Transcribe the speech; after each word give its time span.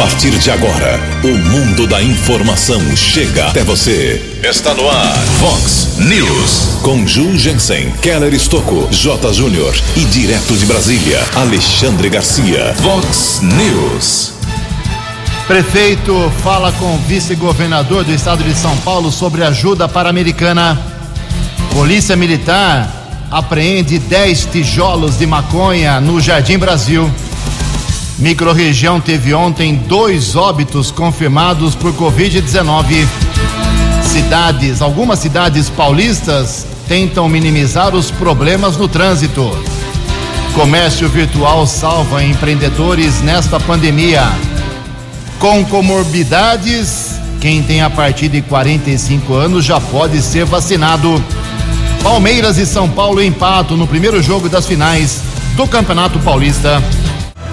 partir 0.00 0.30
de 0.30 0.50
agora, 0.50 0.98
o 1.22 1.28
mundo 1.28 1.86
da 1.86 2.02
informação 2.02 2.80
chega 2.96 3.48
até 3.48 3.62
você. 3.62 4.40
Está 4.42 4.72
no 4.72 4.88
ar, 4.88 5.14
Fox 5.38 5.98
News. 5.98 6.78
Com 6.80 7.06
Ju 7.06 7.36
Jensen, 7.36 7.92
Keller 8.00 8.32
Estocco, 8.32 8.88
J. 8.90 9.30
Júnior 9.34 9.74
e 9.94 10.00
direto 10.06 10.56
de 10.56 10.64
Brasília, 10.64 11.22
Alexandre 11.34 12.08
Garcia. 12.08 12.74
Fox 12.76 13.42
News. 13.42 14.32
Prefeito 15.46 16.32
fala 16.42 16.72
com 16.72 16.96
vice-governador 17.06 18.02
do 18.02 18.14
estado 18.14 18.42
de 18.42 18.54
São 18.54 18.74
Paulo 18.78 19.12
sobre 19.12 19.44
ajuda 19.44 19.86
para-americana. 19.86 20.80
Polícia 21.74 22.16
Militar 22.16 23.28
apreende 23.30 23.98
10 23.98 24.46
tijolos 24.46 25.18
de 25.18 25.26
maconha 25.26 26.00
no 26.00 26.22
Jardim 26.22 26.56
Brasil. 26.56 27.10
Microrregião 28.20 29.00
teve 29.00 29.32
ontem 29.32 29.74
dois 29.74 30.36
óbitos 30.36 30.90
confirmados 30.90 31.74
por 31.74 31.90
Covid-19. 31.94 33.06
Cidades, 34.04 34.82
algumas 34.82 35.18
cidades 35.20 35.70
paulistas 35.70 36.66
tentam 36.86 37.26
minimizar 37.30 37.94
os 37.94 38.10
problemas 38.10 38.76
no 38.76 38.86
trânsito. 38.86 39.50
Comércio 40.54 41.08
virtual 41.08 41.66
salva 41.66 42.22
empreendedores 42.22 43.22
nesta 43.22 43.58
pandemia. 43.58 44.30
Com 45.38 45.64
comorbidades, 45.64 47.18
quem 47.40 47.62
tem 47.62 47.80
a 47.80 47.88
partir 47.88 48.28
de 48.28 48.42
45 48.42 49.32
anos 49.32 49.64
já 49.64 49.80
pode 49.80 50.20
ser 50.20 50.44
vacinado. 50.44 51.24
Palmeiras 52.02 52.58
e 52.58 52.66
São 52.66 52.86
Paulo 52.86 53.22
empatam 53.22 53.78
no 53.78 53.86
primeiro 53.86 54.22
jogo 54.22 54.46
das 54.46 54.66
finais 54.66 55.22
do 55.56 55.66
Campeonato 55.66 56.18
Paulista. 56.18 56.82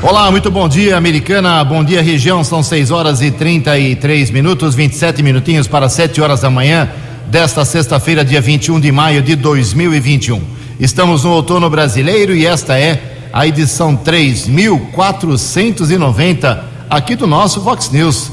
Olá, 0.04 0.30
muito 0.30 0.52
bom 0.52 0.70
dia, 0.70 0.96
americana. 0.96 1.64
Bom 1.64 1.84
dia, 1.84 2.04
região. 2.04 2.44
São 2.44 2.62
6 2.62 2.92
horas 2.92 3.20
e 3.20 3.32
33 3.32 4.30
minutos, 4.30 4.76
27 4.76 5.24
minutinhos 5.24 5.68
para 5.68 5.90
7 5.90 6.22
horas 6.22 6.42
da 6.42 6.52
manhã 6.52 6.88
desta 7.26 7.66
sexta-feira, 7.66 8.24
dia 8.24 8.40
21 8.40 8.80
de 8.80 8.92
maio 8.92 9.24
de 9.24 9.36
2021. 9.36 10.40
Estamos 10.80 11.24
no 11.24 11.32
outono 11.32 11.68
brasileiro 11.68 12.36
e 12.36 12.46
esta 12.46 12.78
é 12.78 13.30
a 13.34 13.48
edição 13.48 13.96
3490 13.96 16.64
aqui 16.88 17.16
do 17.16 17.26
nosso 17.26 17.60
Vox 17.62 17.90
News. 17.90 18.32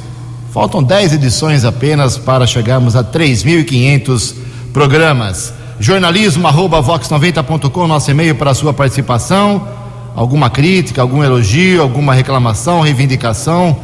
Faltam 0.53 0.83
10 0.83 1.15
edições 1.15 1.65
apenas 1.65 2.19
para 2.19 2.47
chegarmos 2.47 2.95
a 2.95 3.03
3.500 3.03 4.35
programas. 4.70 5.55
Jornalismo 5.81 6.47
arroba 6.47 6.83
vox90.com, 6.83 7.87
nosso 7.87 8.11
e-mail 8.11 8.35
para 8.35 8.51
a 8.51 8.55
sua 8.55 8.75
participação 8.75 9.84
alguma 10.15 10.48
crítica, 10.48 11.03
algum 11.03 11.23
elogio, 11.23 11.83
alguma 11.83 12.15
reclamação, 12.15 12.81
reivindicação. 12.81 13.77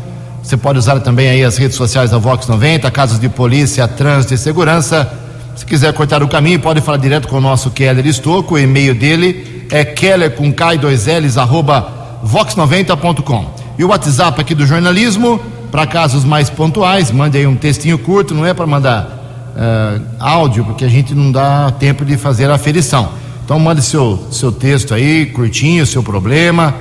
Você 0.42 0.56
pode 0.56 0.78
usar 0.78 1.00
também 1.00 1.28
aí 1.28 1.44
as 1.44 1.56
redes 1.56 1.76
sociais 1.76 2.10
da 2.10 2.18
Vox 2.18 2.46
90, 2.46 2.90
casos 2.90 3.18
de 3.18 3.28
polícia, 3.28 3.86
trânsito 3.86 4.34
e 4.34 4.38
segurança. 4.38 5.12
Se 5.56 5.66
quiser 5.66 5.92
cortar 5.92 6.22
o 6.22 6.28
caminho, 6.28 6.58
pode 6.60 6.80
falar 6.80 6.96
direto 6.96 7.28
com 7.28 7.36
o 7.36 7.40
nosso 7.40 7.70
Keller 7.70 8.06
Estocco. 8.06 8.54
O 8.54 8.58
e-mail 8.58 8.94
dele 8.94 9.66
é 9.70 9.84
keller 9.84 10.30
com 10.30 10.52
K 10.52 10.76
2 10.76 11.06
L's 11.06 11.36
arroba 11.36 12.18
vox90.com. 12.24 13.54
E 13.78 13.84
o 13.84 13.88
WhatsApp 13.88 14.40
aqui 14.40 14.54
do 14.54 14.66
jornalismo, 14.66 15.40
para 15.70 15.86
casos 15.86 16.24
mais 16.24 16.48
pontuais, 16.48 17.10
mande 17.10 17.38
aí 17.38 17.46
um 17.46 17.56
textinho 17.56 17.98
curto, 17.98 18.34
não 18.34 18.46
é 18.46 18.54
para 18.54 18.66
mandar 18.66 19.20
uh, 19.56 20.02
áudio, 20.18 20.64
porque 20.64 20.84
a 20.84 20.88
gente 20.88 21.14
não 21.14 21.30
dá 21.30 21.70
tempo 21.78 22.04
de 22.04 22.16
fazer 22.16 22.50
a 22.50 22.54
aferição. 22.54 23.10
Então 23.50 23.58
mande 23.58 23.82
seu, 23.82 24.16
seu 24.30 24.52
texto 24.52 24.94
aí, 24.94 25.26
curtinho, 25.26 25.84
seu 25.84 26.04
problema, 26.04 26.72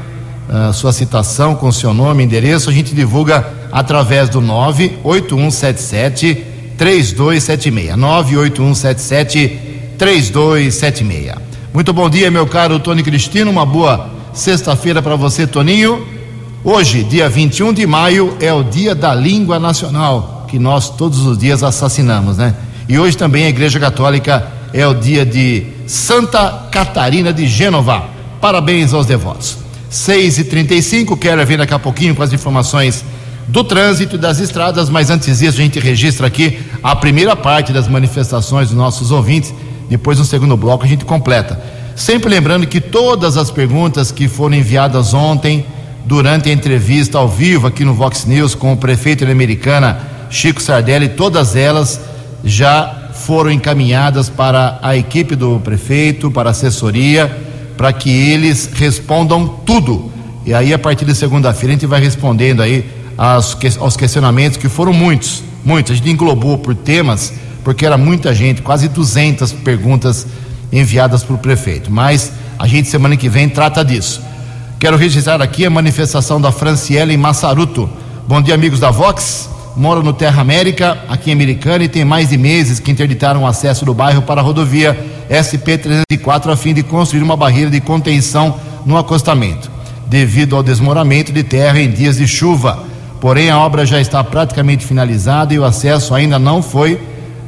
sua 0.71 0.93
citação 0.93 1.55
com 1.55 1.71
seu 1.71 1.95
nome, 1.95 2.23
endereço, 2.23 2.69
a 2.69 2.71
gente 2.71 2.93
divulga 2.93 3.43
através 3.71 4.29
do 4.29 4.39
98177 4.39 6.45
3276. 6.77 7.97
98177 7.97 9.59
3276. 9.97 11.33
Muito 11.73 11.91
bom 11.91 12.07
dia, 12.07 12.29
meu 12.29 12.45
caro 12.45 12.79
Tony 12.79 13.01
Cristino. 13.01 13.49
Uma 13.49 13.65
boa 13.65 14.07
sexta-feira 14.31 15.01
para 15.01 15.15
você, 15.15 15.47
Toninho. 15.47 16.07
Hoje, 16.63 17.03
dia 17.03 17.27
21 17.27 17.73
de 17.73 17.87
maio, 17.87 18.37
é 18.39 18.53
o 18.53 18.63
Dia 18.63 18.93
da 18.93 19.15
Língua 19.15 19.57
Nacional, 19.57 20.45
que 20.47 20.59
nós 20.59 20.87
todos 20.87 21.25
os 21.25 21.35
dias 21.35 21.63
assassinamos, 21.63 22.37
né? 22.37 22.53
E 22.87 22.99
hoje 22.99 23.17
também 23.17 23.45
a 23.45 23.49
Igreja 23.49 23.79
Católica 23.79 24.47
é 24.71 24.85
o 24.85 24.93
dia 24.93 25.25
de 25.25 25.78
Santa 25.89 26.67
Catarina 26.69 27.33
de 27.33 27.47
Gênova. 27.47 28.03
Parabéns 28.39 28.93
aos 28.93 29.07
devotos. 29.07 29.57
6 29.89 30.37
e 30.37 30.43
35 30.43 31.17
quero 31.17 31.43
vir 31.43 31.57
daqui 31.57 31.73
a 31.73 31.79
pouquinho 31.79 32.13
com 32.13 32.21
as 32.21 32.31
informações 32.31 33.03
do 33.47 33.63
trânsito 33.63 34.15
e 34.15 34.19
das 34.19 34.37
estradas, 34.39 34.87
mas 34.87 35.09
antes 35.09 35.39
disso 35.39 35.59
a 35.59 35.63
gente 35.63 35.79
registra 35.79 36.27
aqui 36.27 36.59
a 36.83 36.95
primeira 36.95 37.35
parte 37.35 37.73
das 37.73 37.87
manifestações 37.87 38.67
dos 38.67 38.77
nossos 38.77 39.09
ouvintes. 39.09 39.51
Depois, 39.89 40.19
no 40.19 40.25
segundo 40.25 40.55
bloco, 40.55 40.85
a 40.85 40.87
gente 40.87 41.05
completa. 41.05 41.59
Sempre 41.95 42.29
lembrando 42.29 42.67
que 42.67 42.79
todas 42.79 43.35
as 43.35 43.49
perguntas 43.49 44.11
que 44.11 44.27
foram 44.27 44.57
enviadas 44.57 45.15
ontem, 45.15 45.65
durante 46.05 46.49
a 46.49 46.53
entrevista 46.53 47.17
ao 47.17 47.27
vivo 47.27 47.65
aqui 47.65 47.83
no 47.83 47.95
Vox 47.95 48.25
News 48.25 48.53
com 48.53 48.73
o 48.73 48.77
prefeito 48.77 49.25
Americana, 49.25 49.99
Chico 50.29 50.61
Sardelli, 50.61 51.09
todas 51.09 51.55
elas 51.55 51.99
já 52.43 52.98
foram 53.29 53.51
encaminhadas 53.51 54.27
para 54.27 54.79
a 54.81 54.97
equipe 54.97 55.35
do 55.35 55.59
prefeito, 55.59 56.31
para 56.31 56.49
a 56.49 56.51
assessoria, 56.51 57.27
para 57.77 57.93
que 57.93 58.09
eles 58.09 58.67
respondam 58.73 59.47
tudo. 59.47 60.11
E 60.47 60.51
aí, 60.51 60.73
a 60.73 60.79
partir 60.79 61.05
de 61.05 61.13
segunda-feira, 61.13 61.73
a 61.73 61.75
gente 61.75 61.85
vai 61.85 62.01
respondendo 62.01 62.63
aí 62.63 62.83
aos, 63.15 63.55
aos 63.77 63.95
questionamentos, 63.95 64.57
que 64.57 64.67
foram 64.67 64.91
muitos, 64.93 65.43
muitos. 65.63 65.91
A 65.91 65.95
gente 65.95 66.09
englobou 66.09 66.57
por 66.57 66.73
temas, 66.73 67.31
porque 67.63 67.85
era 67.85 67.99
muita 67.99 68.33
gente, 68.33 68.63
quase 68.63 68.87
200 68.87 69.53
perguntas 69.53 70.25
enviadas 70.71 71.21
para 71.21 71.35
o 71.35 71.37
prefeito. 71.37 71.91
Mas 71.91 72.31
a 72.57 72.65
gente, 72.65 72.89
semana 72.89 73.15
que 73.15 73.29
vem, 73.29 73.47
trata 73.47 73.85
disso. 73.85 74.23
Quero 74.79 74.97
registrar 74.97 75.39
aqui 75.39 75.67
a 75.67 75.69
manifestação 75.69 76.41
da 76.41 76.51
Franciele 76.51 77.13
em 77.13 77.17
Massaruto. 77.17 77.87
Bom 78.27 78.41
dia, 78.41 78.55
amigos 78.55 78.79
da 78.79 78.89
Vox 78.89 79.58
mora 79.79 80.01
no 80.01 80.11
Terra 80.11 80.41
América, 80.41 80.97
aqui 81.07 81.29
em 81.29 81.33
Americana, 81.33 81.85
e 81.85 81.87
tem 81.87 82.03
mais 82.03 82.27
de 82.27 82.37
meses 82.37 82.81
que 82.81 82.91
interditaram 82.91 83.43
o 83.43 83.47
acesso 83.47 83.85
do 83.85 83.93
bairro 83.93 84.21
para 84.21 84.41
a 84.41 84.43
rodovia 84.43 84.97
SP-304 85.29 86.51
a 86.51 86.57
fim 86.57 86.73
de 86.73 86.83
construir 86.83 87.23
uma 87.23 87.37
barreira 87.37 87.71
de 87.71 87.79
contenção 87.79 88.59
no 88.85 88.97
acostamento, 88.97 89.71
devido 90.05 90.57
ao 90.57 90.61
desmoramento 90.61 91.31
de 91.31 91.43
terra 91.43 91.79
em 91.79 91.89
dias 91.89 92.17
de 92.17 92.27
chuva. 92.27 92.83
Porém, 93.21 93.49
a 93.49 93.57
obra 93.57 93.85
já 93.85 94.01
está 94.01 94.21
praticamente 94.21 94.85
finalizada 94.85 95.53
e 95.53 95.59
o 95.59 95.63
acesso 95.63 96.13
ainda 96.13 96.37
não 96.37 96.61
foi 96.61 96.99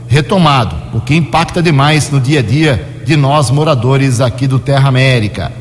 retomado, 0.07 0.73
o 0.93 1.01
que 1.01 1.13
impacta 1.13 1.61
demais 1.61 2.09
no 2.09 2.19
dia 2.21 2.39
a 2.39 2.43
dia 2.43 3.01
de 3.05 3.17
nós 3.17 3.51
moradores 3.51 4.21
aqui 4.21 4.47
do 4.47 4.57
Terra 4.57 4.87
América. 4.87 5.51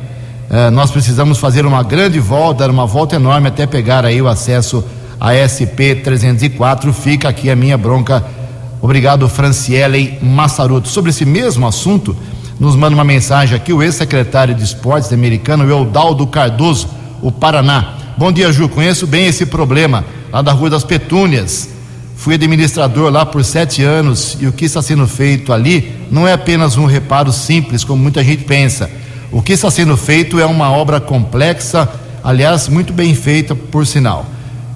Uh, 0.49 0.71
nós 0.71 0.93
precisamos 0.93 1.39
fazer 1.39 1.67
uma 1.67 1.83
grande 1.83 2.21
volta, 2.21 2.61
dar 2.61 2.71
uma 2.71 2.87
volta 2.87 3.17
enorme 3.17 3.49
até 3.49 3.67
pegar 3.67 4.05
aí 4.05 4.23
o 4.23 4.29
acesso 4.29 4.85
a 5.21 5.35
SP 5.37 5.95
304. 6.03 6.93
Fica 6.95 7.29
aqui 7.29 7.51
a 7.51 7.55
minha 7.55 7.77
bronca. 7.77 8.25
Obrigado, 8.81 9.29
Franciele 9.29 10.19
Massaruto. 10.23 10.89
Sobre 10.89 11.11
esse 11.11 11.27
mesmo 11.27 11.67
assunto, 11.67 12.17
nos 12.59 12.75
manda 12.75 12.95
uma 12.95 13.05
mensagem 13.05 13.55
aqui 13.55 13.73
o 13.73 13.83
ex-secretário 13.83 14.55
de 14.55 14.65
esportes 14.65 15.13
americano, 15.13 15.69
Eudaldo 15.69 16.27
Cardoso, 16.27 16.89
o 17.21 17.31
Paraná. 17.31 17.97
Bom 18.17 18.33
dia, 18.33 18.51
Ju. 18.51 18.69
Conheço 18.69 19.07
bem 19.07 19.27
esse 19.27 19.45
problema 19.45 20.05
lá 20.33 20.41
da 20.41 20.53
Rua 20.53 20.71
das 20.71 20.85
Petúnias. 20.85 21.69
Fui 22.17 22.35
administrador 22.35 23.11
lá 23.11 23.25
por 23.25 23.45
sete 23.45 23.83
anos 23.83 24.37
e 24.41 24.47
o 24.47 24.53
que 24.53 24.67
está 24.67 24.83
sendo 24.83 25.07
feito 25.07 25.53
ali 25.53 25.93
não 26.11 26.29
é 26.29 26.33
apenas 26.33 26.77
um 26.77 26.85
reparo 26.85 27.33
simples, 27.33 27.85
como 27.85 28.03
muita 28.03 28.23
gente 28.25 28.45
pensa. 28.45 28.91
O 29.33 29.41
que 29.41 29.53
está 29.53 29.71
sendo 29.71 29.97
feito 29.97 30.39
é 30.39 30.45
uma 30.45 30.71
obra 30.71 31.01
complexa, 31.01 31.89
aliás, 32.23 32.69
muito 32.69 32.93
bem 32.93 33.15
feita, 33.15 33.55
por 33.55 33.87
sinal 33.87 34.27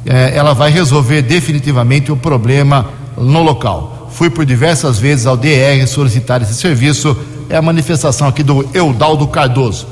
é, 0.07 0.37
ela 0.37 0.53
vai 0.53 0.71
resolver 0.71 1.23
definitivamente 1.23 2.13
o 2.13 2.17
problema 2.17 2.91
no 3.17 3.43
local. 3.43 4.11
Fui 4.13 4.31
por 4.31 4.45
diversas 4.45 4.99
vezes 4.99 5.27
ao 5.27 5.37
DR 5.37 5.87
solicitar 5.87 6.43
esse 6.43 6.55
serviço, 6.55 7.17
é 7.49 7.57
a 7.57 7.63
manifestação 7.63 8.29
aqui 8.29 8.43
do 8.43 8.69
Eudaldo 8.73 9.27
Cardoso. 9.27 9.87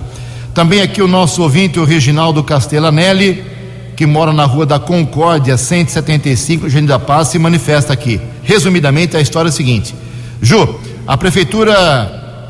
Também 0.55 0.83
aqui 0.83 1.01
o 1.01 1.09
nosso 1.09 1.43
ouvinte, 1.43 1.81
o 1.81 1.85
Reginaldo 1.85 2.43
Castellanelli, 2.45 3.43
que 3.97 4.07
mora 4.07 4.33
na 4.33 4.45
rua 4.45 4.67
da 4.67 4.79
Concórdia, 4.79 5.57
175, 5.57 6.69
Jardim 6.69 6.87
da 6.87 6.99
Paz, 6.99 7.29
se 7.29 7.39
manifesta 7.39 7.93
aqui. 7.93 8.21
Resumidamente, 8.43 9.17
a 9.17 9.21
história 9.21 9.49
é 9.49 9.51
a 9.51 9.53
seguinte: 9.53 9.95
Ju, 10.41 10.79
a 11.07 11.17
Prefeitura 11.17 11.73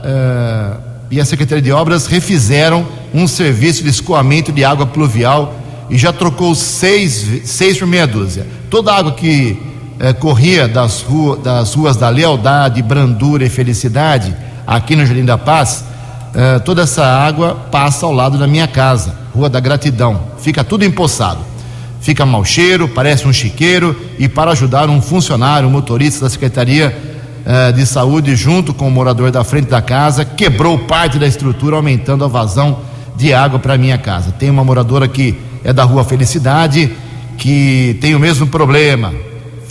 uh, 0.02 0.80
e 1.10 1.20
a 1.20 1.24
Secretaria 1.24 1.62
de 1.62 1.72
Obras 1.72 2.06
refizeram 2.06 2.86
um 3.14 3.26
serviço 3.28 3.82
de 3.82 3.90
escoamento 3.90 4.50
de 4.50 4.64
água 4.64 4.86
pluvial 4.86 5.61
e 5.92 5.98
já 5.98 6.10
trocou 6.10 6.54
seis, 6.54 7.42
seis 7.44 7.76
por 7.76 7.86
meia 7.86 8.06
dúzia. 8.06 8.46
Toda 8.70 8.90
a 8.90 8.96
água 8.96 9.12
que 9.12 9.60
é, 10.00 10.14
corria 10.14 10.66
das, 10.66 11.02
rua, 11.02 11.36
das 11.36 11.74
ruas 11.74 11.96
da 11.96 12.08
lealdade, 12.08 12.80
brandura 12.80 13.44
e 13.44 13.50
felicidade, 13.50 14.34
aqui 14.66 14.96
no 14.96 15.04
Jardim 15.04 15.26
da 15.26 15.36
Paz, 15.36 15.84
é, 16.34 16.58
toda 16.60 16.80
essa 16.80 17.04
água 17.04 17.66
passa 17.70 18.06
ao 18.06 18.12
lado 18.12 18.38
da 18.38 18.46
minha 18.46 18.66
casa, 18.66 19.14
Rua 19.34 19.50
da 19.50 19.60
Gratidão. 19.60 20.28
Fica 20.38 20.64
tudo 20.64 20.82
empoçado. 20.82 21.40
fica 22.00 22.24
mau 22.24 22.42
cheiro, 22.42 22.88
parece 22.88 23.28
um 23.28 23.32
chiqueiro, 23.32 23.94
e 24.18 24.26
para 24.28 24.52
ajudar 24.52 24.88
um 24.88 25.00
funcionário, 25.00 25.68
um 25.68 25.70
motorista 25.70 26.24
da 26.24 26.30
Secretaria 26.30 26.96
eh, 27.44 27.70
de 27.72 27.84
Saúde, 27.84 28.34
junto 28.34 28.72
com 28.72 28.88
o 28.88 28.90
morador 28.90 29.30
da 29.30 29.44
frente 29.44 29.68
da 29.68 29.82
casa, 29.82 30.24
quebrou 30.24 30.80
parte 30.80 31.18
da 31.18 31.26
estrutura, 31.26 31.76
aumentando 31.76 32.24
a 32.24 32.28
vazão 32.28 32.78
de 33.14 33.32
água 33.32 33.58
para 33.58 33.78
minha 33.78 33.98
casa. 33.98 34.32
Tem 34.32 34.50
uma 34.50 34.64
moradora 34.64 35.06
que 35.06 35.51
é 35.64 35.72
da 35.72 35.84
rua 35.84 36.04
Felicidade, 36.04 36.90
que 37.38 37.96
tem 38.00 38.14
o 38.14 38.20
mesmo 38.20 38.46
problema. 38.46 39.12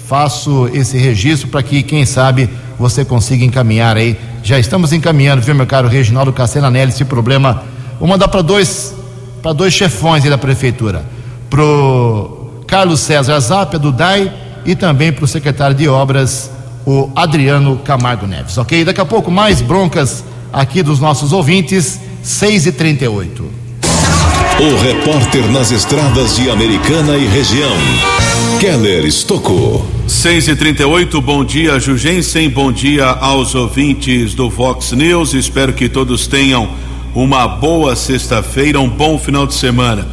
Faço 0.07 0.69
esse 0.73 0.97
registro 0.97 1.47
para 1.47 1.63
que, 1.63 1.83
quem 1.83 2.05
sabe, 2.05 2.49
você 2.77 3.05
consiga 3.05 3.45
encaminhar 3.45 3.97
aí. 3.97 4.17
Já 4.43 4.59
estamos 4.59 4.91
encaminhando, 4.91 5.41
viu, 5.41 5.55
meu 5.55 5.67
caro 5.67 5.87
Reginaldo 5.87 6.33
Castellanelli, 6.33 6.91
esse 6.91 7.05
problema. 7.05 7.63
Vou 7.99 8.07
mandar 8.07 8.27
para 8.27 8.41
dois, 8.41 8.93
dois 9.55 9.73
chefões 9.73 10.23
aí 10.23 10.29
da 10.29 10.37
prefeitura 10.37 11.05
pro 11.49 12.63
Carlos 12.67 13.01
César 13.01 13.39
Zapia, 13.39 13.77
do 13.77 13.91
DAI, 13.91 14.31
e 14.65 14.75
também 14.75 15.11
para 15.11 15.25
o 15.25 15.27
secretário 15.27 15.75
de 15.75 15.87
Obras, 15.87 16.49
o 16.85 17.11
Adriano 17.15 17.77
Camargo 17.77 18.25
Neves, 18.25 18.57
ok? 18.57 18.85
Daqui 18.85 19.01
a 19.01 19.05
pouco 19.05 19.29
mais 19.29 19.61
broncas 19.61 20.23
aqui 20.51 20.81
dos 20.81 20.99
nossos 20.99 21.33
ouvintes, 21.33 21.99
6 22.23 22.67
e 22.67 22.71
38 22.71 23.60
O 24.61 24.75
repórter 24.75 25.49
nas 25.49 25.71
estradas 25.71 26.35
de 26.35 26.47
Americana 26.47 27.17
e 27.17 27.25
região, 27.25 27.75
Keller 28.59 29.07
Estocou. 29.07 29.83
6 30.07 30.49
e 30.49 30.55
38 30.55 31.19
bom 31.19 31.43
dia, 31.43 31.79
Jugensen, 31.79 32.47
bom 32.47 32.71
dia 32.71 33.07
aos 33.07 33.55
ouvintes 33.55 34.35
do 34.35 34.51
Vox 34.51 34.91
News. 34.91 35.33
Espero 35.33 35.73
que 35.73 35.89
todos 35.89 36.27
tenham 36.27 36.69
uma 37.15 37.47
boa 37.47 37.95
sexta-feira, 37.95 38.79
um 38.79 38.87
bom 38.87 39.17
final 39.17 39.47
de 39.47 39.55
semana. 39.55 40.07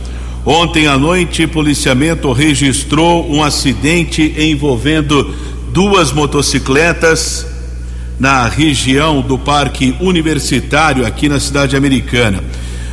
Ontem 0.47 0.87
à 0.87 0.97
noite, 0.97 1.47
policiamento 1.47 2.33
registrou 2.33 3.31
um 3.31 3.43
acidente 3.43 4.35
envolvendo 4.39 5.31
duas 5.75 6.11
motocicletas 6.11 7.47
na 8.19 8.49
região 8.49 9.21
do 9.21 9.37
Parque 9.37 9.95
Universitário, 10.00 11.05
aqui 11.05 11.29
na 11.29 11.39
cidade 11.39 11.77
americana. 11.77 12.43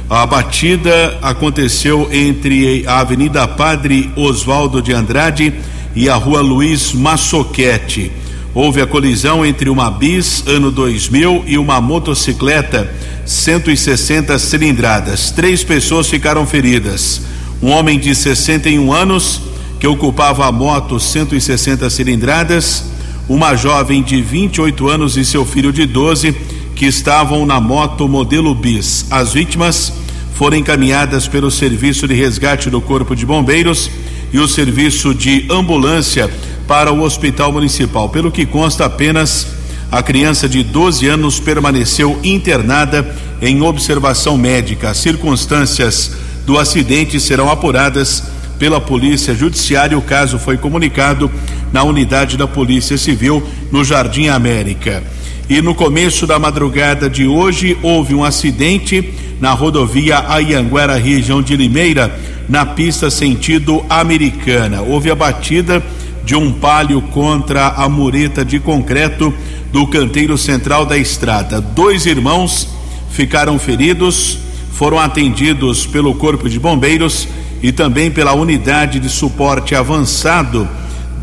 A 0.07 0.23
batida 0.27 1.17
aconteceu 1.19 2.07
entre 2.11 2.85
a 2.85 2.99
Avenida 2.99 3.47
Padre 3.47 4.11
Oswaldo 4.15 4.79
de 4.79 4.93
Andrade 4.93 5.51
e 5.95 6.07
a 6.07 6.15
Rua 6.15 6.41
Luiz 6.41 6.93
Massoquete. 6.93 8.11
Houve 8.53 8.81
a 8.81 8.87
colisão 8.87 9.43
entre 9.43 9.67
uma 9.67 9.89
bis 9.89 10.43
ano 10.45 10.69
2000 10.69 11.45
e 11.47 11.57
uma 11.57 11.81
motocicleta 11.81 12.87
160 13.25 14.37
cilindradas. 14.37 15.31
Três 15.31 15.63
pessoas 15.63 16.07
ficaram 16.07 16.45
feridas 16.45 17.21
um 17.59 17.71
homem 17.71 17.97
de 17.97 18.13
61 18.13 18.93
anos 18.93 19.41
que 19.79 19.87
ocupava 19.87 20.45
a 20.45 20.51
moto 20.51 20.99
160 20.99 21.89
cilindradas, 21.89 22.85
uma 23.27 23.55
jovem 23.55 24.03
de 24.03 24.21
28 24.21 24.87
anos 24.87 25.17
e 25.17 25.25
seu 25.25 25.43
filho 25.43 25.73
de 25.73 25.87
12 25.87 26.35
que 26.75 26.85
estavam 26.85 27.45
na 27.45 27.59
moto 27.59 28.07
modelo 28.07 28.53
bis. 28.53 29.05
As 29.09 29.33
vítimas 29.33 29.93
foram 30.33 30.57
encaminhadas 30.57 31.27
pelo 31.27 31.49
Serviço 31.49 32.07
de 32.07 32.13
Resgate 32.13 32.69
do 32.69 32.81
Corpo 32.81 33.15
de 33.15 33.25
Bombeiros 33.25 33.89
e 34.33 34.39
o 34.39 34.47
Serviço 34.47 35.15
de 35.15 35.45
Ambulância 35.49 36.29
para 36.67 36.91
o 36.91 37.01
Hospital 37.01 37.53
Municipal. 37.53 38.09
Pelo 38.09 38.29
que 38.29 38.45
consta, 38.45 38.85
apenas 38.85 39.47
a 39.89 40.03
criança 40.03 40.49
de 40.49 40.61
12 40.61 41.07
anos 41.07 41.39
permaneceu 41.39 42.19
internada 42.21 43.15
em 43.41 43.61
observação 43.61 44.37
médica. 44.37 44.89
As 44.89 44.97
circunstâncias 44.97 46.11
do 46.45 46.59
acidente 46.59 47.19
serão 47.19 47.49
apuradas 47.49 48.23
pela 48.59 48.81
Polícia 48.81 49.33
Judiciária. 49.33 49.97
O 49.97 50.01
caso 50.01 50.37
foi 50.37 50.57
comunicado 50.57 51.31
na 51.71 51.83
unidade 51.83 52.35
da 52.35 52.47
Polícia 52.47 52.97
Civil 52.97 53.41
no 53.71 53.85
Jardim 53.85 54.27
América. 54.27 55.14
E 55.47 55.61
no 55.61 55.75
começo 55.75 56.25
da 56.25 56.39
madrugada 56.39 57.09
de 57.09 57.27
hoje 57.27 57.77
houve 57.83 58.15
um 58.15 58.23
acidente 58.23 59.13
na 59.39 59.51
rodovia 59.51 60.25
Ayanguera, 60.27 60.95
região 60.95 61.41
de 61.41 61.55
Limeira, 61.55 62.17
na 62.49 62.65
pista 62.65 63.11
sentido 63.11 63.85
americana. 63.89 64.81
Houve 64.81 65.11
a 65.11 65.15
batida 65.15 65.83
de 66.23 66.35
um 66.35 66.51
palio 66.51 67.01
contra 67.01 67.67
a 67.67 67.87
mureta 67.87 68.43
de 68.43 68.59
concreto 68.59 69.33
do 69.71 69.85
canteiro 69.85 70.37
central 70.37 70.85
da 70.85 70.97
estrada. 70.97 71.61
Dois 71.61 72.05
irmãos 72.05 72.67
ficaram 73.11 73.59
feridos 73.59 74.39
foram 74.75 74.99
atendidos 74.99 75.87
pelo 75.87 76.13
Corpo 76.15 76.49
de 76.49 76.59
Bombeiros 76.59 77.29
e 77.63 77.71
também 77.71 78.11
pela 78.11 78.33
Unidade 78.33 78.99
de 78.99 79.07
Suporte 79.07 79.73
Avançado 79.73 80.67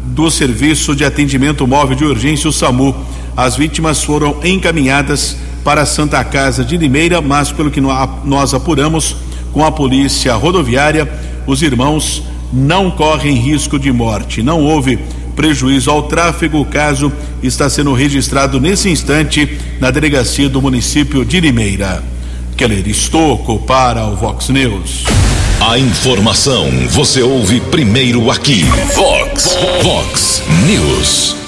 do 0.06 0.30
Serviço 0.30 0.96
de 0.96 1.04
Atendimento 1.04 1.66
Móvel 1.66 1.94
de 1.94 2.02
Urgência, 2.02 2.48
o 2.48 2.52
SAMU. 2.52 2.96
As 3.37 3.56
vítimas 3.56 4.02
foram 4.02 4.37
encaminhadas 4.44 5.37
para 5.64 5.82
a 5.82 5.87
Santa 5.87 6.23
Casa 6.25 6.64
de 6.64 6.76
Limeira, 6.76 7.20
mas 7.20 7.50
pelo 7.52 7.70
que 7.70 7.81
nós 7.81 8.55
apuramos 8.55 9.17
com 9.52 9.64
a 9.64 9.70
Polícia 9.73 10.34
Rodoviária, 10.34 11.11
os 11.46 11.62
irmãos 11.62 12.23
não 12.52 12.90
correm 12.90 13.34
risco 13.37 13.79
de 13.79 13.90
morte. 13.93 14.43
Não 14.43 14.61
houve 14.61 14.99
prejuízo 15.34 15.90
ao 15.90 16.05
tráfego. 16.05 16.61
O 16.61 16.64
caso 16.64 17.12
está 17.43 17.69
sendo 17.69 17.93
registrado 17.93 18.61
nesse 18.61 18.90
instante 18.90 19.58
na 19.81 19.90
delegacia 19.90 20.49
do 20.49 20.61
município 20.61 21.25
de 21.25 21.40
Limeira. 21.40 22.02
Keller 22.56 22.87
Estocco 22.87 23.58
para 23.61 24.06
o 24.06 24.17
Vox 24.17 24.49
News. 24.50 25.05
A 25.61 25.79
informação 25.79 26.69
você 26.90 27.23
ouve 27.23 27.61
primeiro 27.61 28.31
aqui. 28.31 28.64
Vox, 28.94 29.56
Vox 29.82 30.43
News. 30.67 31.41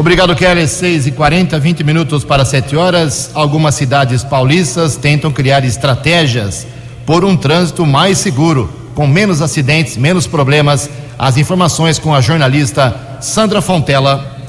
Obrigado, 0.00 0.34
Keller. 0.34 0.66
6 0.66 1.08
e 1.08 1.12
40 1.12 1.58
20 1.58 1.84
minutos 1.84 2.24
para 2.24 2.42
7 2.42 2.74
horas. 2.74 3.30
Algumas 3.34 3.74
cidades 3.74 4.24
paulistas 4.24 4.96
tentam 4.96 5.30
criar 5.30 5.62
estratégias 5.62 6.66
por 7.04 7.22
um 7.22 7.36
trânsito 7.36 7.84
mais 7.84 8.16
seguro, 8.16 8.72
com 8.94 9.06
menos 9.06 9.42
acidentes, 9.42 9.98
menos 9.98 10.26
problemas. 10.26 10.88
As 11.18 11.36
informações 11.36 11.98
com 11.98 12.14
a 12.14 12.22
jornalista 12.22 13.18
Sandra 13.20 13.60
Fontela. 13.60 14.39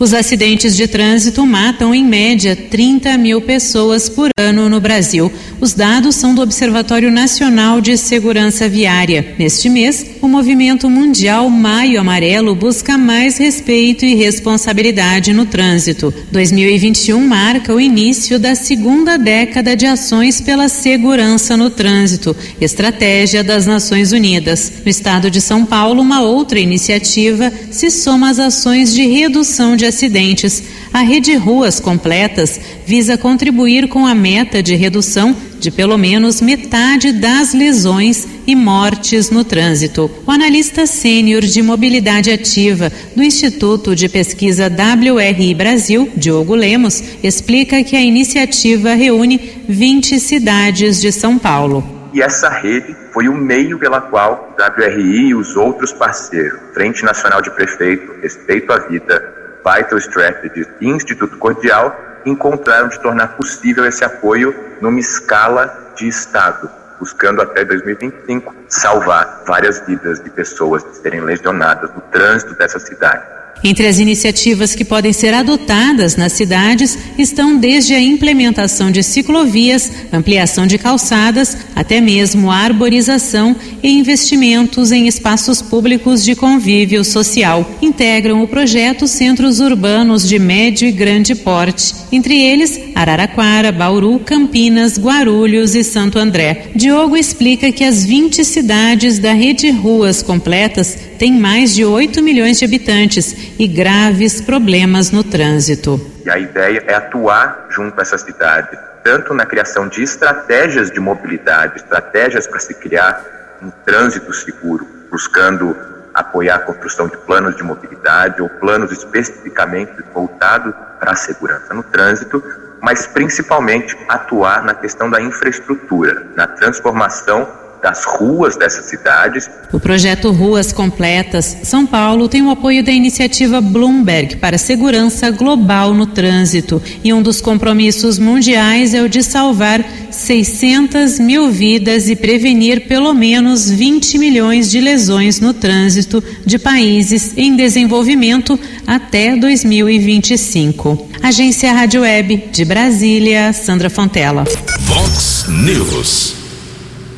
Os 0.00 0.14
acidentes 0.14 0.74
de 0.74 0.88
trânsito 0.88 1.44
matam, 1.44 1.94
em 1.94 2.02
média, 2.02 2.56
30 2.56 3.18
mil 3.18 3.42
pessoas 3.42 4.08
por 4.08 4.30
ano 4.40 4.66
no 4.66 4.80
Brasil. 4.80 5.30
Os 5.60 5.74
dados 5.74 6.16
são 6.16 6.34
do 6.34 6.40
Observatório 6.40 7.10
Nacional 7.10 7.82
de 7.82 7.98
Segurança 7.98 8.66
Viária. 8.66 9.34
Neste 9.38 9.68
mês, 9.68 10.06
o 10.22 10.26
movimento 10.26 10.88
mundial 10.88 11.50
Maio 11.50 12.00
Amarelo 12.00 12.54
busca 12.54 12.96
mais 12.96 13.36
respeito 13.36 14.06
e 14.06 14.14
responsabilidade 14.14 15.34
no 15.34 15.44
trânsito. 15.44 16.14
2021 16.32 17.20
marca 17.20 17.74
o 17.74 17.78
início 17.78 18.38
da 18.38 18.54
segunda 18.54 19.18
década 19.18 19.76
de 19.76 19.84
ações 19.84 20.40
pela 20.40 20.70
segurança 20.70 21.58
no 21.58 21.68
trânsito, 21.68 22.34
estratégia 22.58 23.44
das 23.44 23.66
Nações 23.66 24.12
Unidas. 24.12 24.72
No 24.82 24.90
estado 24.90 25.30
de 25.30 25.42
São 25.42 25.66
Paulo, 25.66 26.00
uma 26.00 26.22
outra 26.22 26.58
iniciativa 26.58 27.52
se 27.70 27.90
soma 27.90 28.30
às 28.30 28.38
ações 28.38 28.94
de 28.94 29.06
redução 29.06 29.76
de 29.76 29.89
acidentes. 29.90 30.62
A 30.92 31.00
rede 31.00 31.34
Ruas 31.34 31.78
Completas 31.78 32.58
visa 32.86 33.18
contribuir 33.18 33.88
com 33.88 34.06
a 34.06 34.14
meta 34.14 34.62
de 34.62 34.74
redução 34.74 35.36
de 35.60 35.70
pelo 35.70 35.98
menos 35.98 36.40
metade 36.40 37.12
das 37.12 37.52
lesões 37.52 38.26
e 38.46 38.56
mortes 38.56 39.30
no 39.30 39.44
trânsito. 39.44 40.10
O 40.26 40.30
analista 40.30 40.86
sênior 40.86 41.42
de 41.42 41.60
mobilidade 41.62 42.30
ativa 42.30 42.90
do 43.14 43.22
Instituto 43.22 43.94
de 43.94 44.08
Pesquisa 44.08 44.68
WRI 44.70 45.54
Brasil, 45.54 46.10
Diogo 46.16 46.54
Lemos, 46.54 47.02
explica 47.22 47.84
que 47.84 47.94
a 47.94 48.00
iniciativa 48.00 48.94
reúne 48.94 49.62
20 49.68 50.18
cidades 50.18 51.00
de 51.00 51.12
São 51.12 51.38
Paulo. 51.38 52.00
E 52.12 52.20
essa 52.20 52.48
rede 52.48 52.96
foi 53.12 53.28
o 53.28 53.36
meio 53.36 53.78
pela 53.78 54.00
qual 54.00 54.56
WRI 54.58 55.28
e 55.28 55.34
os 55.34 55.56
outros 55.56 55.92
parceiros, 55.92 56.58
Frente 56.74 57.04
Nacional 57.04 57.40
de 57.40 57.50
Prefeito, 57.50 58.20
Respeito 58.20 58.72
à 58.72 58.78
Vida, 58.78 59.39
Vital 59.64 59.98
Strategies 59.98 60.68
e 60.80 60.88
Instituto 60.88 61.36
Cordial 61.38 61.96
encontraram 62.24 62.88
de 62.88 63.00
tornar 63.00 63.36
possível 63.36 63.86
esse 63.86 64.04
apoio 64.04 64.54
numa 64.80 65.00
escala 65.00 65.92
de 65.96 66.08
Estado, 66.08 66.70
buscando 66.98 67.40
até 67.40 67.64
2025 67.64 68.54
salvar 68.68 69.42
várias 69.46 69.80
vidas 69.86 70.22
de 70.22 70.30
pessoas 70.30 70.82
que 70.82 70.96
serem 70.96 71.20
lesionadas 71.20 71.90
no 71.94 72.00
trânsito 72.02 72.54
dessa 72.54 72.78
cidade. 72.78 73.39
Entre 73.62 73.86
as 73.86 73.98
iniciativas 73.98 74.74
que 74.74 74.84
podem 74.84 75.12
ser 75.12 75.34
adotadas 75.34 76.16
nas 76.16 76.32
cidades 76.32 76.96
estão 77.18 77.58
desde 77.58 77.92
a 77.92 78.00
implementação 78.00 78.90
de 78.90 79.02
ciclovias, 79.02 79.92
ampliação 80.12 80.66
de 80.66 80.78
calçadas, 80.78 81.56
até 81.76 82.00
mesmo 82.00 82.50
arborização 82.50 83.54
e 83.82 83.90
investimentos 83.90 84.92
em 84.92 85.06
espaços 85.06 85.60
públicos 85.60 86.24
de 86.24 86.34
convívio 86.34 87.04
social. 87.04 87.70
Integram 87.82 88.42
o 88.42 88.48
projeto 88.48 89.06
centros 89.06 89.60
urbanos 89.60 90.26
de 90.26 90.38
médio 90.38 90.88
e 90.88 90.92
grande 90.92 91.34
porte, 91.34 91.94
entre 92.10 92.40
eles 92.40 92.80
Araraquara, 92.94 93.70
Bauru, 93.70 94.18
Campinas, 94.20 94.98
Guarulhos 94.98 95.74
e 95.74 95.84
Santo 95.84 96.18
André. 96.18 96.68
Diogo 96.74 97.16
explica 97.16 97.70
que 97.70 97.84
as 97.84 98.04
20 98.04 98.42
cidades 98.42 99.18
da 99.18 99.32
rede 99.32 99.70
Ruas 99.70 100.22
Completas 100.22 101.09
têm 101.20 101.38
mais 101.38 101.74
de 101.74 101.84
8 101.84 102.22
milhões 102.22 102.58
de 102.58 102.64
habitantes 102.64 103.52
e 103.58 103.68
graves 103.68 104.40
problemas 104.40 105.10
no 105.10 105.22
trânsito. 105.22 106.00
E 106.24 106.30
a 106.30 106.38
ideia 106.38 106.82
é 106.86 106.94
atuar 106.94 107.66
junto 107.68 107.98
a 107.98 108.00
essa 108.00 108.16
cidade, 108.16 108.70
tanto 109.04 109.34
na 109.34 109.44
criação 109.44 109.86
de 109.86 110.02
estratégias 110.02 110.90
de 110.90 110.98
mobilidade, 110.98 111.76
estratégias 111.76 112.46
para 112.46 112.58
se 112.58 112.72
criar 112.72 113.22
um 113.60 113.70
trânsito 113.84 114.32
seguro, 114.32 114.88
buscando 115.10 115.76
apoiar 116.14 116.54
a 116.54 116.60
construção 116.60 117.06
de 117.06 117.18
planos 117.18 117.54
de 117.54 117.62
mobilidade 117.62 118.40
ou 118.40 118.48
planos 118.48 118.90
especificamente 118.90 119.92
voltados 120.14 120.72
para 120.98 121.12
a 121.12 121.16
segurança 121.16 121.74
no 121.74 121.82
trânsito, 121.82 122.42
mas 122.80 123.06
principalmente 123.06 123.94
atuar 124.08 124.62
na 124.62 124.72
questão 124.72 125.10
da 125.10 125.20
infraestrutura, 125.20 126.28
na 126.34 126.46
transformação 126.46 127.46
das 127.82 128.04
ruas 128.04 128.56
dessas 128.56 128.86
cidades. 128.86 129.48
O 129.72 129.80
projeto 129.80 130.30
Ruas 130.30 130.72
Completas 130.72 131.58
São 131.64 131.86
Paulo 131.86 132.28
tem 132.28 132.42
o 132.42 132.50
apoio 132.50 132.84
da 132.84 132.92
iniciativa 132.92 133.60
Bloomberg 133.60 134.36
para 134.36 134.58
segurança 134.58 135.30
global 135.30 135.94
no 135.94 136.06
trânsito 136.06 136.82
e 137.02 137.12
um 137.12 137.22
dos 137.22 137.40
compromissos 137.40 138.18
mundiais 138.18 138.94
é 138.94 139.02
o 139.02 139.08
de 139.08 139.22
salvar 139.22 139.84
600 140.10 141.18
mil 141.18 141.50
vidas 141.50 142.08
e 142.08 142.16
prevenir 142.16 142.86
pelo 142.86 143.12
menos 143.14 143.70
20 143.70 144.18
milhões 144.18 144.70
de 144.70 144.80
lesões 144.80 145.40
no 145.40 145.54
trânsito 145.54 146.22
de 146.44 146.58
países 146.58 147.32
em 147.36 147.54
desenvolvimento 147.56 148.58
até 148.86 149.36
2025. 149.36 151.08
Agência 151.22 151.72
Rádio 151.72 152.02
Web 152.02 152.48
de 152.50 152.64
Brasília, 152.64 153.52
Sandra 153.52 153.90
Fontela. 153.90 154.44
Vox 154.80 155.46
News. 155.48 156.39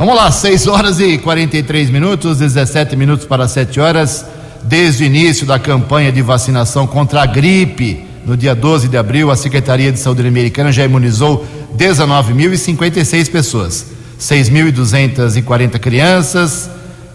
Vamos 0.02 0.16
lá, 0.16 0.32
6 0.32 0.66
horas 0.66 0.98
e 0.98 1.16
43 1.16 1.88
minutos, 1.88 2.38
17 2.38 2.96
minutos 2.96 3.24
para 3.24 3.46
7 3.46 3.78
horas. 3.78 4.26
Desde 4.64 5.04
o 5.04 5.06
início 5.06 5.46
da 5.46 5.60
campanha 5.60 6.10
de 6.10 6.20
vacinação 6.20 6.88
contra 6.88 7.22
a 7.22 7.26
gripe, 7.26 8.04
no 8.26 8.36
dia 8.36 8.52
12 8.52 8.88
de 8.88 8.96
abril, 8.96 9.30
a 9.30 9.36
Secretaria 9.36 9.92
de 9.92 10.00
Saúde 10.00 10.26
Americana 10.26 10.72
já 10.72 10.84
imunizou 10.84 11.46
19.056 11.78 13.30
pessoas, 13.30 13.86
6.240 14.18 15.78
crianças 15.78 16.68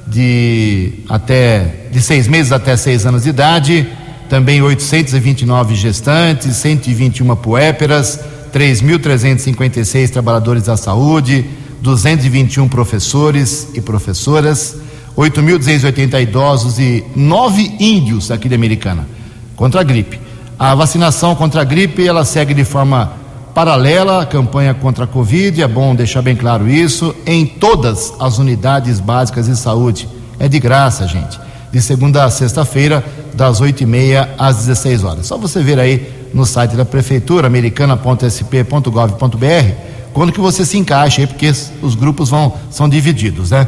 de 0.07 0.93
até 1.09 1.89
de 1.91 2.01
seis 2.01 2.25
meses 2.25 2.53
até 2.53 2.77
seis 2.77 3.05
anos 3.05 3.23
de 3.23 3.29
idade, 3.31 3.85
também 4.29 4.61
829 4.61 5.75
gestantes, 5.75 6.55
121 6.55 7.35
puéperas, 7.35 8.21
3.356 8.53 10.09
trabalhadores 10.09 10.63
da 10.63 10.77
saúde, 10.77 11.66
221 11.81 12.67
professores 12.67 13.69
e 13.73 13.81
professoras, 13.81 14.77
8.280 15.17 16.21
idosos 16.21 16.79
e 16.79 17.03
nove 17.15 17.75
índios 17.79 18.31
aqui 18.31 18.47
de 18.47 18.55
Americana 18.55 19.07
contra 19.55 19.81
a 19.81 19.83
gripe. 19.83 20.19
A 20.59 20.75
vacinação 20.75 21.35
contra 21.35 21.61
a 21.61 21.63
gripe 21.63 22.07
ela 22.07 22.25
segue 22.25 22.53
de 22.53 22.63
forma 22.63 23.13
paralela 23.53 24.21
à 24.21 24.25
campanha 24.25 24.73
contra 24.73 25.05
a 25.05 25.07
Covid, 25.07 25.63
é 25.63 25.67
bom 25.67 25.95
deixar 25.95 26.21
bem 26.21 26.35
claro 26.35 26.69
isso, 26.69 27.15
em 27.25 27.45
todas 27.45 28.13
as 28.19 28.37
unidades 28.37 28.99
básicas 28.99 29.47
de 29.47 29.55
saúde. 29.55 30.07
É 30.39 30.47
de 30.47 30.59
graça, 30.59 31.07
gente. 31.07 31.39
De 31.71 31.81
segunda 31.81 32.23
a 32.23 32.29
sexta-feira, 32.29 33.03
das 33.33 33.59
8h30 33.59 34.27
às 34.37 34.57
16 34.57 35.03
horas. 35.03 35.25
Só 35.25 35.35
você 35.37 35.63
ver 35.63 35.79
aí 35.79 36.29
no 36.33 36.45
site 36.45 36.75
da 36.75 36.85
Prefeitura, 36.85 37.47
americana.sp.gov.br, 37.47 39.96
quando 40.13 40.31
que 40.31 40.39
você 40.39 40.65
se 40.65 40.77
encaixa 40.77 41.21
aí, 41.21 41.27
porque 41.27 41.51
os 41.81 41.95
grupos 41.95 42.29
vão, 42.29 42.53
são 42.69 42.87
divididos, 42.89 43.51
né? 43.51 43.67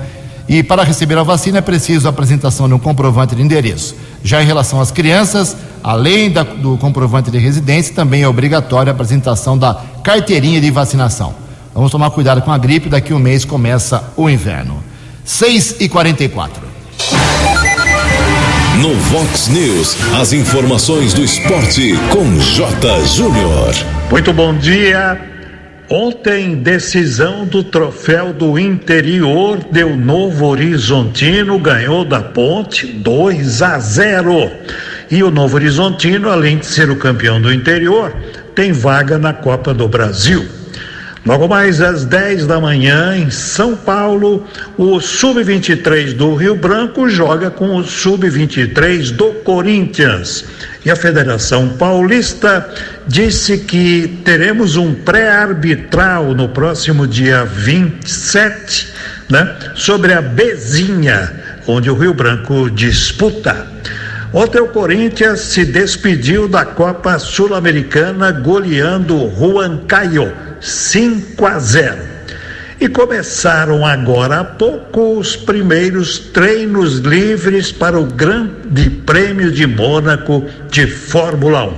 E 0.49 0.63
para 0.63 0.83
receber 0.83 1.15
a 1.15 1.21
vacina 1.21 1.59
é 1.59 1.61
preciso 1.61 2.07
a 2.07 2.09
apresentação 2.09 2.67
de 2.67 2.73
um 2.73 2.79
comprovante 2.79 3.35
de 3.35 3.41
endereço. 3.41 3.95
Já 4.23 4.41
em 4.41 4.45
relação 4.47 4.81
às 4.81 4.89
crianças, 4.89 5.55
além 5.83 6.31
da, 6.31 6.41
do 6.41 6.75
comprovante 6.77 7.29
de 7.29 7.37
residência, 7.37 7.93
também 7.93 8.23
é 8.23 8.27
obrigatória 8.27 8.91
a 8.91 8.95
apresentação 8.95 9.55
da 9.55 9.79
carteirinha 10.03 10.59
de 10.59 10.71
vacinação. 10.71 11.35
Vamos 11.71 11.91
tomar 11.91 12.09
cuidado 12.09 12.41
com 12.41 12.51
a 12.51 12.57
gripe, 12.57 12.89
daqui 12.89 13.13
a 13.13 13.15
um 13.15 13.19
mês 13.19 13.45
começa 13.45 14.03
o 14.17 14.27
inverno. 14.27 14.83
6 15.23 15.75
e 15.79 15.87
44 15.87 16.63
No 18.81 18.95
Vox 18.95 19.47
News, 19.49 19.95
as 20.19 20.33
informações 20.33 21.13
do 21.13 21.23
esporte 21.23 21.93
com 22.11 22.39
J. 22.39 23.05
Júnior. 23.05 23.75
Muito 24.09 24.33
bom 24.33 24.57
dia. 24.57 25.38
Ontem, 25.91 26.53
decisão 26.53 27.45
do 27.45 27.63
troféu 27.63 28.31
do 28.31 28.59
interior 28.59 29.57
deu 29.71 29.97
Novo 29.97 30.45
Horizontino, 30.45 31.57
ganhou 31.57 32.05
da 32.05 32.21
Ponte 32.21 32.85
2 32.85 33.63
a 33.63 33.79
0. 33.79 34.51
E 35.09 35.23
o 35.23 35.31
Novo 35.31 35.55
Horizontino, 35.55 36.29
além 36.29 36.59
de 36.59 36.67
ser 36.67 36.91
o 36.91 36.95
campeão 36.95 37.41
do 37.41 37.51
interior, 37.51 38.15
tem 38.53 38.71
vaga 38.71 39.17
na 39.17 39.33
Copa 39.33 39.73
do 39.73 39.87
Brasil. 39.87 40.58
Logo 41.25 41.49
mais 41.49 41.81
às 41.81 42.05
10 42.05 42.47
da 42.47 42.61
manhã, 42.61 43.15
em 43.15 43.29
São 43.29 43.75
Paulo, 43.75 44.47
o 44.77 45.01
Sub-23 45.01 46.13
do 46.13 46.33
Rio 46.33 46.55
Branco 46.55 47.09
joga 47.09 47.51
com 47.51 47.75
o 47.75 47.83
Sub-23 47.83 49.11
do 49.11 49.33
Corinthians. 49.43 50.45
E 50.85 50.89
a 50.89 50.95
Federação 50.95 51.69
Paulista 51.69 52.67
disse 53.05 53.57
que 53.57 54.21
teremos 54.23 54.77
um 54.77 54.93
pré-arbitral 54.93 56.33
no 56.33 56.47
próximo 56.47 57.05
dia 57.05 57.43
27, 57.43 58.93
né, 59.29 59.55
sobre 59.75 60.13
a 60.13 60.21
Bezinha, 60.21 61.33
onde 61.67 61.89
o 61.89 61.95
Rio 61.95 62.13
Branco 62.13 62.69
disputa. 62.71 63.67
Ontem 64.31 64.61
o 64.61 64.67
Corinthians 64.67 65.41
se 65.41 65.65
despediu 65.65 66.47
da 66.47 66.63
Copa 66.63 67.19
Sul-Americana 67.19 68.31
goleando 68.31 69.29
Juan 69.37 69.79
Caio 69.87 70.31
5 70.61 71.45
a 71.45 71.59
0. 71.59 72.19
E 72.79 72.87
começaram 72.87 73.85
agora 73.85 74.39
há 74.39 74.43
pouco 74.43 75.19
os 75.19 75.35
primeiros 75.35 76.17
treinos 76.17 76.99
livres 76.99 77.71
para 77.71 77.99
o 77.99 78.05
Grande 78.05 78.89
Prêmio 79.05 79.51
de 79.51 79.67
Mônaco 79.67 80.45
de 80.71 80.87
Fórmula 80.87 81.65
1. 81.65 81.73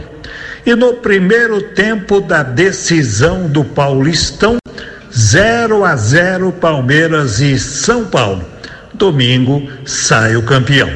E 0.68 0.76
no 0.76 0.94
primeiro 0.94 1.62
tempo 1.74 2.22
da 2.22 2.44
decisão 2.44 3.48
do 3.48 3.64
Paulistão, 3.64 4.58
0 5.12 5.84
a 5.84 5.96
0 5.96 6.52
Palmeiras 6.52 7.40
e 7.40 7.58
São 7.58 8.06
Paulo. 8.06 8.46
Domingo 8.94 9.68
sai 9.84 10.36
o 10.36 10.44
campeão. 10.44 10.90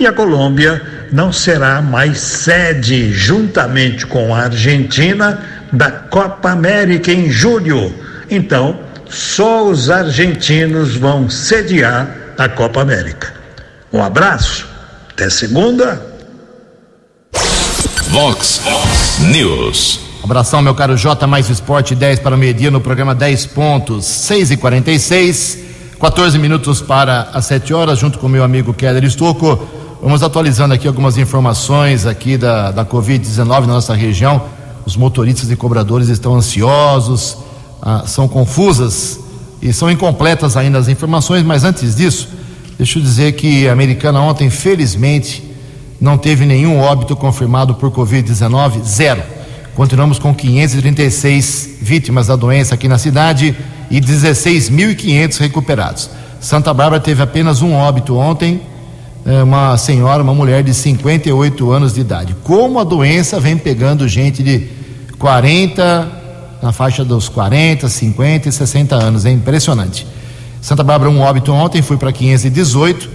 E 0.00 0.06
a 0.06 0.12
Colômbia 0.12 0.80
não 1.12 1.32
será 1.32 1.80
mais 1.80 2.18
sede, 2.18 3.12
juntamente 3.12 4.06
com 4.06 4.34
a 4.34 4.44
Argentina, 4.44 5.38
da 5.74 5.90
Copa 5.90 6.50
América 6.50 7.12
em 7.12 7.30
julho. 7.30 7.92
Então, 8.30 8.80
só 9.08 9.64
os 9.64 9.90
argentinos 9.90 10.96
vão 10.96 11.28
sediar 11.28 12.08
a 12.38 12.48
Copa 12.48 12.80
América. 12.80 13.34
Um 13.92 14.02
abraço, 14.02 14.66
até 15.10 15.28
segunda. 15.28 16.02
Vox 18.08 18.60
News. 19.20 20.00
Abração, 20.22 20.62
meu 20.62 20.74
caro 20.74 20.96
J, 20.96 21.26
mais 21.26 21.50
esporte 21.50 21.94
10 21.94 22.20
para 22.20 22.34
o 22.34 22.38
meio-dia 22.38 22.70
no 22.70 22.80
programa 22.80 23.14
10 23.14 23.46
pontos, 23.46 24.06
6 24.06 24.52
e 24.52 24.56
46 24.56 25.58
14 26.00 26.38
minutos 26.38 26.80
para 26.82 27.28
as 27.32 27.46
7 27.46 27.72
horas, 27.72 27.98
junto 27.98 28.18
com 28.18 28.28
meu 28.28 28.44
amigo 28.44 28.74
Keller 28.74 29.04
Estocco. 29.04 29.66
Vamos 30.02 30.22
atualizando 30.22 30.74
aqui 30.74 30.86
algumas 30.86 31.16
informações 31.16 32.04
aqui 32.04 32.36
da, 32.36 32.70
da 32.70 32.84
Covid-19 32.84 33.60
na 33.60 33.74
nossa 33.74 33.94
região. 33.94 34.42
Os 34.86 34.96
motoristas 34.96 35.50
e 35.50 35.56
cobradores 35.56 36.08
estão 36.08 36.34
ansiosos, 36.34 37.38
ah, 37.80 38.04
são 38.06 38.28
confusas 38.28 39.20
e 39.60 39.72
são 39.72 39.90
incompletas 39.90 40.56
ainda 40.56 40.78
as 40.78 40.88
informações, 40.88 41.42
mas 41.42 41.64
antes 41.64 41.94
disso, 41.94 42.28
deixa 42.76 42.98
eu 42.98 43.02
dizer 43.02 43.32
que 43.32 43.66
a 43.68 43.72
americana 43.72 44.20
ontem, 44.20 44.50
felizmente, 44.50 45.42
não 46.00 46.18
teve 46.18 46.44
nenhum 46.44 46.78
óbito 46.80 47.16
confirmado 47.16 47.74
por 47.74 47.90
Covid-19, 47.90 48.82
zero. 48.84 49.22
Continuamos 49.74 50.18
com 50.18 50.34
536 50.34 51.78
vítimas 51.80 52.26
da 52.26 52.36
doença 52.36 52.74
aqui 52.74 52.86
na 52.86 52.98
cidade 52.98 53.56
e 53.90 54.00
16.500 54.00 55.38
recuperados. 55.38 56.10
Santa 56.40 56.74
Bárbara 56.74 57.00
teve 57.00 57.22
apenas 57.22 57.62
um 57.62 57.72
óbito 57.72 58.16
ontem, 58.16 58.60
é, 59.24 59.42
uma 59.42 59.76
senhora, 59.76 60.22
uma 60.22 60.34
mulher 60.34 60.62
de 60.62 60.74
58 60.74 61.70
anos 61.70 61.94
de 61.94 62.00
idade. 62.00 62.36
Como 62.44 62.78
a 62.78 62.84
doença 62.84 63.40
vem 63.40 63.56
pegando 63.56 64.06
gente 64.06 64.42
de 64.42 64.68
40, 65.18 66.22
na 66.62 66.72
faixa 66.72 67.04
dos 67.04 67.28
40, 67.28 67.88
50 67.88 68.48
e 68.48 68.52
60 68.52 68.94
anos, 68.94 69.24
é 69.24 69.30
impressionante. 69.30 70.06
Santa 70.60 70.82
Bárbara, 70.82 71.10
um 71.10 71.20
óbito 71.20 71.52
ontem, 71.52 71.82
foi 71.82 71.96
para 71.96 72.12
518 72.12 73.08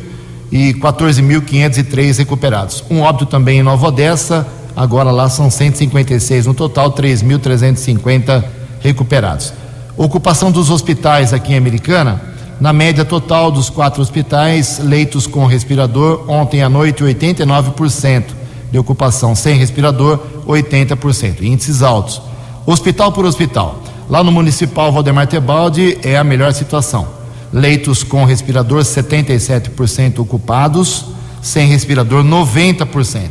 e 0.52 0.74
14.503 0.76 2.18
recuperados. 2.18 2.84
Um 2.90 3.02
óbito 3.02 3.26
também 3.26 3.60
em 3.60 3.64
Nova 3.64 3.88
Odessa, 3.88 4.48
agora 4.76 5.12
lá 5.12 5.30
são 5.30 5.50
156, 5.50 6.46
no 6.46 6.54
total 6.54 6.92
3.350 6.92 8.44
recuperados. 8.82 9.54
Ocupação 9.98 10.52
dos 10.52 10.70
hospitais 10.70 11.34
aqui 11.34 11.54
em 11.54 11.58
Americana, 11.58 12.22
na 12.60 12.74
média 12.74 13.06
total 13.06 13.52
dos 13.52 13.70
quatro 13.70 14.02
hospitais, 14.02 14.80
leitos 14.84 15.26
com 15.26 15.46
respirador, 15.46 16.26
ontem 16.28 16.62
à 16.62 16.70
noite 16.70 17.04
89% 17.04 18.26
de 18.72 18.78
ocupação 18.78 19.34
sem 19.34 19.58
respirador, 19.58 20.20
80%, 20.46 21.42
índices 21.42 21.82
altos. 21.82 22.22
Hospital 22.66 23.12
por 23.12 23.26
hospital. 23.26 23.82
Lá 24.10 24.24
no 24.24 24.32
Municipal 24.32 24.92
Valdemar 24.92 25.28
Tebaldi 25.28 25.98
é 26.04 26.18
a 26.18 26.24
melhor 26.24 26.54
situação. 26.54 27.08
Leitos 27.52 28.04
com 28.04 28.26
respirador 28.26 28.82
77% 28.82 30.20
ocupados, 30.20 31.06
sem 31.42 31.68
respirador 31.68 32.24
90%. 32.24 33.30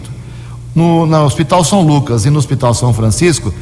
No, 0.75 1.07
no 1.07 1.25
Hospital 1.25 1.65
São 1.65 1.83
Lucas 1.83 2.25
e 2.25 2.31
no 2.31 2.39
Hospital 2.39 2.73
São 2.73 2.93
Francisco, 2.93 3.53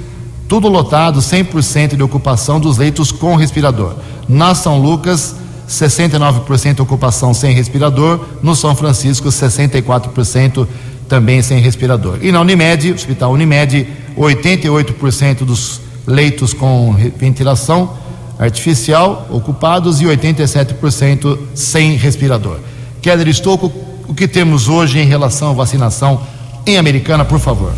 tudo 0.48 0.68
lotado, 0.68 1.20
100% 1.20 1.96
de 1.96 2.02
ocupação 2.02 2.60
dos 2.60 2.78
leitos 2.78 3.10
com 3.10 3.34
respirador. 3.34 3.94
Na 4.28 4.54
São 4.54 4.80
Lucas, 4.80 5.34
69% 5.68 6.80
ocupação 6.80 7.34
sem 7.34 7.54
respirador, 7.54 8.20
no 8.42 8.54
São 8.54 8.74
Francisco 8.74 9.28
64% 9.28 10.66
também 11.08 11.42
sem 11.42 11.60
respirador. 11.60 12.18
E 12.22 12.32
na 12.32 12.40
Unimed, 12.40 12.92
Hospital 12.92 13.32
Unimed, 13.32 13.86
88% 14.16 15.44
dos 15.44 15.80
leitos 16.06 16.52
com 16.52 16.94
ventilação 17.16 17.96
artificial 18.38 19.26
ocupados 19.30 20.00
e 20.00 20.04
87% 20.04 21.38
sem 21.54 21.96
respirador. 21.96 22.58
Keller 23.00 23.28
Estocco, 23.28 23.72
o 24.06 24.14
que 24.14 24.28
temos 24.28 24.68
hoje 24.68 24.98
em 24.98 25.06
relação 25.06 25.50
à 25.50 25.52
vacinação 25.54 26.20
em 26.66 26.76
Americana, 26.76 27.24
por 27.24 27.38
favor? 27.38 27.72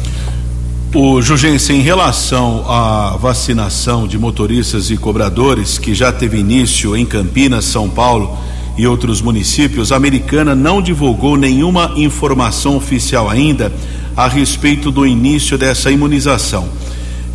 O 0.95 1.21
Jugense, 1.21 1.75
em 1.75 1.83
relação 1.83 2.64
à 2.66 3.14
vacinação 3.21 4.09
de 4.09 4.18
motoristas 4.18 4.90
e 4.90 4.97
cobradores, 4.97 5.76
que 5.76 5.95
já 5.95 6.11
teve 6.11 6.38
início 6.38 6.97
em 6.97 7.04
Campinas, 7.04 7.66
São 7.66 7.90
Paulo 7.90 8.38
e 8.75 8.87
outros 8.87 9.21
municípios, 9.21 9.92
a 9.92 9.97
Americana 9.97 10.54
não 10.54 10.80
divulgou 10.80 11.37
nenhuma 11.37 11.92
informação 11.95 12.75
oficial 12.75 13.28
ainda 13.28 13.71
a 14.16 14.26
respeito 14.28 14.90
do 14.90 15.07
início 15.07 15.59
dessa 15.59 15.90
imunização. 15.90 16.71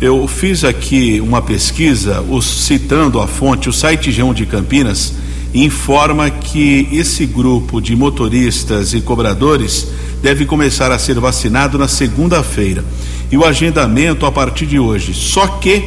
Eu 0.00 0.26
fiz 0.26 0.64
aqui 0.64 1.20
uma 1.20 1.40
pesquisa, 1.40 2.24
citando 2.42 3.20
a 3.20 3.28
fonte, 3.28 3.68
o 3.68 3.72
site 3.72 4.10
G1 4.10 4.34
de 4.34 4.46
Campinas 4.46 5.14
informa 5.54 6.28
que 6.28 6.88
esse 6.90 7.24
grupo 7.24 7.80
de 7.80 7.94
motoristas 7.94 8.92
e 8.92 9.00
cobradores 9.00 9.86
deve 10.24 10.46
começar 10.46 10.90
a 10.90 10.98
ser 10.98 11.20
vacinado 11.20 11.76
na 11.76 11.86
segunda-feira 11.86 12.82
e 13.30 13.36
o 13.36 13.44
agendamento 13.44 14.24
a 14.24 14.32
partir 14.32 14.64
de 14.64 14.78
hoje. 14.78 15.12
Só 15.12 15.46
que, 15.46 15.84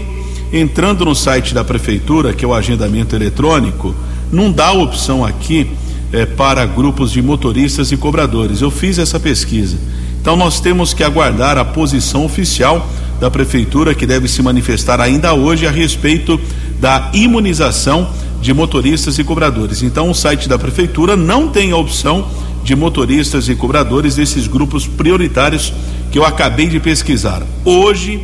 entrando 0.53 1.03
no 1.03 1.15
site 1.15 1.55
da 1.55 1.63
prefeitura, 1.63 2.31
que 2.33 2.45
é 2.45 2.47
o 2.47 2.53
agendamento 2.53 3.15
eletrônico, 3.15 3.95
não 4.31 4.51
dá 4.51 4.71
opção 4.71 5.25
aqui 5.25 5.65
é, 6.13 6.23
para 6.27 6.63
grupos 6.67 7.11
de 7.11 7.19
motoristas 7.19 7.91
e 7.91 7.97
cobradores. 7.97 8.61
Eu 8.61 8.69
fiz 8.69 8.99
essa 8.99 9.19
pesquisa. 9.19 9.75
Então 10.21 10.35
nós 10.35 10.59
temos 10.59 10.93
que 10.93 11.03
aguardar 11.03 11.57
a 11.57 11.65
posição 11.65 12.23
oficial 12.23 12.87
da 13.19 13.31
prefeitura, 13.31 13.95
que 13.95 14.05
deve 14.05 14.27
se 14.27 14.43
manifestar 14.43 15.01
ainda 15.01 15.33
hoje 15.33 15.65
a 15.65 15.71
respeito 15.71 16.39
da 16.79 17.09
imunização 17.11 18.07
de 18.39 18.53
motoristas 18.53 19.17
e 19.17 19.23
cobradores. 19.23 19.81
Então 19.81 20.11
o 20.11 20.13
site 20.13 20.47
da 20.47 20.59
prefeitura 20.59 21.15
não 21.15 21.47
tem 21.47 21.71
a 21.71 21.77
opção 21.77 22.27
de 22.67 22.75
motoristas 22.75 23.47
e 23.47 23.55
cobradores 23.55 24.17
desses 24.17 24.45
grupos 24.45 24.85
prioritários 24.85 25.71
que 26.11 26.19
eu 26.19 26.25
acabei 26.25 26.67
de 26.67 26.81
pesquisar. 26.81 27.41
Hoje 27.63 28.19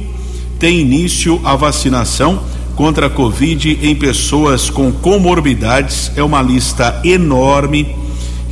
tem 0.59 0.81
início 0.81 1.39
a 1.45 1.55
vacinação 1.55 2.43
contra 2.75 3.07
a 3.07 3.09
Covid 3.09 3.79
em 3.81 3.95
pessoas 3.95 4.69
com 4.69 4.91
comorbidades. 4.91 6.11
É 6.17 6.21
uma 6.21 6.41
lista 6.41 6.99
enorme 7.05 7.95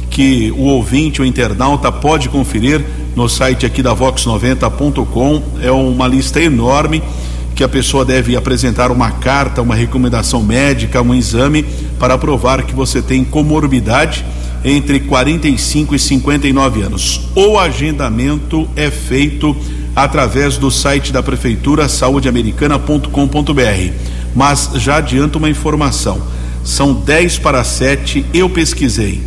que 0.10 0.50
o 0.52 0.62
ouvinte, 0.62 1.22
o 1.22 1.26
internauta, 1.26 1.92
pode 1.92 2.30
conferir 2.30 2.86
no 3.14 3.28
site 3.28 3.66
aqui 3.66 3.84
da 3.84 3.94
Vox90.com. 3.94 5.44
É 5.62 5.72
uma 5.72 6.08
lista 6.08 6.40
enorme 6.40 7.04
que 7.54 7.66
a 7.66 7.68
pessoa 7.68 8.06
deve 8.06 8.38
apresentar 8.38 8.92
uma 8.92 9.12
carta, 9.12 9.62
uma 9.62 9.76
recomendação 9.76 10.42
médica, 10.42 11.02
um 11.02 11.14
exame 11.14 11.66
para 12.00 12.18
provar 12.18 12.64
que 12.64 12.74
você 12.74 13.02
tem 13.02 13.26
comorbidade 13.26 14.24
entre 14.64 15.00
45 15.02 15.96
e 15.96 16.00
59 16.00 16.82
anos. 16.82 17.22
O 17.36 17.58
agendamento 17.58 18.68
é 18.76 18.92
feito 18.92 19.56
através 19.96 20.58
do 20.58 20.72
site 20.72 21.12
da 21.12 21.24
Prefeitura 21.24 21.90
saudeamericana.com.br. 21.90 23.94
Mas 24.36 24.72
já 24.76 24.98
adianto 24.98 25.38
uma 25.38 25.50
informação: 25.50 26.22
são 26.64 26.94
10 26.94 27.40
para 27.40 27.64
7, 27.64 28.26
eu 28.34 28.50
pesquisei. 28.50 29.22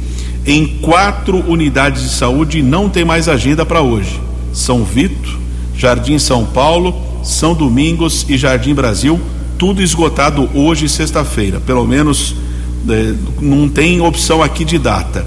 Em 0.46 0.78
quatro 0.78 1.38
unidades 1.50 2.02
de 2.02 2.10
saúde 2.10 2.62
não 2.62 2.88
tem 2.88 3.04
mais 3.04 3.28
agenda 3.28 3.64
para 3.64 3.80
hoje. 3.80 4.20
São 4.52 4.84
Vito, 4.84 5.38
Jardim 5.76 6.18
São 6.18 6.44
Paulo, 6.44 6.94
São 7.22 7.54
Domingos 7.54 8.26
e 8.28 8.36
Jardim 8.36 8.74
Brasil, 8.74 9.20
tudo 9.58 9.82
esgotado 9.82 10.48
hoje, 10.54 10.88
sexta-feira. 10.88 11.60
Pelo 11.60 11.86
menos 11.86 12.34
não 13.40 13.68
tem 13.68 14.00
opção 14.00 14.42
aqui 14.42 14.64
de 14.64 14.78
data. 14.78 15.26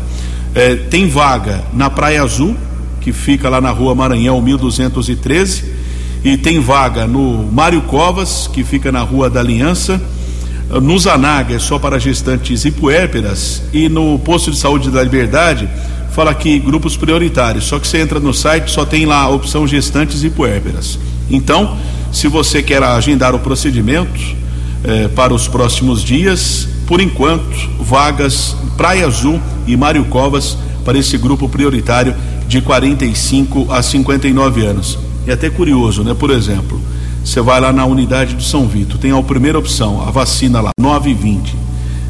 É, 0.53 0.75
tem 0.75 1.07
vaga 1.07 1.63
na 1.73 1.89
Praia 1.89 2.23
Azul, 2.23 2.55
que 3.01 3.11
fica 3.11 3.49
lá 3.49 3.61
na 3.61 3.71
rua 3.71 3.93
Maranhão 3.93 4.41
1213, 4.41 5.63
e 6.23 6.37
tem 6.37 6.59
vaga 6.59 7.05
no 7.05 7.49
Mário 7.51 7.81
Covas, 7.83 8.49
que 8.51 8.63
fica 8.63 8.91
na 8.91 9.01
rua 9.01 9.29
da 9.29 9.39
Aliança, 9.39 10.01
no 10.81 10.99
Zanaga 10.99 11.55
é 11.55 11.59
só 11.59 11.79
para 11.79 11.97
gestantes 11.97 12.65
e 12.65 12.71
puérperas, 12.71 13.63
e 13.71 13.87
no 13.87 14.19
posto 14.19 14.51
de 14.51 14.57
saúde 14.57 14.91
da 14.91 15.01
Liberdade 15.01 15.69
fala 16.11 16.31
aqui 16.31 16.59
grupos 16.59 16.97
prioritários, 16.97 17.65
só 17.65 17.79
que 17.79 17.87
você 17.87 17.99
entra 17.99 18.19
no 18.19 18.33
site, 18.33 18.71
só 18.71 18.83
tem 18.83 19.05
lá 19.05 19.21
a 19.21 19.29
opção 19.29 19.65
gestantes 19.65 20.23
e 20.23 20.29
puérperas. 20.29 20.99
Então, 21.29 21.77
se 22.11 22.27
você 22.27 22.61
quer 22.61 22.83
agendar 22.83 23.33
o 23.33 23.39
procedimento 23.39 24.19
eh, 24.83 25.07
para 25.09 25.33
os 25.33 25.47
próximos 25.47 26.03
dias, 26.03 26.67
por 26.87 27.01
enquanto, 27.01 27.43
vagas 27.79 28.55
Praia 28.77 29.05
Azul 29.05 29.41
e 29.67 29.75
Mário 29.75 30.05
Covas 30.05 30.57
para 30.85 30.97
esse 30.97 31.17
grupo 31.17 31.49
prioritário 31.49 32.15
de 32.47 32.61
45 32.61 33.67
a 33.69 33.83
59 33.83 34.65
anos. 34.65 34.97
É 35.27 35.33
até 35.33 35.49
curioso, 35.49 36.01
né? 36.01 36.15
Por 36.17 36.31
exemplo, 36.31 36.79
você 37.23 37.41
vai 37.41 37.59
lá 37.59 37.73
na 37.73 37.85
unidade 37.85 38.35
do 38.35 38.41
São 38.41 38.65
Vito, 38.65 38.97
tem 38.97 39.11
a 39.11 39.21
primeira 39.21 39.59
opção, 39.59 40.01
a 40.07 40.11
vacina 40.11 40.61
lá, 40.61 40.71
9h20. 40.79 41.53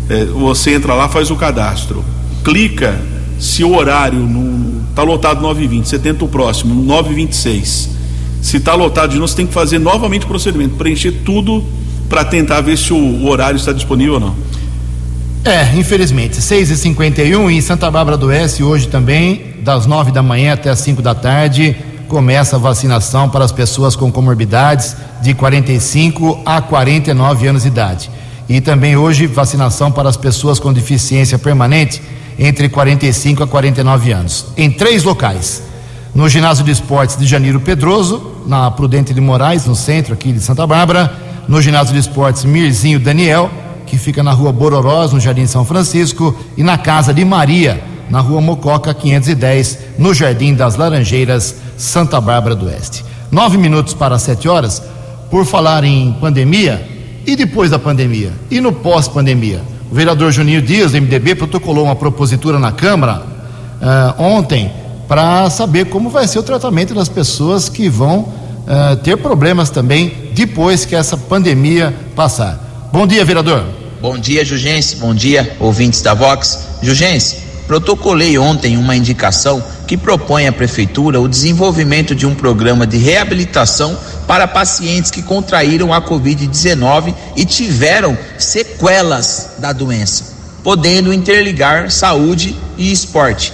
É, 0.10 0.26
você 0.26 0.76
entra 0.76 0.94
lá, 0.94 1.10
faz 1.10 1.32
o 1.32 1.36
cadastro, 1.36 2.06
clica 2.44 3.02
se 3.40 3.64
o 3.64 3.76
horário 3.76 4.30
está 4.92 5.02
lotado 5.02 5.44
9h20, 5.44 5.86
você 5.86 5.98
tenta 5.98 6.24
o 6.24 6.28
próximo, 6.28 6.86
9h26. 6.86 7.90
Se 8.42 8.58
está 8.58 8.76
lotado 8.76 9.10
de 9.10 9.16
novo, 9.18 9.28
você 9.28 9.36
tem 9.36 9.48
que 9.48 9.54
fazer 9.54 9.80
novamente 9.80 10.26
o 10.26 10.28
procedimento, 10.28 10.76
preencher 10.76 11.12
tudo 11.26 11.64
para 12.08 12.24
tentar 12.24 12.62
ver 12.62 12.78
se 12.78 12.94
o 12.94 13.28
horário 13.28 13.58
está 13.58 13.74
disponível 13.74 14.16
ou 14.16 14.20
não. 14.20 14.36
É, 15.48 15.74
infelizmente. 15.78 16.42
6 16.42 16.72
e 16.72 16.76
51 16.76 17.50
em 17.50 17.62
Santa 17.62 17.90
Bárbara 17.90 18.18
do 18.18 18.26
Oeste, 18.26 18.62
hoje 18.64 18.90
também, 18.90 19.54
das 19.62 19.86
9 19.86 20.12
da 20.12 20.22
manhã 20.22 20.52
até 20.52 20.70
as 20.70 20.80
5 20.80 21.02
da 21.02 21.16
tarde, 21.16 21.74
começa 22.10 22.58
a 22.58 22.60
vacinação 22.60 23.30
para 23.30 23.46
as 23.46 23.52
pessoas 23.54 23.96
com 23.96 24.12
comorbidades 24.12 24.98
de 25.22 25.34
45 25.34 26.42
a 26.46 26.60
49 26.60 27.48
anos 27.48 27.62
de 27.62 27.70
idade. 27.70 28.12
E 28.50 28.60
também 28.60 28.98
hoje, 28.98 29.26
vacinação 29.26 29.90
para 29.90 30.10
as 30.10 30.18
pessoas 30.18 30.60
com 30.60 30.74
deficiência 30.74 31.40
permanente 31.40 32.02
entre 32.38 32.68
45 32.68 33.44
a 33.44 33.48
49 33.48 34.12
anos. 34.12 34.48
Em 34.58 34.70
três 34.70 35.06
locais. 35.06 35.64
No 36.14 36.28
ginásio 36.28 36.66
de 36.66 36.72
esportes 36.72 37.16
de 37.16 37.26
Janeiro 37.26 37.62
Pedroso, 37.62 38.34
na 38.46 38.70
Prudente 38.70 39.14
de 39.14 39.22
Moraes, 39.22 39.66
no 39.66 39.76
centro 39.76 40.14
aqui 40.14 40.34
de 40.34 40.42
Santa 40.42 40.68
Bárbara. 40.68 41.10
No 41.48 41.62
ginásio 41.62 41.94
de 41.94 42.02
esportes 42.02 42.44
Mirzinho 42.44 43.00
Daniel 43.00 43.50
que 43.88 43.98
fica 43.98 44.22
na 44.22 44.32
rua 44.32 44.52
Bororós, 44.52 45.14
no 45.14 45.20
Jardim 45.20 45.48
São 45.48 45.66
Francisco, 45.66 46.38
e 46.56 46.62
na 46.62 46.78
Casa 46.78 47.14
de 47.14 47.26
Maria, 47.26 47.82
na 48.10 48.20
rua 48.20 48.42
Mococa 48.42 48.94
510, 48.94 49.80
no 49.98 50.14
Jardim 50.14 50.54
das 50.54 50.76
Laranjeiras, 50.76 51.56
Santa 51.78 52.22
Bárbara 52.22 52.56
do 52.56 52.68
Oeste. 52.68 53.04
Nove 53.32 53.58
minutos 53.58 53.94
para 53.94 54.20
sete 54.20 54.48
horas, 54.48 54.84
por 55.32 55.46
falar 55.46 55.84
em 55.84 56.14
pandemia, 56.22 56.86
e 57.26 57.36
depois 57.36 57.72
da 57.72 57.80
pandemia, 57.80 58.32
e 58.52 58.62
no 58.62 58.72
pós-pandemia. 58.72 59.62
O 59.90 59.96
vereador 59.96 60.32
Juninho 60.32 60.62
Dias, 60.62 60.92
do 60.92 61.02
MDB, 61.02 61.36
protocolou 61.36 61.86
uma 61.86 61.96
propositura 61.96 62.60
na 62.60 62.72
Câmara 62.72 63.24
uh, 63.82 64.22
ontem 64.22 64.72
para 65.08 65.50
saber 65.50 65.86
como 65.86 66.10
vai 66.10 66.28
ser 66.28 66.40
o 66.40 66.44
tratamento 66.44 66.94
das 66.94 67.08
pessoas 67.08 67.70
que 67.70 67.88
vão 67.88 68.20
uh, 68.20 68.96
ter 69.02 69.18
problemas 69.18 69.70
também 69.70 70.30
depois 70.34 70.86
que 70.86 70.96
essa 70.96 71.18
pandemia 71.18 71.94
passar. 72.16 72.67
Bom 72.90 73.06
dia, 73.06 73.26
vereador. 73.26 73.66
Bom 74.00 74.18
dia, 74.18 74.46
Jugense. 74.46 74.96
Bom 74.96 75.14
dia, 75.14 75.58
ouvintes 75.60 76.02
da 76.02 76.14
Vox. 76.14 76.58
Jugense, 76.82 77.38
protocolei 77.68 78.38
ontem 78.38 78.78
uma 78.78 78.96
indicação 78.96 79.62
que 79.86 79.98
propõe 79.98 80.48
à 80.48 80.54
Prefeitura 80.54 81.20
o 81.20 81.28
desenvolvimento 81.28 82.16
de 82.16 82.26
um 82.26 82.34
programa 82.34 82.88
de 82.88 82.98
reabilitação 82.98 83.98
para 84.26 84.48
pacientes 84.48 85.12
que 85.12 85.22
contraíram 85.22 85.94
a 85.94 86.02
Covid-19 86.02 87.14
e 87.36 87.44
tiveram 87.44 88.18
sequelas 88.38 89.56
da 89.60 89.74
doença, 89.74 90.34
podendo 90.64 91.14
interligar 91.14 91.92
saúde 91.92 92.56
e 92.78 92.90
esporte. 92.90 93.52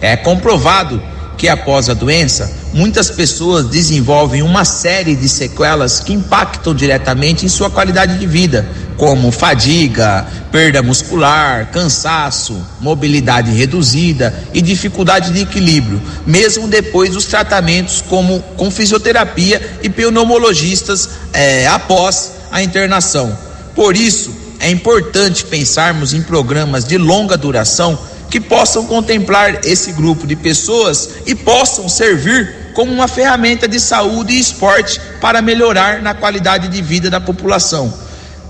É 0.00 0.16
comprovado 0.16 1.00
que 1.42 1.48
após 1.48 1.88
a 1.88 1.94
doença, 1.94 2.48
muitas 2.72 3.10
pessoas 3.10 3.66
desenvolvem 3.66 4.42
uma 4.42 4.64
série 4.64 5.16
de 5.16 5.28
sequelas 5.28 5.98
que 5.98 6.12
impactam 6.12 6.72
diretamente 6.72 7.44
em 7.44 7.48
sua 7.48 7.68
qualidade 7.68 8.16
de 8.16 8.26
vida, 8.28 8.64
como 8.96 9.32
fadiga, 9.32 10.24
perda 10.52 10.84
muscular, 10.84 11.68
cansaço, 11.72 12.64
mobilidade 12.80 13.50
reduzida 13.50 14.32
e 14.54 14.62
dificuldade 14.62 15.32
de 15.32 15.40
equilíbrio, 15.40 16.00
mesmo 16.24 16.68
depois 16.68 17.10
dos 17.10 17.24
tratamentos 17.24 18.00
como 18.08 18.38
com 18.56 18.70
fisioterapia 18.70 19.78
e 19.82 19.90
pneumologistas 19.90 21.08
é, 21.32 21.66
após 21.66 22.34
a 22.52 22.62
internação. 22.62 23.36
Por 23.74 23.96
isso, 23.96 24.30
é 24.60 24.70
importante 24.70 25.44
pensarmos 25.46 26.14
em 26.14 26.22
programas 26.22 26.84
de 26.84 26.96
longa 26.96 27.36
duração 27.36 27.98
que 28.32 28.40
possam 28.40 28.86
contemplar 28.86 29.60
esse 29.62 29.92
grupo 29.92 30.26
de 30.26 30.34
pessoas 30.34 31.06
e 31.26 31.34
possam 31.34 31.86
servir 31.86 32.70
como 32.72 32.90
uma 32.90 33.06
ferramenta 33.06 33.68
de 33.68 33.78
saúde 33.78 34.32
e 34.32 34.40
esporte 34.40 34.98
para 35.20 35.42
melhorar 35.42 36.00
na 36.00 36.14
qualidade 36.14 36.68
de 36.68 36.80
vida 36.80 37.10
da 37.10 37.20
população. 37.20 37.92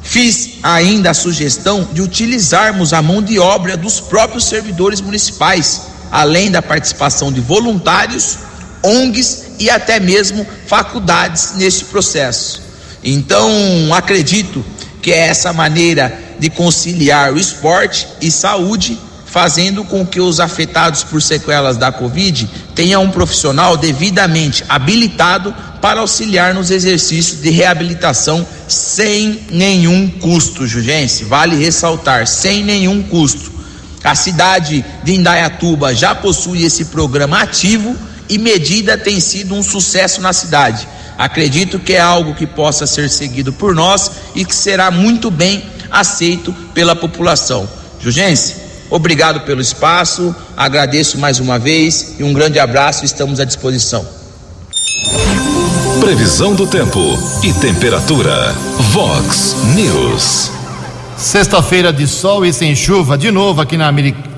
Fiz 0.00 0.60
ainda 0.62 1.10
a 1.10 1.14
sugestão 1.14 1.88
de 1.92 2.00
utilizarmos 2.00 2.92
a 2.92 3.02
mão 3.02 3.20
de 3.20 3.40
obra 3.40 3.76
dos 3.76 3.98
próprios 3.98 4.44
servidores 4.44 5.00
municipais, 5.00 5.80
além 6.12 6.48
da 6.48 6.62
participação 6.62 7.32
de 7.32 7.40
voluntários, 7.40 8.38
ONGs 8.84 9.46
e 9.58 9.68
até 9.68 9.98
mesmo 9.98 10.46
faculdades 10.64 11.54
neste 11.56 11.86
processo. 11.86 12.62
Então, 13.02 13.50
acredito 13.92 14.64
que 15.02 15.12
é 15.12 15.26
essa 15.26 15.52
maneira 15.52 16.16
de 16.38 16.48
conciliar 16.50 17.32
o 17.32 17.36
esporte 17.36 18.06
e 18.20 18.30
saúde 18.30 18.96
fazendo 19.32 19.82
com 19.82 20.04
que 20.04 20.20
os 20.20 20.40
afetados 20.40 21.02
por 21.02 21.22
sequelas 21.22 21.78
da 21.78 21.90
Covid 21.90 22.46
tenham 22.74 23.02
um 23.02 23.10
profissional 23.10 23.78
devidamente 23.78 24.62
habilitado 24.68 25.54
para 25.80 26.00
auxiliar 26.00 26.52
nos 26.52 26.70
exercícios 26.70 27.40
de 27.40 27.48
reabilitação 27.48 28.46
sem 28.68 29.40
nenhum 29.50 30.06
custo, 30.06 30.66
Jugense. 30.66 31.24
Vale 31.24 31.56
ressaltar, 31.56 32.26
sem 32.26 32.62
nenhum 32.62 33.02
custo. 33.02 33.50
A 34.04 34.14
cidade 34.14 34.84
de 35.02 35.14
Indaiatuba 35.14 35.94
já 35.94 36.14
possui 36.14 36.64
esse 36.64 36.86
programa 36.86 37.40
ativo 37.40 37.96
e 38.28 38.36
medida 38.36 38.98
tem 38.98 39.18
sido 39.18 39.54
um 39.54 39.62
sucesso 39.62 40.20
na 40.20 40.34
cidade. 40.34 40.86
Acredito 41.16 41.78
que 41.78 41.94
é 41.94 42.00
algo 42.00 42.34
que 42.34 42.46
possa 42.46 42.86
ser 42.86 43.08
seguido 43.08 43.50
por 43.50 43.74
nós 43.74 44.10
e 44.34 44.44
que 44.44 44.54
será 44.54 44.90
muito 44.90 45.30
bem 45.30 45.64
aceito 45.90 46.52
pela 46.74 46.94
população. 46.94 47.66
Jugense, 47.98 48.61
Obrigado 48.92 49.40
pelo 49.40 49.62
espaço, 49.62 50.36
agradeço 50.54 51.16
mais 51.16 51.40
uma 51.40 51.58
vez 51.58 52.16
e 52.18 52.22
um 52.22 52.30
grande 52.34 52.58
abraço, 52.58 53.06
estamos 53.06 53.40
à 53.40 53.44
disposição. 53.44 54.06
Previsão 55.98 56.54
do 56.54 56.66
tempo 56.66 57.00
e 57.42 57.54
temperatura. 57.54 58.54
Vox 58.90 59.56
News. 59.74 60.50
Sexta-feira 61.16 61.90
de 61.90 62.06
sol 62.06 62.44
e 62.44 62.52
sem 62.52 62.76
chuva, 62.76 63.16
de 63.16 63.30
novo 63.30 63.62
aqui 63.62 63.78
na 63.78 63.90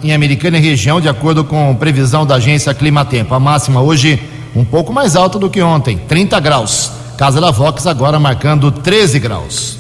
em 0.05 0.13
Americana 0.13 0.57
e 0.57 0.61
região, 0.61 1.01
de 1.01 1.09
acordo 1.09 1.43
com 1.43 1.75
previsão 1.75 2.25
da 2.25 2.37
agência 2.37 2.73
Climatempo. 2.73 3.35
A 3.35 3.41
máxima 3.41 3.83
hoje 3.83 4.23
um 4.55 4.65
pouco 4.65 4.93
mais 4.93 5.17
alta 5.17 5.37
do 5.37 5.51
que 5.51 5.61
ontem, 5.61 5.99
30 6.07 6.39
graus. 6.39 6.93
Casa 7.19 7.41
da 7.41 7.51
Vox 7.51 7.89
agora 7.89 8.21
marcando 8.21 8.71
13 8.71 9.19
graus. 9.19 9.79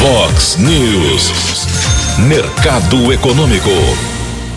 Vox 0.00 0.56
News. 0.58 1.75
Mercado 2.18 3.12
Econômico. 3.12 3.68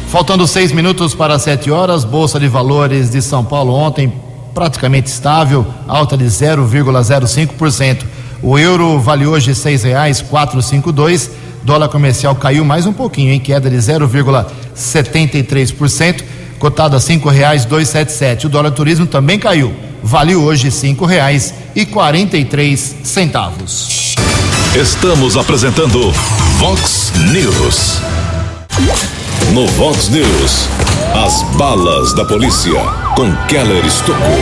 Faltando 0.08 0.48
seis 0.48 0.72
minutos 0.72 1.14
para 1.14 1.38
sete 1.38 1.70
horas, 1.70 2.06
Bolsa 2.06 2.40
de 2.40 2.48
Valores 2.48 3.10
de 3.10 3.22
São 3.22 3.44
Paulo 3.44 3.74
ontem 3.74 4.14
praticamente 4.56 5.10
estável, 5.10 5.68
alta 5.86 6.16
de 6.16 6.24
0,05%. 6.24 8.06
O 8.42 8.58
euro 8.58 8.98
vale 8.98 9.28
hoje 9.28 9.54
seis 9.54 9.84
reais 9.84 10.22
quatro 10.22 10.62
cinco 10.62 10.94
dois. 10.94 11.30
Dólar 11.62 11.90
comercial 11.90 12.34
caiu 12.34 12.64
mais 12.64 12.86
um 12.86 12.94
pouquinho, 12.94 13.34
em 13.34 13.42
queda 13.42 13.70
de 13.70 13.76
0,73%, 13.76 16.24
cotado 16.60 16.96
a 16.96 17.00
cinco 17.02 17.28
reais 17.28 17.66
dois 17.66 17.90
sete 17.90 18.14
sete. 18.14 18.48
O 18.48 18.50
dólar 18.50 18.72
turismo 18.72 19.06
também 19.06 19.38
caiu, 19.38 19.74
vale 20.02 20.34
hoje 20.34 20.72
cinco 20.72 21.06
reais 21.06 21.54
e 21.76 21.86
quarenta 21.86 22.38
e 22.38 22.46
três 22.46 22.96
centavos. 23.04 24.16
Estamos 24.76 25.36
apresentando 25.36 26.12
Vox 26.60 27.12
News. 27.32 28.00
No 29.52 29.66
Vox 29.66 30.10
News, 30.10 30.70
as 31.26 31.42
balas 31.58 32.14
da 32.14 32.24
polícia 32.24 32.80
com 33.16 33.36
Keller 33.48 33.84
Estocou. 33.84 34.40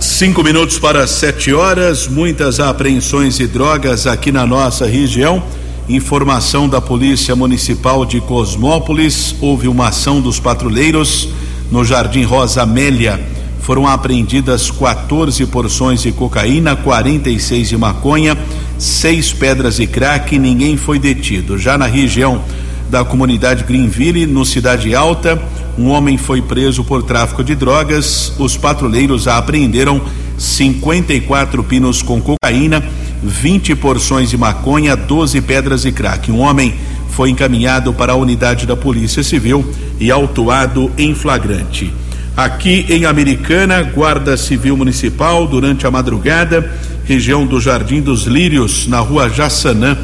Cinco 0.00 0.42
minutos 0.42 0.78
para 0.78 1.06
sete 1.06 1.52
horas, 1.52 2.08
muitas 2.08 2.58
apreensões 2.58 3.36
de 3.36 3.46
drogas 3.46 4.06
aqui 4.06 4.32
na 4.32 4.46
nossa 4.46 4.86
região. 4.86 5.42
Informação 5.90 6.66
da 6.66 6.80
Polícia 6.80 7.36
Municipal 7.36 8.06
de 8.06 8.22
Cosmópolis: 8.22 9.36
houve 9.42 9.68
uma 9.68 9.88
ação 9.88 10.22
dos 10.22 10.40
patrulheiros 10.40 11.28
no 11.70 11.84
Jardim 11.84 12.22
Rosa 12.22 12.62
Amélia. 12.62 13.22
Foram 13.60 13.86
apreendidas 13.86 14.70
14 14.70 15.44
porções 15.46 16.00
de 16.00 16.12
cocaína, 16.12 16.76
46 16.76 17.68
de 17.68 17.76
maconha 17.76 18.38
seis 18.78 19.32
pedras 19.32 19.76
de 19.76 19.86
crack, 19.86 20.38
ninguém 20.38 20.76
foi 20.76 20.98
detido. 20.98 21.58
Já 21.58 21.78
na 21.78 21.86
região 21.86 22.42
da 22.90 23.04
comunidade 23.04 23.64
Greenville, 23.64 24.26
no 24.26 24.44
Cidade 24.44 24.94
Alta, 24.94 25.40
um 25.76 25.88
homem 25.88 26.16
foi 26.16 26.40
preso 26.40 26.84
por 26.84 27.02
tráfico 27.02 27.42
de 27.42 27.54
drogas. 27.54 28.32
Os 28.38 28.56
patrulheiros 28.56 29.26
apreenderam 29.26 30.00
54 30.38 31.62
pinos 31.64 32.02
com 32.02 32.20
cocaína, 32.20 32.82
20 33.22 33.74
porções 33.76 34.30
de 34.30 34.36
maconha, 34.36 34.96
12 34.96 35.40
pedras 35.40 35.82
de 35.82 35.92
crack. 35.92 36.30
Um 36.30 36.40
homem 36.40 36.74
foi 37.10 37.30
encaminhado 37.30 37.92
para 37.92 38.12
a 38.12 38.16
unidade 38.16 38.66
da 38.66 38.76
Polícia 38.76 39.22
Civil 39.22 39.64
e 40.00 40.10
autuado 40.10 40.90
em 40.98 41.14
flagrante. 41.14 41.92
Aqui 42.36 42.84
em 42.88 43.04
Americana, 43.04 43.80
Guarda 43.82 44.36
Civil 44.36 44.76
Municipal, 44.76 45.46
durante 45.46 45.86
a 45.86 45.90
madrugada, 45.90 46.68
região 47.04 47.46
do 47.46 47.60
Jardim 47.60 48.00
dos 48.00 48.24
Lírios, 48.24 48.86
na 48.86 48.98
rua 49.00 49.28
Jaçanã, 49.28 49.96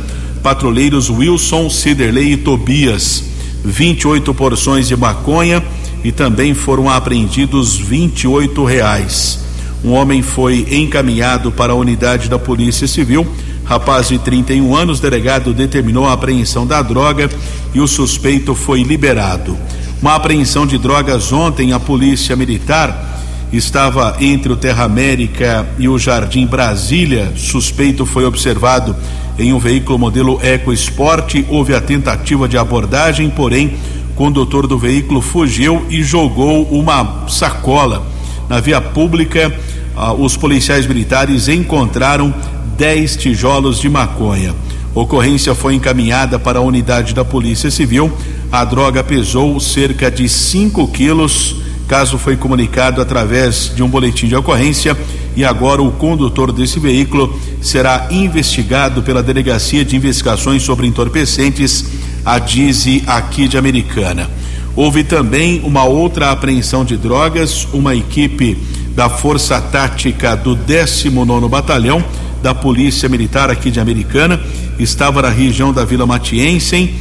patrulheiros 0.42 1.08
Wilson, 1.10 1.70
Ciderley 1.70 2.32
e 2.32 2.36
Tobias, 2.36 3.24
28 3.64 4.32
porções 4.34 4.88
de 4.88 4.96
maconha 4.96 5.62
e 6.04 6.12
também 6.12 6.54
foram 6.54 6.88
apreendidos 6.88 7.76
28 7.76 8.64
reais. 8.64 9.40
Um 9.82 9.92
homem 9.92 10.22
foi 10.22 10.66
encaminhado 10.70 11.50
para 11.50 11.72
a 11.72 11.76
unidade 11.76 12.28
da 12.28 12.38
Polícia 12.38 12.86
Civil. 12.86 13.26
Rapaz 13.64 14.08
de 14.08 14.18
31 14.18 14.74
anos, 14.74 15.00
delegado 15.00 15.54
determinou 15.54 16.06
a 16.06 16.12
apreensão 16.12 16.66
da 16.66 16.82
droga 16.82 17.30
e 17.72 17.80
o 17.80 17.86
suspeito 17.86 18.54
foi 18.54 18.82
liberado. 18.82 19.56
Uma 20.02 20.16
apreensão 20.16 20.66
de 20.66 20.76
drogas 20.76 21.32
ontem, 21.32 21.72
a 21.72 21.80
polícia 21.80 22.34
militar 22.34 23.09
estava 23.52 24.16
entre 24.20 24.52
o 24.52 24.56
Terra 24.56 24.84
América 24.84 25.66
e 25.78 25.88
o 25.88 25.98
Jardim 25.98 26.46
Brasília. 26.46 27.32
Suspeito 27.36 28.06
foi 28.06 28.24
observado 28.24 28.94
em 29.38 29.52
um 29.52 29.58
veículo 29.58 29.98
modelo 29.98 30.38
EcoSport. 30.42 31.44
Houve 31.48 31.74
a 31.74 31.80
tentativa 31.80 32.48
de 32.48 32.56
abordagem, 32.56 33.28
porém, 33.28 33.74
o 34.10 34.14
condutor 34.14 34.66
do 34.66 34.78
veículo 34.78 35.20
fugiu 35.20 35.84
e 35.90 36.02
jogou 36.02 36.64
uma 36.64 37.26
sacola. 37.28 38.06
Na 38.48 38.60
via 38.60 38.80
pública, 38.80 39.52
ah, 39.96 40.12
os 40.12 40.36
policiais 40.36 40.86
militares 40.86 41.48
encontraram 41.48 42.32
10 42.76 43.16
tijolos 43.16 43.80
de 43.80 43.88
maconha. 43.88 44.54
Ocorrência 44.94 45.54
foi 45.54 45.74
encaminhada 45.74 46.38
para 46.38 46.58
a 46.58 46.62
unidade 46.62 47.14
da 47.14 47.24
Polícia 47.24 47.70
Civil. 47.70 48.12
A 48.50 48.64
droga 48.64 49.04
pesou 49.04 49.58
cerca 49.60 50.10
de 50.10 50.28
5 50.28 50.88
quilos. 50.88 51.56
Caso 51.90 52.18
foi 52.18 52.37
comunicado 52.37 53.03
através 53.03 53.72
de 53.74 53.83
um 53.83 53.88
boletim 53.88 54.29
de 54.29 54.37
ocorrência 54.37 54.96
e 55.35 55.44
agora 55.44 55.83
o 55.83 55.90
condutor 55.90 56.53
desse 56.53 56.79
veículo 56.79 57.37
será 57.61 58.07
investigado 58.12 59.03
pela 59.03 59.24
Delegacia 59.24 59.85
de 59.85 59.96
Investigações 59.96 60.62
sobre 60.62 60.87
Entorpecentes, 60.87 61.85
a 62.24 62.38
DIZI 62.38 63.03
aqui 63.09 63.48
de 63.48 63.59
Americana. 63.59 64.31
Houve 64.76 65.03
também 65.03 65.62
uma 65.64 65.83
outra 65.83 66.31
apreensão 66.31 66.85
de 66.85 66.96
drogas, 66.96 67.66
uma 67.72 67.92
equipe 67.92 68.57
da 68.94 69.11
Força 69.11 69.61
Tática 69.61 70.37
do 70.37 70.55
19 70.55 71.48
Batalhão 71.48 72.05
da 72.40 72.55
Polícia 72.55 73.09
Militar 73.09 73.50
aqui 73.50 73.68
de 73.68 73.81
Americana 73.81 74.40
estava 74.79 75.22
na 75.22 75.29
região 75.29 75.72
da 75.72 75.85
Vila 75.85 76.07
Matiense 76.07 76.94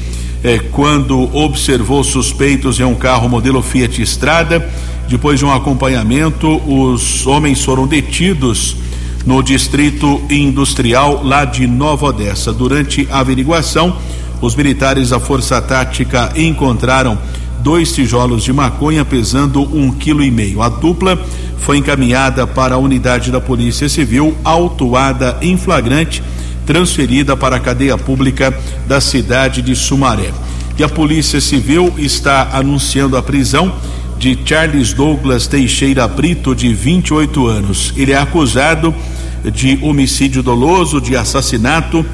eh, 0.44 0.60
quando 0.72 1.36
observou 1.36 2.04
suspeitos 2.04 2.80
em 2.80 2.84
um 2.84 2.96
carro 2.96 3.28
modelo 3.28 3.62
Fiat 3.62 4.02
Estrada. 4.02 4.68
Depois 5.08 5.40
de 5.40 5.46
um 5.46 5.52
acompanhamento, 5.52 6.62
os 6.68 7.26
homens 7.26 7.64
foram 7.64 7.88
detidos 7.88 8.76
no 9.26 9.42
distrito 9.44 10.22
industrial 10.30 11.22
lá 11.24 11.46
de 11.46 11.68
Nova 11.68 12.08
Odessa. 12.08 12.54
Durante 12.54 13.08
a 13.12 13.20
averiguação, 13.20 13.98
os 14.42 14.56
militares 14.56 15.10
da 15.10 15.20
Força 15.20 15.62
Tática 15.62 16.32
encontraram 16.36 17.18
dois 17.60 17.92
tijolos 17.92 18.44
de 18.44 18.54
maconha 18.54 19.04
pesando 19.04 19.62
um 19.76 19.92
quilo 19.92 20.24
e 20.24 20.32
meio. 20.32 20.62
A 20.62 20.70
dupla 20.70 21.20
foi 21.58 21.78
encaminhada 21.78 22.48
para 22.48 22.76
a 22.76 22.78
unidade 22.78 23.32
da 23.32 23.42
Polícia 23.42 23.90
Civil, 23.90 24.36
autuada 24.44 25.38
em 25.42 25.58
flagrante, 25.58 26.24
transferida 26.70 27.36
para 27.36 27.56
a 27.56 27.60
cadeia 27.60 27.98
pública 27.98 28.56
da 28.88 29.02
cidade 29.02 29.60
de 29.60 29.76
Sumaré. 29.76 30.32
E 30.78 30.84
a 30.84 30.88
Polícia 30.88 31.42
Civil 31.42 31.92
está 31.98 32.50
anunciando 32.54 33.18
a 33.18 33.24
prisão 33.24 33.74
de 34.20 34.38
Charles 34.46 34.94
Douglas 34.94 35.48
Teixeira 35.48 36.08
Brito, 36.08 36.54
de 36.54 36.72
28 36.72 37.48
anos. 37.48 37.92
Ele 37.98 38.12
é 38.12 38.20
acusado 38.20 38.94
de 39.52 39.80
homicídio 39.82 40.44
doloso, 40.44 41.02
de 41.02 41.16
assassinato, 41.16 42.06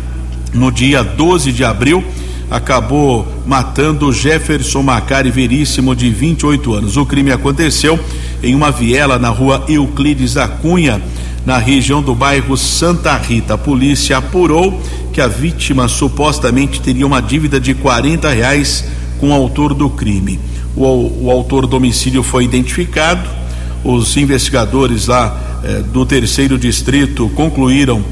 no 0.53 0.71
dia 0.71 1.03
12 1.03 1.51
de 1.51 1.65
abril. 1.65 2.01
Acabou 2.49 3.27
matando 3.45 4.13
Jefferson 4.13 4.83
Macari 4.83 5.31
Veríssimo, 5.31 5.93
de 5.93 6.09
28 6.09 6.75
anos. 6.75 6.95
O 6.95 7.05
crime 7.05 7.33
aconteceu 7.33 7.99
em 8.41 8.55
uma 8.55 8.71
viela 8.71 9.19
na 9.19 9.27
rua 9.27 9.65
Euclides 9.67 10.35
da 10.35 10.47
Cunha, 10.47 11.01
na 11.45 11.57
região 11.57 12.01
do 12.01 12.15
bairro 12.15 12.57
Santa 12.57 13.15
Rita. 13.17 13.53
A 13.53 13.57
polícia 13.57 14.17
apurou 14.17 14.81
que 15.13 15.21
a 15.21 15.27
vítima 15.27 15.87
supostamente 15.87 16.81
teria 16.81 17.05
uma 17.05 17.21
dívida 17.21 17.59
de 17.59 17.73
40 17.73 18.29
reais 18.29 18.85
com 19.19 19.29
o 19.29 19.33
autor 19.33 19.73
do 19.73 19.89
crime. 19.89 20.39
O, 20.75 21.25
o 21.25 21.31
autor 21.31 21.67
do 21.67 21.77
homicídio 21.77 22.23
foi 22.23 22.43
identificado. 22.43 23.29
Os 23.83 24.17
investigadores 24.17 25.07
lá 25.07 25.61
eh, 25.63 25.83
do 25.93 26.05
terceiro 26.05 26.57
distrito 26.57 27.29
concluíram 27.29 28.03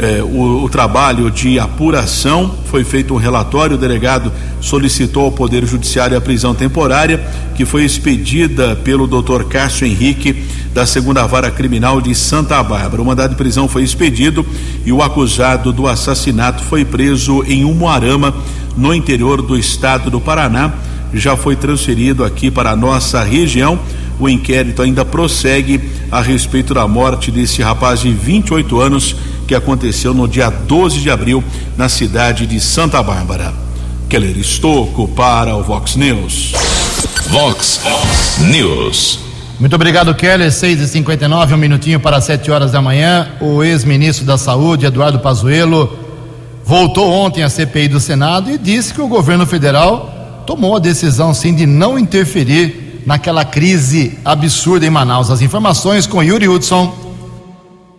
eh, 0.00 0.22
o, 0.22 0.64
o, 0.64 0.68
trabalho 0.68 1.30
de 1.30 1.58
apuração. 1.58 2.54
Foi 2.64 2.82
feito 2.84 3.12
um 3.12 3.18
relatório. 3.18 3.76
O 3.76 3.78
delegado 3.78 4.32
solicitou 4.60 5.26
ao 5.26 5.32
Poder 5.32 5.66
Judiciário 5.66 6.16
a 6.16 6.20
prisão 6.20 6.54
temporária, 6.54 7.20
que 7.54 7.66
foi 7.66 7.84
expedida 7.84 8.74
pelo 8.76 9.06
Dr. 9.06 9.44
Cássio 9.44 9.86
Henrique, 9.86 10.44
da 10.72 10.86
segunda 10.86 11.26
vara 11.26 11.50
criminal 11.50 12.00
de 12.00 12.14
Santa 12.14 12.62
Bárbara. 12.62 13.02
O 13.02 13.04
mandado 13.04 13.30
de 13.30 13.36
prisão 13.36 13.68
foi 13.68 13.82
expedido 13.82 14.46
e 14.86 14.90
o 14.90 15.02
acusado 15.02 15.72
do 15.72 15.86
assassinato 15.86 16.62
foi 16.64 16.84
preso 16.84 17.44
em 17.46 17.64
Umuarama, 17.64 18.34
no 18.76 18.94
interior 18.94 19.42
do 19.42 19.58
estado 19.58 20.10
do 20.10 20.20
Paraná 20.20 20.72
já 21.12 21.36
foi 21.36 21.56
transferido 21.56 22.24
aqui 22.24 22.50
para 22.50 22.70
a 22.70 22.76
nossa 22.76 23.22
região. 23.22 23.78
O 24.20 24.28
inquérito 24.28 24.82
ainda 24.82 25.02
prossegue 25.02 25.80
a 26.12 26.20
respeito 26.20 26.74
da 26.74 26.86
morte 26.86 27.30
desse 27.30 27.62
rapaz 27.62 28.00
de 28.00 28.12
28 28.12 28.78
anos 28.78 29.16
que 29.48 29.54
aconteceu 29.54 30.12
no 30.12 30.28
dia 30.28 30.50
12 30.50 31.00
de 31.00 31.10
abril 31.10 31.42
na 31.74 31.88
cidade 31.88 32.46
de 32.46 32.60
Santa 32.60 33.02
Bárbara. 33.02 33.54
Keller 34.10 34.36
Estocco 34.36 35.08
para 35.08 35.56
o 35.56 35.62
Vox 35.62 35.96
News. 35.96 36.52
Vox 37.28 37.80
News. 38.40 39.20
Muito 39.58 39.74
obrigado, 39.74 40.14
Keller. 40.14 40.52
6 40.52 40.80
e 40.80 40.88
59 40.88 41.54
um 41.54 41.56
minutinho 41.56 41.98
para 41.98 42.20
7 42.20 42.50
horas 42.50 42.72
da 42.72 42.82
manhã. 42.82 43.30
O 43.40 43.62
ex-ministro 43.62 44.26
da 44.26 44.36
Saúde, 44.36 44.84
Eduardo 44.84 45.20
Pazuello, 45.20 45.98
voltou 46.64 47.10
ontem 47.10 47.42
à 47.42 47.48
CPI 47.48 47.88
do 47.88 48.00
Senado 48.00 48.50
e 48.50 48.58
disse 48.58 48.92
que 48.92 49.00
o 49.00 49.08
governo 49.08 49.46
federal 49.46 50.44
tomou 50.46 50.76
a 50.76 50.78
decisão 50.78 51.32
sim 51.32 51.54
de 51.54 51.64
não 51.64 51.98
interferir 51.98 52.89
naquela 53.06 53.44
crise 53.44 54.18
absurda 54.24 54.86
em 54.86 54.90
Manaus. 54.90 55.30
As 55.30 55.42
informações 55.42 56.06
com 56.06 56.22
Yuri 56.22 56.48
Hudson. 56.48 57.10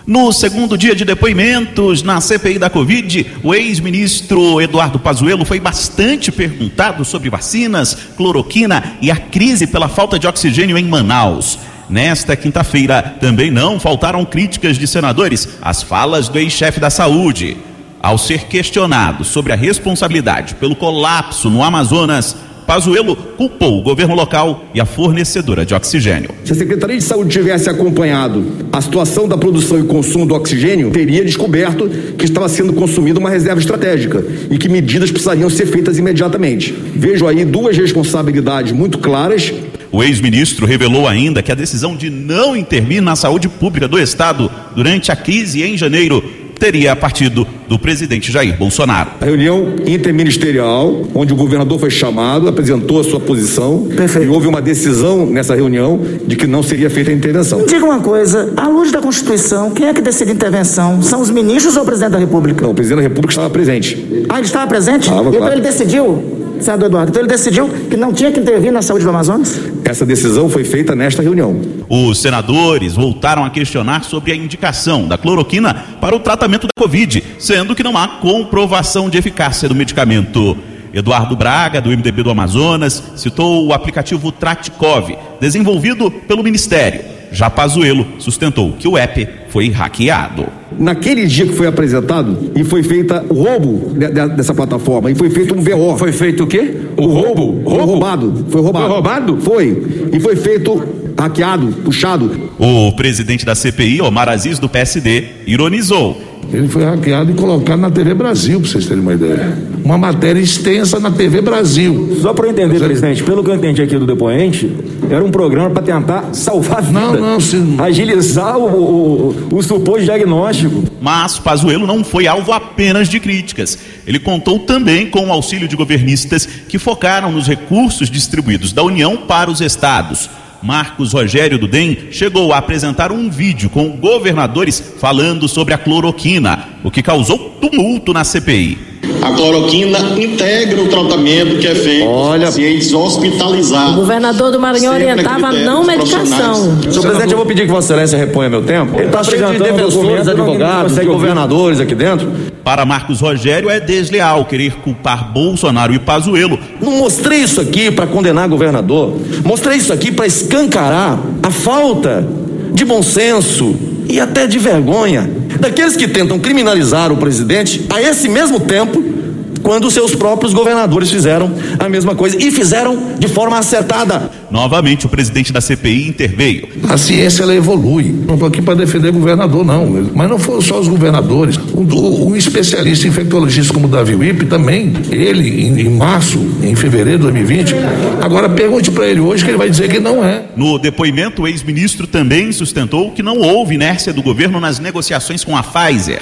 No 0.06 0.34
segundo 0.34 0.78
dia 0.78 0.96
de 0.96 1.06
depoimentos 1.06 2.02
na 2.02 2.20
CPI 2.20 2.58
da 2.58 2.70
Covid, 2.70 3.28
o 3.44 3.54
ex-ministro 3.54 4.60
Eduardo 4.60 5.00
Pazuello 5.00 5.46
foi 5.46 5.60
bastante 5.60 6.32
perguntado 6.32 7.06
sobre 7.06 7.30
vacinas, 7.30 7.96
cloroquina 8.18 8.98
e 9.00 9.12
a 9.12 9.16
crise 9.16 9.68
pela 9.68 9.88
falta 9.88 10.18
de 10.18 10.26
oxigênio 10.26 10.78
em 10.78 10.86
Manaus. 10.86 11.60
Nesta 11.88 12.36
quinta-feira, 12.36 13.18
também 13.20 13.52
não 13.52 13.80
faltaram 13.80 14.26
críticas 14.26 14.78
de 14.78 14.88
senadores 14.88 15.58
às 15.62 15.84
falas 15.84 16.30
do 16.30 16.40
ex-chefe 16.40 16.80
da 16.80 16.90
saúde. 16.90 17.58
Ao 18.02 18.18
ser 18.18 18.46
questionado 18.46 19.24
sobre 19.24 19.54
a 19.54 19.56
responsabilidade 19.56 20.56
pelo 20.56 20.76
colapso 20.76 21.50
no 21.50 21.62
Amazonas, 21.62 22.36
Pazuello 22.66 23.16
culpou 23.16 23.80
o 23.80 23.82
governo 23.82 24.16
local 24.16 24.66
e 24.74 24.80
a 24.80 24.86
fornecedora 24.86 25.66
de 25.66 25.74
oxigênio. 25.74 26.30
Se 26.46 26.54
a 26.54 26.56
Secretaria 26.56 26.98
de 26.98 27.04
Saúde 27.04 27.30
tivesse 27.30 27.70
acompanhado 27.70 28.44
a 28.72 28.82
situação 28.82 29.28
da 29.28 29.38
produção 29.38 29.80
e 29.80 29.84
consumo 29.84 30.26
do 30.26 30.34
oxigênio, 30.34 30.92
teria 30.92 31.24
descoberto 31.24 31.90
que 32.18 32.26
estava 32.26 32.48
sendo 32.48 32.74
consumida 32.74 33.20
uma 33.20 33.30
reserva 33.30 33.60
estratégica 33.60 34.24
e 34.50 34.58
que 34.58 34.70
medidas 34.70 35.12
precisariam 35.12 35.50
ser 35.50 35.66
feitas 35.66 35.98
imediatamente. 35.98 36.74
Vejo 36.96 37.28
aí 37.28 37.44
duas 37.44 37.78
responsabilidades 37.78 38.72
muito 38.72 39.00
claras. 39.00 39.52
O 39.92 40.02
ex-ministro 40.02 40.66
revelou 40.66 41.06
ainda 41.06 41.44
que 41.44 41.52
a 41.52 41.56
decisão 41.56 41.98
de 41.98 42.10
não 42.10 42.56
intervir 42.56 43.02
na 43.02 43.16
saúde 43.16 43.50
pública 43.50 43.90
do 43.90 44.00
Estado 44.00 44.50
durante 44.74 45.12
a 45.12 45.16
crise 45.18 45.64
em 45.64 45.78
janeiro 45.78 46.24
teria 46.62 46.96
partido 46.96 47.48
do 47.68 47.80
presidente 47.80 48.32
Jair 48.32 48.56
Bolsonaro. 48.56 49.14
A 49.20 49.26
reunião 49.26 49.74
interministerial, 49.84 51.02
onde 51.16 51.34
o 51.34 51.36
governador 51.36 51.80
foi 51.80 51.90
chamado, 51.90 52.48
apresentou 52.48 53.00
a 53.00 53.04
sua 53.04 53.20
posição 53.20 53.88
Perfeito. 53.96 54.28
e 54.28 54.30
houve 54.30 54.46
uma 54.46 54.62
decisão 54.62 55.26
nessa 55.26 55.56
reunião 55.56 56.00
de 56.24 56.36
que 56.36 56.46
não 56.46 56.62
seria 56.62 56.88
feita 56.88 57.10
a 57.10 57.14
intervenção. 57.16 57.66
Diga 57.66 57.84
uma 57.84 58.00
coisa, 58.00 58.54
à 58.56 58.68
luz 58.68 58.92
da 58.92 59.02
Constituição, 59.02 59.72
quem 59.72 59.88
é 59.88 59.94
que 59.94 60.02
decide 60.02 60.34
intervenção? 60.34 61.02
São 61.02 61.20
os 61.20 61.32
ministros 61.32 61.76
ou 61.76 61.82
o 61.82 61.86
presidente 61.86 62.12
da 62.12 62.20
República? 62.20 62.62
Não, 62.62 62.70
o 62.70 62.76
presidente 62.76 62.98
da 62.98 63.04
República 63.08 63.32
estava 63.32 63.50
presente. 63.50 64.26
Ah, 64.30 64.38
ele 64.38 64.46
estava 64.46 64.68
presente? 64.68 65.10
Estava, 65.10 65.30
então 65.30 65.40
claro. 65.40 65.56
ele 65.56 65.62
decidiu 65.62 66.41
senador 66.64 66.88
Eduardo. 66.88 67.10
Então 67.10 67.22
ele 67.22 67.30
decidiu 67.30 67.68
que 67.70 67.98
não 67.98 68.14
tinha 68.14 68.32
que 68.32 68.40
intervir 68.40 68.72
na 68.72 68.82
saúde 68.82 69.04
do 69.04 69.10
Amazonas? 69.10 69.60
Essa 69.84 70.06
decisão 70.06 70.50
foi 70.50 70.64
feita 70.64 70.96
nesta 70.96 71.22
reunião. 71.22 71.60
Os 71.90 72.22
senadores 72.22 72.94
voltaram 72.94 73.44
a 73.44 73.50
questionar 73.50 74.04
sobre 74.04 74.32
a 74.32 74.36
indicação 74.36 75.08
da 75.08 75.18
cloroquina 75.18 75.74
para 76.00 76.16
o 76.16 76.20
tratamento 76.20 76.68
da 76.68 76.82
Covid, 76.82 77.24
sendo 77.40 77.76
que 77.76 77.84
não 77.84 77.98
há 77.98 78.08
comprovação 78.08 79.10
de 79.10 79.18
eficácia 79.18 79.68
do 79.68 79.76
medicamento. 79.76 80.58
Eduardo 80.94 81.36
Braga, 81.36 81.80
do 81.80 81.90
MDB 81.90 82.24
do 82.24 82.30
Amazonas, 82.30 83.02
citou 83.16 83.66
o 83.66 83.74
aplicativo 83.74 84.32
Tratkov, 84.32 85.16
desenvolvido 85.40 86.12
pelo 86.12 86.44
Ministério. 86.44 87.21
Já 87.32 87.50
Pazuello 87.50 88.06
sustentou 88.20 88.74
que 88.74 88.88
o 88.88 88.98
app 88.98 89.28
foi 89.50 89.70
hackeado. 89.70 90.46
Naquele 90.78 91.26
dia 91.26 91.46
que 91.46 91.54
foi 91.54 91.68
apresentado 91.68 92.52
e 92.56 92.64
foi 92.64 92.84
feita 92.84 93.24
o 93.30 93.34
roubo 93.34 93.94
dessa 94.36 94.54
plataforma 94.54 95.12
e 95.12 95.16
foi 95.16 95.30
feito 95.30 95.54
um 95.56 95.62
VO. 95.62 95.98
Foi 95.98 96.12
feito 96.12 96.44
o 96.44 96.48
quê? 96.48 96.76
O, 96.98 97.04
o 97.04 97.08
roubo? 97.08 97.44
roubo? 97.44 97.70
Foi 97.70 97.86
roubado. 97.86 98.46
Foi 98.50 98.62
roubado. 98.62 98.86
Foi 98.86 98.94
roubado? 98.94 99.38
Foi. 99.42 100.10
E 100.14 100.20
foi 100.20 100.36
feito 100.36 101.01
hackeado, 101.22 101.68
puxado. 101.84 102.52
O 102.58 102.92
presidente 102.94 103.46
da 103.46 103.56
CPI, 103.56 104.02
Omar 104.02 104.30
Aziz, 104.30 104.60
do 104.60 104.68
PSD, 104.68 105.26
ironizou 105.46 106.32
ele 106.54 106.68
foi 106.68 106.84
hackeado 106.84 107.32
e 107.32 107.34
colocado 107.34 107.80
na 107.80 107.90
TV 107.90 108.14
Brasil, 108.14 108.60
para 108.60 108.70
vocês 108.70 108.86
terem 108.86 109.02
uma 109.02 109.14
ideia. 109.14 109.58
Uma 109.84 109.98
matéria 109.98 110.40
extensa 110.40 111.00
na 111.00 111.10
TV 111.10 111.42
Brasil. 111.42 112.18
Só 112.22 112.34
para 112.34 112.48
eu 112.48 112.52
entender, 112.52 112.80
Mas, 112.80 112.84
presidente, 112.84 113.24
pelo 113.24 113.44
que 113.44 113.50
eu 113.50 113.56
entendi 113.56 113.82
aqui 113.82 113.98
do 113.98 114.06
depoente, 114.06 114.70
era 115.10 115.24
um 115.24 115.32
programa 115.32 115.70
para 115.70 115.84
tentar 115.84 116.34
salvar 116.34 116.80
a 116.80 116.82
vida. 116.82 117.00
Não, 117.00 117.14
não, 117.14 117.40
sim. 117.40 117.78
Agilizar 117.80 118.58
o, 118.58 118.66
o, 118.66 119.56
o 119.56 119.64
suposto 119.64 120.04
diagnóstico. 120.04 120.84
Mas 121.00 121.40
Pazuello 121.40 121.88
não 121.88 122.04
foi 122.04 122.28
alvo 122.28 122.52
apenas 122.52 123.08
de 123.08 123.20
críticas. 123.20 123.78
Ele 124.06 124.20
contou 124.20 124.60
também 124.60 125.10
com 125.10 125.28
o 125.28 125.32
auxílio 125.32 125.68
de 125.68 125.76
governistas 125.76 126.46
que 126.68 126.78
focaram 126.78 127.32
nos 127.32 127.48
recursos 127.48 128.10
distribuídos 128.10 128.74
da 128.74 128.84
União 128.84 129.18
para 129.18 129.50
os 129.50 129.62
estados. 129.62 130.30
Marcos 130.62 131.14
Rogério 131.14 131.58
do 131.58 131.68
DEM 131.68 132.10
chegou 132.12 132.54
a 132.54 132.58
apresentar 132.58 133.12
um 133.12 133.30
vídeo 133.30 133.70
com 133.70 133.90
governadores 133.98 134.96
falando 135.00 135.48
sobre 135.48 135.74
a 135.74 135.78
cloroquina, 135.78 136.70
o 136.84 136.92
que 136.92 137.02
causou 137.02 137.38
tumulto 137.62 138.14
na 138.14 138.24
CPI. 138.24 138.91
A 139.22 139.34
cloroquina 139.34 140.00
integra 140.20 140.82
o 140.82 140.88
tratamento 140.88 141.58
que 141.60 141.68
é 141.68 141.76
feito 141.76 142.08
Olha, 142.08 142.48
pacientes 142.48 142.94
hospitalizados. 142.94 143.94
O 143.94 143.96
governador 143.98 144.52
do 144.52 144.60
Maranhão 144.60 144.94
orientava 144.94 145.48
a 145.48 145.52
não 145.52 145.84
medicação. 145.84 146.82
Senhor 146.82 147.02
presidente, 147.02 147.32
eu 147.32 147.38
vou 147.38 147.46
pedir 147.46 147.66
que 147.66 147.72
Vossa 147.72 147.94
Excelência 147.94 148.18
reponha 148.18 148.50
meu 148.50 148.64
tempo. 148.64 148.98
Ele 148.98 149.06
está 149.06 149.24
cheio 149.24 149.46
de 149.52 149.60
defensores, 149.60 150.28
advogados, 150.28 150.96
de 150.96 151.06
governadores 151.06 151.80
aqui 151.80 151.96
dentro. 151.96 152.32
Para 152.64 152.86
Marcos 152.86 153.22
Rogério 153.22 153.70
é 153.70 153.80
desleal 153.80 154.46
querer 154.46 154.76
culpar 154.78 155.32
Bolsonaro 155.32 155.94
e 155.94 156.00
Pazuello. 156.00 156.58
Não 156.80 156.92
mostrei 156.92 157.40
isso 157.40 157.60
aqui 157.60 157.92
para 157.92 158.08
condenar 158.08 158.48
governador. 158.48 159.18
Mostrei 159.44 159.78
isso 159.78 159.92
aqui 159.94 160.12
para 160.12 160.28
escancarar 160.28 161.20
a 161.42 161.52
falta 161.52 162.28
de 162.72 162.86
bom 162.86 163.02
senso 163.02 163.76
e 164.08 164.20
até 164.20 164.48
de 164.48 164.60
vergonha 164.60 165.41
daqueles 165.62 165.96
que 165.96 166.08
tentam 166.08 166.40
criminalizar 166.40 167.12
o 167.12 167.18
presidente 167.18 167.86
a 167.94 168.02
esse 168.02 168.28
mesmo 168.28 168.60
tempo 168.60 169.21
quando 169.62 169.90
seus 169.92 170.16
próprios 170.16 170.54
governadores 170.54 171.10
fizeram 171.10 171.52
a 171.80 171.88
mesma 171.90 172.16
coisa 172.16 172.38
e 172.42 172.52
fizeram 172.52 173.14
de 173.18 173.28
forma 173.28 173.58
acertada. 173.58 174.30
Novamente, 174.50 175.06
o 175.06 175.10
presidente 175.10 175.54
da 175.54 175.62
CPI 175.62 176.08
interveio. 176.10 176.68
A 176.90 176.98
ciência 176.98 177.44
ela 177.44 177.56
evolui. 177.56 178.04
Não 178.04 178.34
estou 178.34 178.48
aqui 178.48 178.62
para 178.62 178.76
defender 178.76 179.12
governador, 179.12 179.66
não. 179.66 179.88
Mas 180.14 180.30
não 180.30 180.38
foram 180.38 180.62
só 180.62 180.80
os 180.80 180.88
governadores. 180.88 181.58
Um, 181.74 182.28
um 182.28 182.36
especialista 182.36 183.08
infectologista 183.08 183.74
como 183.74 183.88
Davi 183.88 184.16
Wipp 184.16 184.46
também, 184.46 184.94
ele, 185.10 185.68
em, 185.68 185.82
em, 185.82 185.90
março, 185.90 186.38
em 186.62 186.76
fevereiro 186.76 187.20
de 187.20 187.24
2020. 187.24 187.76
Agora 188.22 188.50
pergunte 188.50 188.92
para 188.92 189.08
ele 189.08 189.22
hoje 189.22 189.44
que 189.44 189.52
ele 189.52 189.58
vai 189.58 189.70
dizer 189.70 189.90
que 189.90 190.00
não 190.00 190.24
é. 190.24 190.44
No 190.56 190.78
depoimento, 190.78 191.44
o 191.44 191.48
ex-ministro 191.48 192.06
também 192.06 192.52
sustentou 192.52 193.12
que 193.12 193.24
não 193.24 193.40
houve 193.40 193.76
inércia 193.76 194.12
do 194.12 194.22
governo 194.22 194.60
nas 194.60 194.80
negociações 194.80 195.44
com 195.44 195.56
a 195.56 195.64
Pfizer. 195.64 196.22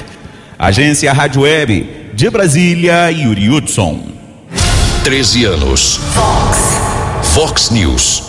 Agência 0.61 1.13
Rádio 1.13 1.43
Web 1.43 2.11
de 2.13 2.29
Brasília, 2.29 3.09
Yuri 3.09 3.49
Hudson. 3.49 4.01
13 5.05 5.45
anos. 5.45 6.01
Fox. 6.13 6.57
Fox 7.33 7.69
News. 7.69 8.23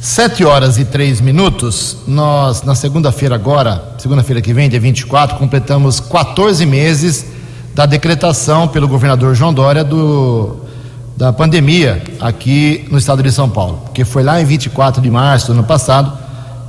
Sete 0.00 0.46
horas 0.46 0.78
e 0.78 0.86
três 0.86 1.20
minutos. 1.20 1.98
Nós, 2.06 2.62
na 2.62 2.74
segunda-feira 2.74 3.34
agora, 3.34 3.96
segunda-feira 3.98 4.40
que 4.40 4.54
vem, 4.54 4.70
dia 4.70 4.80
24, 4.80 5.36
completamos 5.36 6.00
14 6.00 6.64
meses 6.64 7.26
da 7.74 7.84
decretação 7.84 8.66
pelo 8.66 8.88
governador 8.88 9.34
João 9.34 9.52
Dória 9.52 9.84
do, 9.84 10.56
da 11.18 11.34
pandemia 11.34 12.02
aqui 12.18 12.88
no 12.90 12.96
estado 12.96 13.22
de 13.22 13.30
São 13.30 13.50
Paulo. 13.50 13.82
Porque 13.84 14.06
foi 14.06 14.22
lá 14.22 14.40
em 14.40 14.44
24 14.46 15.02
de 15.02 15.10
março 15.10 15.48
do 15.48 15.52
ano 15.52 15.64
passado, 15.64 16.16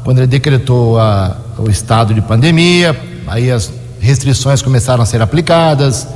quando 0.04 0.18
ele 0.18 0.28
decretou 0.28 1.00
a, 1.00 1.38
o 1.58 1.70
estado 1.70 2.14
de 2.14 2.22
pandemia, 2.22 3.00
aí 3.26 3.50
as 3.50 3.79
restrições 4.00 4.62
começaram 4.62 5.04
a 5.04 5.06
ser 5.06 5.22
aplicadas, 5.22 6.08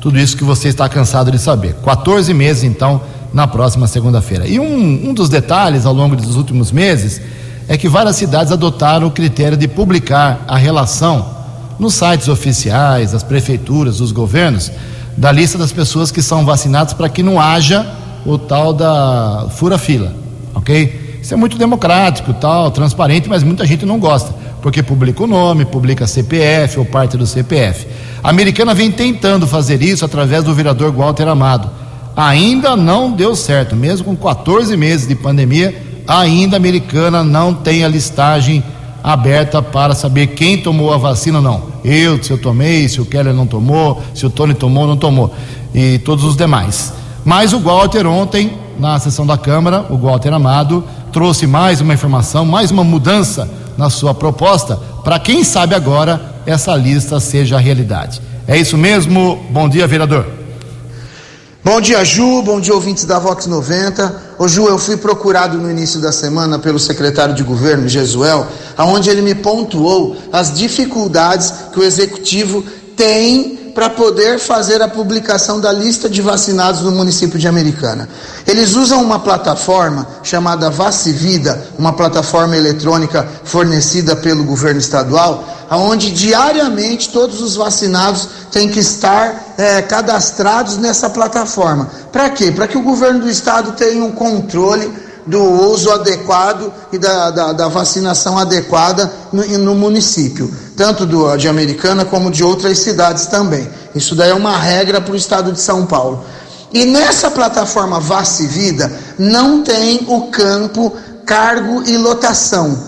tudo 0.00 0.18
isso 0.18 0.36
que 0.36 0.44
você 0.44 0.68
está 0.68 0.88
cansado 0.88 1.30
de 1.30 1.38
saber. 1.38 1.74
14 1.84 2.32
meses, 2.32 2.64
então, 2.64 3.00
na 3.32 3.46
próxima 3.46 3.86
segunda-feira. 3.86 4.46
E 4.46 4.58
um, 4.58 5.10
um 5.10 5.14
dos 5.14 5.28
detalhes 5.28 5.84
ao 5.84 5.92
longo 5.92 6.16
dos 6.16 6.36
últimos 6.36 6.72
meses 6.72 7.20
é 7.68 7.76
que 7.76 7.88
várias 7.88 8.16
cidades 8.16 8.52
adotaram 8.52 9.08
o 9.08 9.10
critério 9.10 9.56
de 9.56 9.66
publicar 9.66 10.44
a 10.46 10.56
relação 10.56 11.34
nos 11.78 11.94
sites 11.94 12.28
oficiais, 12.28 13.12
das 13.12 13.22
prefeituras, 13.22 13.98
dos 13.98 14.12
governos, 14.12 14.70
da 15.16 15.32
lista 15.32 15.58
das 15.58 15.72
pessoas 15.72 16.10
que 16.10 16.22
são 16.22 16.44
vacinadas 16.44 16.92
para 16.92 17.08
que 17.08 17.22
não 17.22 17.40
haja 17.40 17.86
o 18.24 18.38
tal 18.38 18.72
da 18.72 19.48
fura-fila, 19.50 20.14
ok? 20.54 21.18
Isso 21.20 21.34
é 21.34 21.36
muito 21.36 21.58
democrático, 21.58 22.32
tal, 22.34 22.70
transparente, 22.70 23.28
mas 23.28 23.42
muita 23.42 23.66
gente 23.66 23.84
não 23.84 23.98
gosta 23.98 24.32
porque 24.62 24.82
publica 24.82 25.22
o 25.22 25.26
nome, 25.26 25.64
publica 25.64 26.06
CPF 26.06 26.78
ou 26.78 26.84
parte 26.84 27.16
do 27.16 27.26
CPF. 27.26 27.86
A 28.22 28.30
americana 28.30 28.74
vem 28.74 28.90
tentando 28.90 29.46
fazer 29.46 29.82
isso 29.82 30.04
através 30.04 30.42
do 30.42 30.54
vereador 30.54 30.92
Walter 30.92 31.28
Amado. 31.28 31.70
Ainda 32.16 32.74
não 32.74 33.12
deu 33.12 33.36
certo, 33.36 33.76
mesmo 33.76 34.04
com 34.04 34.16
14 34.16 34.76
meses 34.76 35.06
de 35.06 35.14
pandemia, 35.14 36.02
ainda 36.06 36.56
a 36.56 36.58
americana 36.58 37.22
não 37.22 37.52
tem 37.52 37.84
a 37.84 37.88
listagem 37.88 38.62
aberta 39.04 39.62
para 39.62 39.94
saber 39.94 40.28
quem 40.28 40.58
tomou 40.58 40.92
a 40.92 40.96
vacina 40.96 41.38
ou 41.38 41.44
não. 41.44 41.62
Eu, 41.84 42.20
se 42.22 42.32
eu 42.32 42.38
tomei, 42.38 42.88
se 42.88 43.00
o 43.00 43.06
Keller 43.06 43.32
não 43.32 43.46
tomou, 43.46 44.02
se 44.14 44.26
o 44.26 44.30
Tony 44.30 44.54
tomou 44.54 44.82
ou 44.82 44.88
não 44.88 44.96
tomou, 44.96 45.32
e 45.72 45.98
todos 45.98 46.24
os 46.24 46.36
demais. 46.36 46.92
Mas 47.24 47.52
o 47.52 47.60
Walter 47.60 48.06
ontem, 48.06 48.52
na 48.78 48.98
sessão 48.98 49.26
da 49.26 49.36
Câmara, 49.38 49.86
o 49.90 49.96
Walter 49.96 50.32
Amado, 50.32 50.82
trouxe 51.12 51.46
mais 51.46 51.80
uma 51.80 51.94
informação, 51.94 52.44
mais 52.44 52.70
uma 52.70 52.82
mudança 52.82 53.48
na 53.76 53.90
sua 53.90 54.14
proposta, 54.14 54.76
para 55.04 55.18
quem 55.18 55.44
sabe 55.44 55.74
agora 55.74 56.34
essa 56.46 56.74
lista 56.74 57.20
seja 57.20 57.58
realidade. 57.58 58.20
É 58.46 58.56
isso 58.56 58.76
mesmo? 58.76 59.44
Bom 59.50 59.68
dia, 59.68 59.86
vereador. 59.86 60.26
Bom 61.64 61.80
dia, 61.80 62.04
Ju. 62.04 62.42
Bom 62.42 62.60
dia, 62.60 62.72
ouvintes 62.72 63.04
da 63.04 63.18
Vox 63.18 63.46
90. 63.46 64.22
Ô, 64.38 64.46
Ju, 64.46 64.68
eu 64.68 64.78
fui 64.78 64.96
procurado 64.96 65.58
no 65.58 65.68
início 65.68 66.00
da 66.00 66.12
semana 66.12 66.60
pelo 66.60 66.78
secretário 66.78 67.34
de 67.34 67.42
governo, 67.42 67.88
Jesuel, 67.88 68.46
aonde 68.76 69.10
ele 69.10 69.20
me 69.20 69.34
pontuou 69.34 70.16
as 70.32 70.54
dificuldades 70.54 71.52
que 71.72 71.80
o 71.80 71.82
executivo 71.82 72.62
tem 72.96 73.65
para 73.76 73.90
poder 73.90 74.38
fazer 74.38 74.80
a 74.80 74.88
publicação 74.88 75.60
da 75.60 75.70
lista 75.70 76.08
de 76.08 76.22
vacinados 76.22 76.80
no 76.80 76.90
município 76.90 77.38
de 77.38 77.46
Americana. 77.46 78.08
Eles 78.46 78.74
usam 78.74 79.02
uma 79.02 79.18
plataforma 79.18 80.06
chamada 80.22 80.70
Vacivida, 80.70 81.62
uma 81.78 81.92
plataforma 81.92 82.56
eletrônica 82.56 83.28
fornecida 83.44 84.16
pelo 84.16 84.44
governo 84.44 84.80
estadual, 84.80 85.44
onde 85.70 86.10
diariamente 86.10 87.10
todos 87.10 87.42
os 87.42 87.54
vacinados 87.54 88.26
têm 88.50 88.70
que 88.70 88.80
estar 88.80 89.52
é, 89.58 89.82
cadastrados 89.82 90.78
nessa 90.78 91.10
plataforma. 91.10 91.90
Para 92.10 92.30
quê? 92.30 92.50
Para 92.50 92.66
que 92.66 92.78
o 92.78 92.82
governo 92.82 93.20
do 93.20 93.30
estado 93.30 93.72
tenha 93.72 94.02
um 94.02 94.12
controle 94.12 94.90
do 95.26 95.42
uso 95.42 95.90
adequado 95.90 96.72
e 96.92 96.98
da, 96.98 97.30
da, 97.30 97.52
da 97.52 97.68
vacinação 97.68 98.38
adequada 98.38 99.12
no, 99.32 99.44
no, 99.58 99.74
município, 99.74 100.52
tanto 100.76 101.04
do, 101.04 101.36
de 101.36 101.48
Americana 101.48 102.04
como 102.04 102.30
de 102.30 102.44
outras 102.44 102.78
cidades 102.78 103.26
também. 103.26 103.68
Isso 103.94 104.14
daí 104.14 104.30
é 104.30 104.34
uma 104.34 104.56
regra 104.56 105.00
para 105.00 105.12
o 105.12 105.16
estado 105.16 105.52
de 105.52 105.60
São 105.60 105.84
Paulo. 105.84 106.24
E 106.72 106.84
nessa 106.84 107.30
plataforma 107.30 107.98
Vacivida 107.98 108.92
não 109.18 109.62
tem 109.62 110.04
o 110.08 110.28
campo 110.28 110.92
cargo 111.24 111.82
e 111.86 111.96
lotação. 111.96 112.78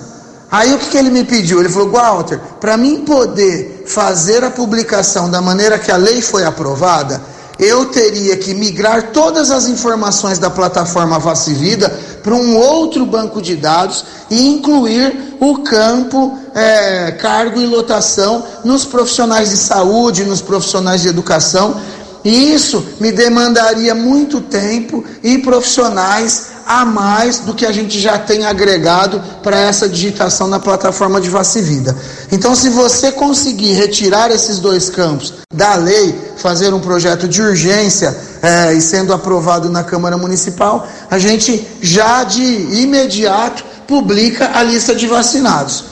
Aí 0.51 0.73
o 0.75 0.79
que, 0.79 0.91
que 0.91 0.97
ele 0.97 1.11
me 1.11 1.25
pediu? 1.25 1.61
Ele 1.61 1.69
falou, 1.69 1.91
Walter, 1.91 2.41
para 2.61 2.77
mim 2.77 3.05
poder 3.05 3.85
fazer 3.87 4.45
a 4.45 4.51
publicação 4.51 5.31
da 5.31 5.43
maneira 5.43 5.79
que 5.79 5.91
a 5.91 5.97
lei 5.97 6.23
foi 6.23 6.45
aprovada, 6.45 7.21
eu 7.59 7.87
teria 7.87 8.37
que 8.37 8.55
migrar 8.55 9.11
todas 9.13 9.51
as 9.51 9.67
informações 9.67 10.39
da 10.39 10.49
plataforma 10.49 11.19
Vacivida 11.19 11.93
para 12.29 12.37
um 12.37 12.59
outro 12.59 13.07
banco 13.07 13.41
de 13.41 13.57
dados 13.57 14.05
e 14.31 14.49
incluir 14.49 15.37
o 15.41 15.61
campo 15.61 16.39
é, 16.55 17.13
cargo 17.13 17.59
e 17.59 17.65
lotação 17.65 18.45
nos 18.67 18.85
profissionais 18.85 19.49
de 19.49 19.57
saúde, 19.57 20.25
nos 20.25 20.43
profissionais 20.43 21.01
de 21.01 21.09
educação. 21.09 21.81
E 22.23 22.53
isso 22.53 22.85
me 23.01 23.11
demandaria 23.11 23.95
muito 23.95 24.43
tempo 24.43 25.03
e 25.23 25.39
profissionais 25.39 26.49
a 26.69 26.85
mais 26.85 27.39
do 27.39 27.55
que 27.55 27.65
a 27.65 27.73
gente 27.73 27.99
já 27.99 28.19
tem 28.19 28.45
agregado 28.45 29.23
para 29.43 29.59
essa 29.59 29.89
digitação 29.89 30.47
na 30.47 30.61
plataforma 30.61 31.19
de 31.19 31.31
Vacivida. 31.31 31.97
Então, 32.31 32.55
se 32.55 32.69
você 32.69 33.11
conseguir 33.11 33.73
retirar 33.73 34.31
esses 34.31 34.59
dois 34.59 34.91
campos 34.91 35.33
da 35.51 35.77
lei, 35.77 36.15
fazer 36.37 36.75
um 36.75 36.79
projeto 36.79 37.27
de 37.27 37.41
urgência 37.41 38.15
é, 38.43 38.75
e 38.75 38.83
sendo 38.83 39.15
aprovado 39.15 39.71
na 39.71 39.83
Câmara 39.83 40.19
Municipal, 40.19 40.87
a 41.11 41.19
gente 41.19 41.67
já 41.81 42.23
de 42.23 42.43
imediato 42.43 43.65
publica 43.87 44.51
a 44.53 44.63
lista 44.63 44.95
de 44.95 45.07
vacinados. 45.07 45.85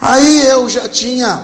Aí 0.00 0.46
eu 0.46 0.68
já 0.68 0.88
tinha 0.88 1.40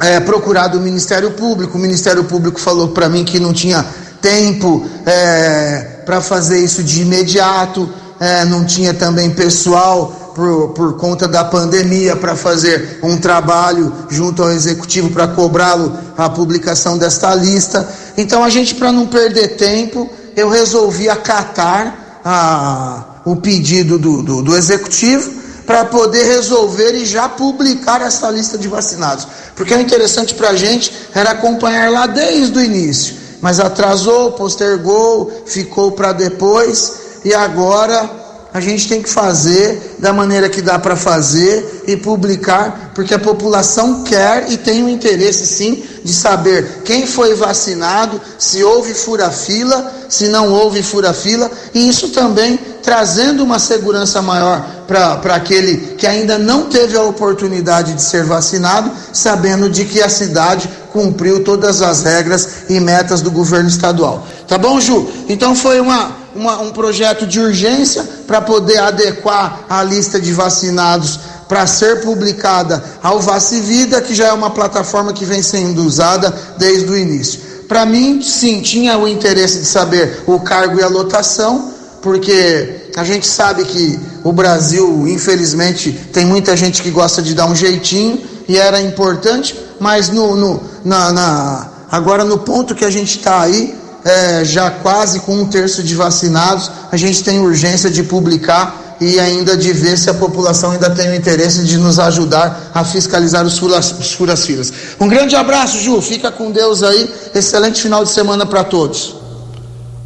é, 0.00 0.18
procurado 0.18 0.78
o 0.78 0.80
Ministério 0.80 1.30
Público, 1.30 1.78
o 1.78 1.80
Ministério 1.80 2.24
Público 2.24 2.60
falou 2.60 2.88
para 2.88 3.08
mim 3.08 3.24
que 3.24 3.38
não 3.38 3.52
tinha 3.52 3.86
tempo 4.20 4.84
é, 5.06 6.00
para 6.04 6.20
fazer 6.20 6.58
isso 6.58 6.82
de 6.82 7.02
imediato, 7.02 7.88
é, 8.20 8.44
não 8.44 8.66
tinha 8.66 8.92
também 8.92 9.30
pessoal 9.30 10.32
por, 10.34 10.68
por 10.68 10.96
conta 10.98 11.26
da 11.26 11.42
pandemia 11.42 12.14
para 12.14 12.36
fazer 12.36 13.00
um 13.02 13.16
trabalho 13.16 13.90
junto 14.10 14.42
ao 14.42 14.50
executivo 14.52 15.10
para 15.10 15.26
cobrá-lo 15.28 15.98
a 16.18 16.28
publicação 16.28 16.98
desta 16.98 17.34
lista. 17.34 17.88
Então 18.18 18.44
a 18.44 18.50
gente, 18.50 18.74
para 18.74 18.92
não 18.92 19.06
perder 19.06 19.56
tempo, 19.56 20.08
eu 20.36 20.50
resolvi 20.50 21.08
acatar 21.08 22.20
a, 22.22 23.22
o 23.24 23.36
pedido 23.36 23.98
do, 23.98 24.22
do, 24.22 24.42
do 24.42 24.56
executivo 24.56 25.40
para 25.66 25.86
poder 25.86 26.24
resolver 26.24 26.92
e 26.94 27.06
já 27.06 27.26
publicar 27.28 28.02
essa 28.02 28.28
lista 28.30 28.58
de 28.58 28.68
vacinados. 28.68 29.26
Porque 29.56 29.72
o 29.72 29.80
interessante 29.80 30.34
para 30.34 30.50
a 30.50 30.56
gente 30.56 30.92
era 31.14 31.30
acompanhar 31.30 31.90
lá 31.90 32.06
desde 32.06 32.58
o 32.58 32.62
início, 32.62 33.14
mas 33.40 33.58
atrasou, 33.60 34.32
postergou, 34.32 35.44
ficou 35.46 35.92
para 35.92 36.12
depois 36.12 36.99
e 37.24 37.34
agora 37.34 38.18
a 38.52 38.60
gente 38.60 38.88
tem 38.88 39.00
que 39.00 39.08
fazer 39.08 39.96
da 39.98 40.12
maneira 40.12 40.48
que 40.48 40.60
dá 40.60 40.78
para 40.78 40.96
fazer 40.96 41.84
e 41.86 41.96
publicar, 41.96 42.90
porque 42.94 43.14
a 43.14 43.18
população 43.18 44.02
quer 44.02 44.50
e 44.50 44.56
tem 44.56 44.82
o 44.82 44.88
interesse 44.88 45.46
sim 45.46 45.84
de 46.02 46.12
saber 46.12 46.82
quem 46.84 47.06
foi 47.06 47.34
vacinado, 47.34 48.20
se 48.38 48.64
houve 48.64 48.92
fura-fila, 48.92 49.92
se 50.08 50.28
não 50.28 50.52
houve 50.52 50.82
fura-fila, 50.82 51.50
e 51.72 51.88
isso 51.88 52.08
também 52.08 52.58
trazendo 52.82 53.44
uma 53.44 53.58
segurança 53.58 54.20
maior 54.20 54.66
para 54.86 55.34
aquele 55.36 55.94
que 55.96 56.06
ainda 56.06 56.38
não 56.38 56.64
teve 56.64 56.96
a 56.96 57.02
oportunidade 57.02 57.92
de 57.92 58.02
ser 58.02 58.24
vacinado, 58.24 58.90
sabendo 59.12 59.68
de 59.68 59.84
que 59.84 60.02
a 60.02 60.08
cidade 60.08 60.68
cumpriu 60.92 61.44
todas 61.44 61.82
as 61.82 62.02
regras 62.02 62.48
e 62.68 62.80
metas 62.80 63.20
do 63.20 63.30
governo 63.30 63.68
estadual. 63.68 64.26
Tá 64.48 64.58
bom, 64.58 64.80
Ju? 64.80 65.08
Então 65.28 65.54
foi 65.54 65.78
uma, 65.78 66.16
uma 66.34 66.58
um 66.60 66.70
projeto 66.70 67.26
de 67.26 67.40
urgência 67.40 68.02
para 68.26 68.40
poder 68.40 68.78
adequar 68.78 69.64
a 69.68 69.82
lista 69.82 70.20
de 70.20 70.32
vacinados 70.32 71.18
para 71.48 71.66
ser 71.66 72.00
publicada 72.02 72.82
ao 73.02 73.18
Vacivida, 73.18 74.00
que 74.00 74.14
já 74.14 74.28
é 74.28 74.32
uma 74.32 74.50
plataforma 74.50 75.12
que 75.12 75.24
vem 75.24 75.42
sendo 75.42 75.84
usada 75.84 76.32
desde 76.56 76.88
o 76.88 76.96
início. 76.96 77.40
Para 77.66 77.84
mim, 77.84 78.22
sim, 78.22 78.60
tinha 78.60 78.96
o 78.96 79.08
interesse 79.08 79.58
de 79.58 79.64
saber 79.64 80.22
o 80.26 80.38
cargo 80.38 80.78
e 80.78 80.82
a 80.82 80.88
lotação, 80.88 81.72
porque 82.00 82.90
a 82.96 83.04
gente 83.04 83.26
sabe 83.26 83.64
que 83.64 83.98
o 84.22 84.32
Brasil, 84.32 85.08
infelizmente, 85.08 85.92
tem 86.12 86.24
muita 86.24 86.56
gente 86.56 86.82
que 86.82 86.90
gosta 86.90 87.20
de 87.20 87.34
dar 87.34 87.46
um 87.46 87.54
jeitinho 87.54 88.20
e 88.48 88.56
era 88.56 88.80
importante, 88.80 89.58
mas 89.78 90.08
no, 90.08 90.36
no 90.36 90.62
na, 90.84 91.12
na, 91.12 91.68
agora 91.90 92.24
no 92.24 92.38
ponto 92.38 92.74
que 92.74 92.84
a 92.84 92.90
gente 92.90 93.18
está 93.18 93.40
aí, 93.40 93.76
é, 94.04 94.44
já 94.44 94.70
quase 94.70 95.20
com 95.20 95.34
um 95.34 95.46
terço 95.46 95.82
de 95.82 95.94
vacinados, 95.94 96.70
a 96.90 96.96
gente 96.96 97.22
tem 97.22 97.38
urgência 97.40 97.90
de 97.90 98.02
publicar 98.02 98.96
e 99.00 99.18
ainda 99.18 99.56
de 99.56 99.72
ver 99.72 99.96
se 99.96 100.10
a 100.10 100.14
população 100.14 100.72
ainda 100.72 100.90
tem 100.90 101.10
o 101.10 101.14
interesse 101.14 101.64
de 101.64 101.78
nos 101.78 101.98
ajudar 101.98 102.70
a 102.74 102.84
fiscalizar 102.84 103.44
os 103.46 103.58
furas, 103.58 103.92
os 103.98 104.12
furas 104.12 104.44
filas. 104.44 104.72
Um 105.00 105.08
grande 105.08 105.34
abraço, 105.34 105.78
Ju, 105.78 106.00
fica 106.02 106.30
com 106.30 106.50
Deus 106.50 106.82
aí, 106.82 107.10
excelente 107.34 107.80
final 107.80 108.04
de 108.04 108.10
semana 108.10 108.44
para 108.44 108.62
todos. 108.62 109.16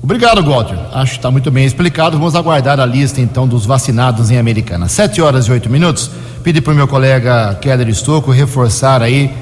Obrigado, 0.03 0.45
Walter. 0.45 0.79
Acho 0.93 1.13
que 1.13 1.19
está 1.19 1.31
muito 1.31 1.51
bem 1.51 1.65
explicado. 1.65 2.19
Vamos 2.19 2.37
aguardar 2.37 2.79
a 2.79 2.85
lista 2.85 3.23
então 3.23 3.49
dos 3.49 3.65
vacinados 3.65 4.31
em 4.31 4.37
Americana. 4.37 4.87
Sete 4.87 5.23
horas 5.23 5.47
e 5.47 5.51
oito 5.51 5.71
minutos. 5.71 6.11
Pedi 6.43 6.61
para 6.61 6.75
o 6.75 6.77
meu 6.77 6.87
colega 6.87 7.57
Keller 7.59 7.89
Estocco 7.89 8.31
reforçar 8.31 9.03
aí 9.03 9.35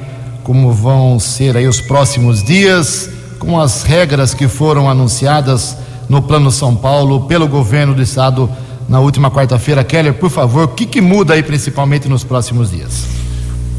como 0.45 0.73
vão 0.73 1.19
ser 1.19 1.57
aí 1.57 1.67
os 1.67 1.81
próximos 1.81 2.43
dias, 2.43 3.09
com 3.43 3.61
as 3.61 3.83
regras 3.83 4.33
que 4.33 4.47
foram 4.47 4.89
anunciadas 4.89 5.77
no 6.09 6.23
Plano 6.23 6.51
São 6.51 6.77
Paulo 6.77 7.23
pelo 7.23 7.49
governo 7.49 7.93
do 7.93 8.01
estado 8.01 8.49
na 8.89 9.01
última 9.01 9.33
quarta-feira. 9.33 9.83
Keller, 9.83 10.15
por 10.15 10.31
favor, 10.31 10.65
o 10.65 10.69
que, 10.69 10.87
que 10.87 11.01
muda 11.01 11.35
aí 11.35 11.43
principalmente 11.43 12.09
nos 12.09 12.23
próximos 12.23 12.71
dias? 12.71 13.05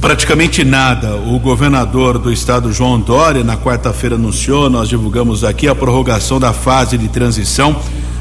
Praticamente 0.01 0.66
nada. 0.66 1.16
O 1.16 1.39
governador 1.39 2.20
do 2.20 2.30
estado, 2.30 2.74
João 2.74 2.99
Dória, 2.99 3.41
na 3.41 3.55
quarta-feira 3.55 4.16
anunciou, 4.16 4.70
nós 4.70 4.89
divulgamos 4.89 5.45
aqui 5.45 5.66
a 5.66 5.74
prorrogação 5.74 6.41
da 6.41 6.51
fase 6.51 6.97
de 6.97 7.07
transição 7.07 7.78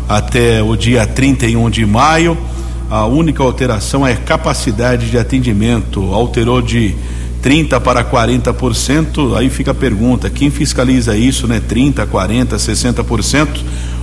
até 0.09 0.63
o 0.63 0.77
dia 0.77 1.05
31 1.09 1.69
de 1.71 1.85
maio. 1.85 2.39
A 2.89 3.05
única 3.07 3.43
alteração 3.43 4.07
é 4.07 4.15
capacidade 4.15 5.11
de 5.11 5.19
atendimento. 5.19 6.15
Alterou 6.15 6.63
de 6.63 6.95
30 7.43 7.81
para 7.81 8.05
40%. 8.05 9.37
Aí 9.37 9.51
fica 9.51 9.73
a 9.73 9.75
pergunta: 9.75 10.31
quem 10.31 10.51
fiscaliza 10.51 11.17
isso, 11.17 11.47
né? 11.49 11.61
30, 11.61 12.07
40, 12.07 12.57
60%. 12.57 13.49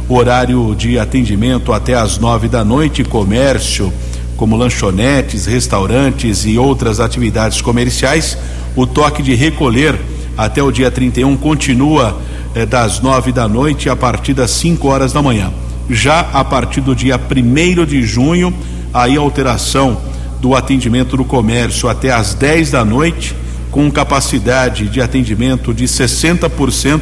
Horário 0.07 0.75
de 0.75 0.99
atendimento 0.99 1.71
até 1.71 1.93
às 1.93 2.17
nove 2.17 2.47
da 2.47 2.65
noite, 2.65 3.03
comércio 3.03 3.93
como 4.35 4.55
lanchonetes, 4.55 5.45
restaurantes 5.45 6.45
e 6.45 6.57
outras 6.57 6.99
atividades 6.99 7.61
comerciais. 7.61 8.37
O 8.75 8.87
toque 8.87 9.21
de 9.21 9.35
recolher 9.35 9.99
até 10.37 10.63
o 10.63 10.71
dia 10.71 10.89
31 10.89 11.35
continua 11.37 12.19
eh, 12.55 12.65
das 12.65 13.01
nove 13.01 13.31
da 13.31 13.47
noite 13.47 13.89
a 13.89 13.95
partir 13.95 14.33
das 14.33 14.51
5 14.51 14.87
horas 14.87 15.13
da 15.13 15.21
manhã. 15.21 15.51
Já 15.89 16.21
a 16.33 16.43
partir 16.43 16.81
do 16.81 16.95
dia 16.95 17.19
1 17.19 17.85
de 17.85 18.03
junho, 18.03 18.53
aí 18.93 19.17
a 19.17 19.19
alteração 19.19 19.97
do 20.39 20.55
atendimento 20.55 21.17
do 21.17 21.25
comércio 21.25 21.89
até 21.89 22.11
às 22.11 22.33
10 22.33 22.71
da 22.71 22.85
noite, 22.85 23.35
com 23.71 23.91
capacidade 23.91 24.87
de 24.87 25.01
atendimento 25.01 25.73
de 25.73 25.85
60%, 25.85 27.01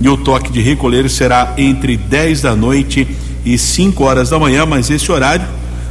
e 0.00 0.08
o 0.08 0.16
toque 0.16 0.50
de 0.50 0.60
recolher 0.60 1.08
será 1.08 1.54
entre 1.56 1.96
10 1.96 2.42
da 2.42 2.56
noite 2.56 3.06
e 3.44 3.56
5 3.56 4.02
horas 4.04 4.30
da 4.30 4.38
manhã, 4.38 4.66
mas 4.66 4.90
esse 4.90 5.10
horário 5.10 5.46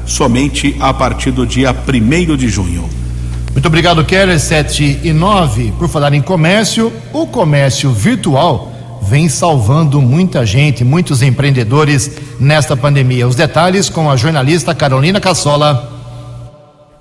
somente 0.05 0.75
a 0.79 0.93
partir 0.93 1.31
do 1.31 1.45
dia 1.45 1.73
1 1.73 2.35
de 2.35 2.49
junho. 2.49 2.89
Muito 3.53 3.65
obrigado, 3.65 4.03
Keller. 4.05 4.39
7 4.39 5.01
e 5.03 5.13
9. 5.13 5.73
Por 5.77 5.89
falar 5.89 6.13
em 6.13 6.21
comércio, 6.21 6.91
o 7.13 7.27
comércio 7.27 7.91
virtual 7.91 8.71
vem 9.01 9.27
salvando 9.27 10.01
muita 10.01 10.45
gente, 10.45 10.83
muitos 10.83 11.21
empreendedores 11.21 12.11
nesta 12.39 12.77
pandemia. 12.77 13.27
Os 13.27 13.35
detalhes 13.35 13.89
com 13.89 14.09
a 14.09 14.15
jornalista 14.15 14.73
Carolina 14.73 15.19
Cassola. 15.19 16.00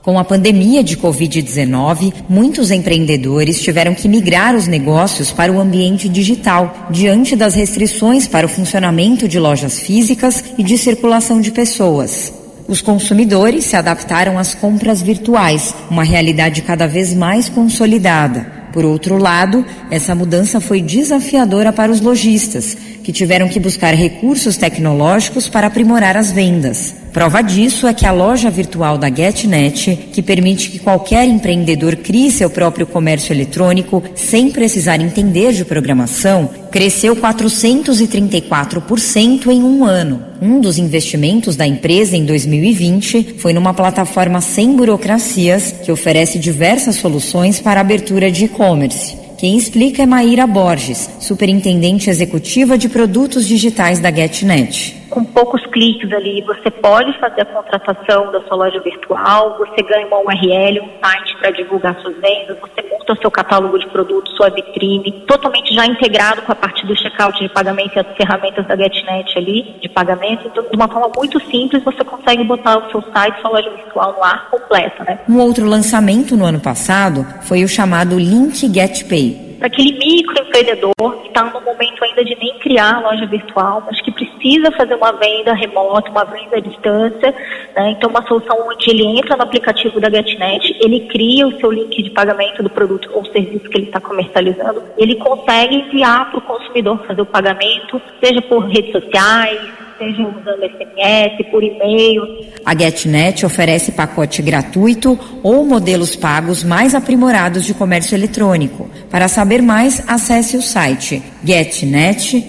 Com 0.02 0.18
a 0.18 0.24
pandemia 0.24 0.82
de 0.82 0.96
Covid-19, 0.96 2.14
muitos 2.26 2.70
empreendedores 2.70 3.60
tiveram 3.60 3.94
que 3.94 4.08
migrar 4.08 4.56
os 4.56 4.66
negócios 4.66 5.30
para 5.30 5.52
o 5.52 5.60
ambiente 5.60 6.08
digital, 6.08 6.88
diante 6.90 7.36
das 7.36 7.54
restrições 7.54 8.26
para 8.26 8.46
o 8.46 8.48
funcionamento 8.48 9.28
de 9.28 9.38
lojas 9.38 9.78
físicas 9.78 10.42
e 10.56 10.62
de 10.62 10.78
circulação 10.78 11.38
de 11.38 11.50
pessoas. 11.50 12.32
Os 12.66 12.80
consumidores 12.80 13.66
se 13.66 13.76
adaptaram 13.76 14.38
às 14.38 14.54
compras 14.54 15.02
virtuais, 15.02 15.74
uma 15.90 16.02
realidade 16.02 16.62
cada 16.62 16.86
vez 16.86 17.12
mais 17.12 17.50
consolidada. 17.50 18.50
Por 18.72 18.86
outro 18.86 19.18
lado, 19.18 19.66
essa 19.90 20.14
mudança 20.14 20.62
foi 20.62 20.80
desafiadora 20.80 21.74
para 21.74 21.92
os 21.92 22.00
lojistas, 22.00 22.74
que 23.04 23.12
tiveram 23.12 23.50
que 23.50 23.60
buscar 23.60 23.92
recursos 23.92 24.56
tecnológicos 24.56 25.46
para 25.46 25.66
aprimorar 25.66 26.16
as 26.16 26.32
vendas. 26.32 26.99
Prova 27.12 27.42
disso 27.42 27.88
é 27.88 27.92
que 27.92 28.06
a 28.06 28.12
loja 28.12 28.48
virtual 28.50 28.96
da 28.96 29.10
GetNet, 29.10 30.10
que 30.12 30.22
permite 30.22 30.70
que 30.70 30.78
qualquer 30.78 31.26
empreendedor 31.26 31.96
crie 31.96 32.30
seu 32.30 32.48
próprio 32.48 32.86
comércio 32.86 33.32
eletrônico 33.32 34.00
sem 34.14 34.52
precisar 34.52 35.00
entender 35.00 35.52
de 35.52 35.64
programação, 35.64 36.48
cresceu 36.70 37.16
434% 37.16 39.48
em 39.48 39.64
um 39.64 39.84
ano. 39.84 40.22
Um 40.40 40.60
dos 40.60 40.78
investimentos 40.78 41.56
da 41.56 41.66
empresa 41.66 42.16
em 42.16 42.24
2020 42.24 43.34
foi 43.38 43.52
numa 43.52 43.74
plataforma 43.74 44.40
sem 44.40 44.76
burocracias 44.76 45.74
que 45.82 45.90
oferece 45.90 46.38
diversas 46.38 46.94
soluções 46.94 47.58
para 47.58 47.80
abertura 47.80 48.30
de 48.30 48.44
e-commerce. 48.44 49.18
Quem 49.36 49.58
explica 49.58 50.04
é 50.04 50.06
Maíra 50.06 50.46
Borges, 50.46 51.10
superintendente 51.18 52.08
executiva 52.08 52.78
de 52.78 52.88
produtos 52.88 53.48
digitais 53.48 53.98
da 53.98 54.12
GetNet 54.12 54.99
com 55.10 55.24
poucos 55.24 55.64
cliques 55.66 56.10
ali, 56.12 56.42
você 56.42 56.70
pode 56.70 57.12
fazer 57.18 57.42
a 57.42 57.44
contratação 57.44 58.30
da 58.30 58.40
sua 58.42 58.56
loja 58.56 58.80
virtual, 58.80 59.58
você 59.58 59.82
ganha 59.82 60.06
uma 60.06 60.20
URL, 60.20 60.80
um 60.80 61.04
site 61.04 61.36
para 61.38 61.50
divulgar 61.50 62.00
suas 62.00 62.16
vendas, 62.16 62.56
você 62.60 62.88
monta 62.90 63.12
o 63.12 63.16
seu 63.16 63.30
catálogo 63.30 63.78
de 63.78 63.86
produtos, 63.88 64.34
sua 64.36 64.48
vitrine, 64.48 65.24
totalmente 65.26 65.74
já 65.74 65.84
integrado 65.84 66.42
com 66.42 66.52
a 66.52 66.54
parte 66.54 66.86
do 66.86 66.96
checkout 66.96 67.38
de 67.42 67.48
pagamento 67.48 67.96
e 67.96 67.98
as 67.98 68.16
ferramentas 68.16 68.66
da 68.66 68.76
GetNet 68.76 69.36
ali 69.36 69.76
de 69.82 69.88
pagamento. 69.88 70.46
Então, 70.46 70.62
de 70.62 70.76
uma 70.76 70.88
forma 70.88 71.10
muito 71.16 71.40
simples, 71.50 71.82
você 71.82 72.04
consegue 72.04 72.44
botar 72.44 72.78
o 72.78 72.90
seu 72.90 73.02
site, 73.12 73.40
sua 73.40 73.50
loja 73.50 73.70
virtual 73.70 74.12
no 74.12 74.24
ar 74.24 74.48
completa, 74.50 75.04
né? 75.04 75.18
Um 75.28 75.38
outro 75.38 75.66
lançamento 75.66 76.36
no 76.36 76.44
ano 76.44 76.60
passado 76.60 77.26
foi 77.42 77.64
o 77.64 77.68
chamado 77.68 78.18
Link 78.18 78.72
GetPay 78.72 79.50
para 79.60 79.66
aquele 79.66 79.92
microempreendedor 80.10 80.92
que 81.22 81.28
está 81.28 81.44
no 81.44 81.60
momento 81.60 82.02
ainda 82.04 82.24
de 82.24 82.36
nem 82.36 82.58
criar 82.58 83.00
loja 83.00 83.26
virtual, 83.26 83.82
mas 83.86 84.00
que 84.00 84.10
precisa 84.10 84.70
fazer 84.72 84.94
uma 84.94 85.12
venda 85.12 85.52
remota, 85.54 86.10
uma 86.10 86.24
venda 86.24 86.56
à 86.56 86.60
distância. 86.60 87.34
Né? 87.74 87.90
Então, 87.92 88.10
uma 88.10 88.26
solução 88.26 88.56
onde 88.68 88.90
ele 88.90 89.06
entra 89.18 89.36
no 89.36 89.42
aplicativo 89.42 90.00
da 90.00 90.10
GetNet, 90.10 90.76
ele 90.80 91.06
cria 91.08 91.46
o 91.46 91.58
seu 91.58 91.70
link 91.70 92.02
de 92.02 92.10
pagamento 92.10 92.62
do 92.62 92.70
produto 92.70 93.10
ou 93.14 93.24
serviço 93.26 93.68
que 93.68 93.78
ele 93.78 93.86
está 93.86 94.00
comercializando, 94.00 94.82
ele 94.96 95.16
consegue 95.16 95.76
enviar 95.76 96.30
para 96.30 96.38
o 96.38 96.42
consumidor 96.42 96.98
fazer 97.06 97.22
o 97.22 97.26
pagamento, 97.26 98.00
seja 98.22 98.42
por 98.42 98.66
redes 98.66 98.92
sociais, 98.92 99.60
seja 100.00 100.22
usando 100.22 100.64
SMS, 100.64 101.50
por 101.50 101.62
e-mail. 101.62 102.22
A 102.64 102.74
GetNet 102.74 103.44
oferece 103.44 103.92
pacote 103.92 104.40
gratuito 104.40 105.18
ou 105.42 105.66
modelos 105.66 106.16
pagos 106.16 106.64
mais 106.64 106.94
aprimorados 106.94 107.66
de 107.66 107.74
comércio 107.74 108.16
eletrônico. 108.16 108.90
Para 109.10 109.28
saber 109.28 109.60
mais, 109.60 110.02
acesse 110.08 110.56
o 110.56 110.62
site 110.62 111.22
getnet.com.br. 111.44 112.40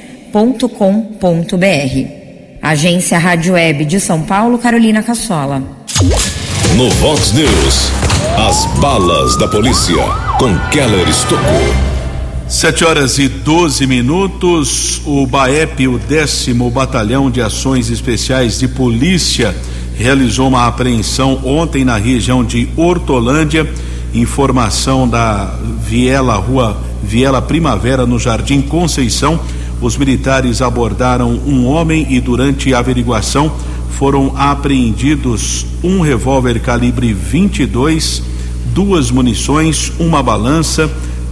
Agência 2.62 3.18
Rádio 3.18 3.54
Web 3.56 3.86
de 3.86 4.00
São 4.00 4.22
Paulo, 4.22 4.58
Carolina 4.58 5.04
Cassola. 5.04 5.62
No 6.78 6.90
Vox 6.90 7.34
News, 7.34 7.92
as 8.48 8.66
balas 8.80 9.36
da 9.38 9.48
polícia 9.48 10.04
com 10.38 10.58
Keller 10.70 11.10
Estocou. 11.10 11.91
Sete 12.52 12.84
horas 12.84 13.18
e 13.18 13.30
12 13.30 13.88
minutos. 13.88 15.02
O 15.06 15.26
BAEP, 15.26 15.88
o 15.88 15.98
décimo 15.98 16.70
Batalhão 16.70 17.32
de 17.32 17.42
Ações 17.42 17.90
Especiais 17.90 18.60
de 18.60 18.68
Polícia 18.68 19.56
realizou 19.98 20.50
uma 20.50 20.68
apreensão 20.68 21.40
ontem 21.46 21.86
na 21.86 21.96
região 21.96 22.44
de 22.44 22.68
Hortolândia. 22.76 23.74
Informação 24.14 25.08
da 25.08 25.58
Viela, 25.82 26.36
Rua 26.36 26.78
Viela 27.02 27.42
Primavera, 27.42 28.06
no 28.06 28.20
Jardim 28.20 28.62
Conceição. 28.62 29.40
Os 29.80 29.96
militares 29.96 30.62
abordaram 30.62 31.32
um 31.48 31.66
homem 31.66 32.06
e, 32.10 32.20
durante 32.20 32.74
a 32.74 32.80
averiguação, 32.80 33.50
foram 33.98 34.34
apreendidos 34.36 35.66
um 35.82 36.02
revólver 36.02 36.60
calibre 36.60 37.14
22, 37.14 38.22
duas 38.74 39.10
munições, 39.10 39.94
uma 39.98 40.22
balança, 40.22 40.92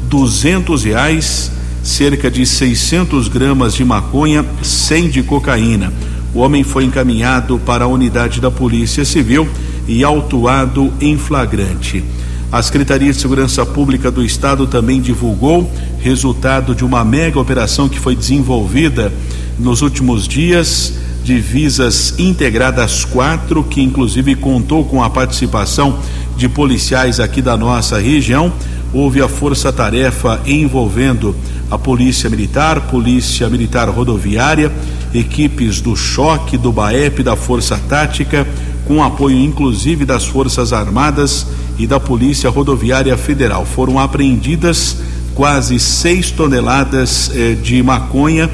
duzentos 0.09 0.83
reais, 0.83 1.51
cerca 1.83 2.29
de 2.31 2.45
600 2.45 3.27
gramas 3.27 3.75
de 3.75 3.85
maconha, 3.85 4.43
100 4.61 5.09
de 5.09 5.23
cocaína. 5.23 5.93
O 6.33 6.39
homem 6.39 6.63
foi 6.63 6.83
encaminhado 6.83 7.59
para 7.59 7.85
a 7.85 7.87
unidade 7.87 8.41
da 8.41 8.49
Polícia 8.49 9.05
Civil 9.05 9.47
e 9.87 10.03
autuado 10.03 10.91
em 10.99 11.17
flagrante. 11.17 12.03
A 12.51 12.61
Secretaria 12.63 13.11
de 13.11 13.19
Segurança 13.19 13.63
Pública 13.63 14.09
do 14.09 14.23
Estado 14.23 14.65
também 14.65 14.99
divulgou 14.99 15.71
resultado 15.99 16.73
de 16.73 16.83
uma 16.83 17.05
mega 17.05 17.39
operação 17.39 17.87
que 17.87 17.99
foi 17.99 18.15
desenvolvida 18.15 19.13
nos 19.59 19.83
últimos 19.83 20.27
dias, 20.27 20.93
divisas 21.23 22.15
integradas 22.17 23.05
quatro, 23.05 23.63
que 23.63 23.81
inclusive 23.81 24.33
contou 24.35 24.83
com 24.85 25.03
a 25.03 25.09
participação 25.09 25.99
de 26.35 26.49
policiais 26.49 27.19
aqui 27.19 27.41
da 27.41 27.55
nossa 27.55 27.99
região. 27.99 28.51
Houve 28.93 29.21
a 29.21 29.27
força-tarefa 29.27 30.41
envolvendo 30.45 31.35
a 31.69 31.77
Polícia 31.77 32.29
Militar, 32.29 32.81
Polícia 32.89 33.47
Militar 33.47 33.87
Rodoviária, 33.89 34.71
equipes 35.13 35.79
do 35.79 35.95
Choque, 35.95 36.57
do 36.57 36.71
BAEP, 36.71 37.21
da 37.21 37.35
Força 37.35 37.79
Tática, 37.87 38.47
com 38.85 39.03
apoio 39.03 39.37
inclusive 39.37 40.05
das 40.05 40.25
Forças 40.25 40.73
Armadas 40.73 41.45
e 41.77 41.85
da 41.85 41.99
Polícia 41.99 42.49
Rodoviária 42.49 43.15
Federal. 43.15 43.65
Foram 43.65 43.99
apreendidas 43.99 44.97
quase 45.35 45.79
6 45.79 46.31
toneladas 46.31 47.31
eh, 47.33 47.55
de 47.61 47.81
maconha 47.83 48.49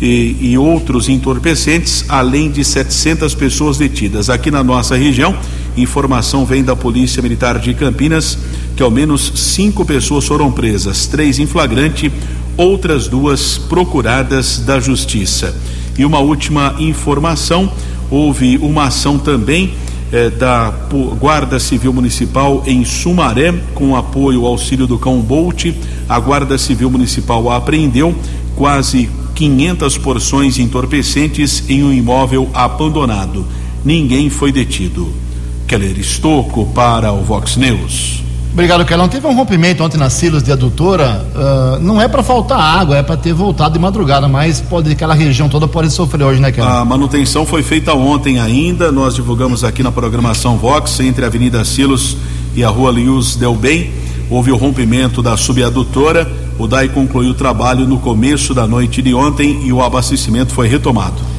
e, 0.00 0.36
e, 0.40 0.58
outros 0.58 1.08
entorpecentes, 1.08 2.04
além 2.08 2.50
de 2.50 2.64
700 2.64 3.34
pessoas 3.34 3.78
detidas. 3.78 4.30
Aqui 4.30 4.50
na 4.50 4.62
nossa 4.62 4.96
região, 4.96 5.34
informação 5.76 6.44
vem 6.44 6.62
da 6.62 6.76
Polícia 6.76 7.22
Militar 7.22 7.58
de 7.58 7.74
Campinas 7.74 8.38
que 8.76 8.82
ao 8.82 8.90
menos 8.90 9.32
cinco 9.34 9.84
pessoas 9.84 10.26
foram 10.26 10.50
presas, 10.50 11.06
três 11.06 11.38
em 11.38 11.46
flagrante, 11.46 12.10
outras 12.56 13.08
duas 13.08 13.58
procuradas 13.58 14.58
da 14.58 14.78
Justiça. 14.80 15.54
E 15.98 16.04
uma 16.04 16.18
última 16.18 16.76
informação: 16.78 17.70
houve 18.10 18.58
uma 18.58 18.84
ação 18.84 19.18
também 19.18 19.74
eh, 20.12 20.30
da 20.30 20.72
Guarda 21.18 21.60
Civil 21.60 21.92
Municipal 21.92 22.62
em 22.66 22.84
Sumaré, 22.84 23.52
com 23.74 23.96
apoio 23.96 24.40
ao 24.40 24.52
auxílio 24.52 24.86
do 24.86 24.98
Cão 24.98 25.20
Bolt. 25.20 25.66
A 26.08 26.18
Guarda 26.18 26.58
Civil 26.58 26.90
Municipal 26.90 27.50
apreendeu 27.50 28.14
quase 28.56 29.08
500 29.34 29.98
porções 29.98 30.58
entorpecentes 30.58 31.64
em 31.68 31.82
um 31.82 31.92
imóvel 31.92 32.50
abandonado. 32.52 33.46
Ninguém 33.84 34.28
foi 34.28 34.52
detido. 34.52 35.08
Keller 35.66 35.98
Estocco 35.98 36.66
para 36.74 37.12
o 37.12 37.22
Vox 37.22 37.56
News. 37.56 38.29
Obrigado, 38.52 38.84
Kelão. 38.84 39.08
Teve 39.08 39.26
um 39.26 39.34
rompimento 39.34 39.82
ontem 39.82 39.96
nas 39.96 40.12
silos 40.12 40.42
de 40.42 40.50
adutora. 40.50 41.24
Uh, 41.34 41.80
não 41.80 42.00
é 42.00 42.08
para 42.08 42.22
faltar 42.22 42.58
água, 42.58 42.96
é 42.96 43.02
para 43.02 43.16
ter 43.16 43.32
voltado 43.32 43.74
de 43.74 43.78
madrugada, 43.78 44.26
mas 44.26 44.60
pode 44.60 44.90
aquela 44.90 45.14
região 45.14 45.48
toda 45.48 45.68
pode 45.68 45.90
sofrer 45.90 46.24
hoje, 46.24 46.40
né, 46.40 46.50
Kelão? 46.50 46.68
A 46.68 46.84
manutenção 46.84 47.46
foi 47.46 47.62
feita 47.62 47.94
ontem 47.94 48.40
ainda. 48.40 48.90
Nós 48.90 49.14
divulgamos 49.14 49.62
aqui 49.62 49.82
na 49.82 49.92
programação 49.92 50.56
Vox 50.56 50.98
entre 51.00 51.24
a 51.24 51.28
Avenida 51.28 51.64
Silos 51.64 52.16
e 52.54 52.64
a 52.64 52.68
Rua 52.68 52.90
Lius 52.90 53.36
Del 53.36 53.54
Bem. 53.54 53.92
Houve 54.28 54.50
o 54.50 54.56
rompimento 54.56 55.22
da 55.22 55.36
subadutora. 55.36 56.30
O 56.58 56.66
DAI 56.66 56.88
concluiu 56.88 57.30
o 57.30 57.34
trabalho 57.34 57.86
no 57.86 57.98
começo 57.98 58.52
da 58.52 58.66
noite 58.66 59.00
de 59.00 59.14
ontem 59.14 59.62
e 59.64 59.72
o 59.72 59.82
abastecimento 59.82 60.52
foi 60.52 60.68
retomado. 60.68 61.29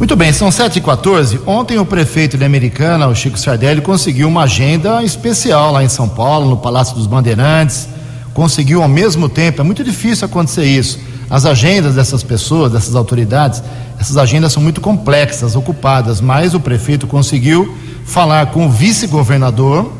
Muito 0.00 0.16
bem, 0.16 0.32
são 0.32 0.48
7h14. 0.48 1.40
Ontem 1.46 1.78
o 1.78 1.84
prefeito 1.84 2.38
de 2.38 2.42
Americana, 2.42 3.06
o 3.06 3.14
Chico 3.14 3.38
Sardelli, 3.38 3.82
conseguiu 3.82 4.28
uma 4.28 4.44
agenda 4.44 5.04
especial 5.04 5.72
lá 5.72 5.84
em 5.84 5.90
São 5.90 6.08
Paulo, 6.08 6.48
no 6.48 6.56
Palácio 6.56 6.94
dos 6.94 7.06
Bandeirantes. 7.06 7.86
Conseguiu 8.32 8.82
ao 8.82 8.88
mesmo 8.88 9.28
tempo, 9.28 9.60
é 9.60 9.64
muito 9.64 9.84
difícil 9.84 10.24
acontecer 10.24 10.64
isso. 10.64 10.98
As 11.28 11.44
agendas 11.44 11.96
dessas 11.96 12.22
pessoas, 12.22 12.72
dessas 12.72 12.96
autoridades, 12.96 13.62
essas 13.98 14.16
agendas 14.16 14.54
são 14.54 14.62
muito 14.62 14.80
complexas, 14.80 15.54
ocupadas, 15.54 16.18
mas 16.18 16.54
o 16.54 16.60
prefeito 16.60 17.06
conseguiu 17.06 17.76
falar 18.06 18.46
com 18.46 18.68
o 18.68 18.70
vice-governador, 18.70 19.92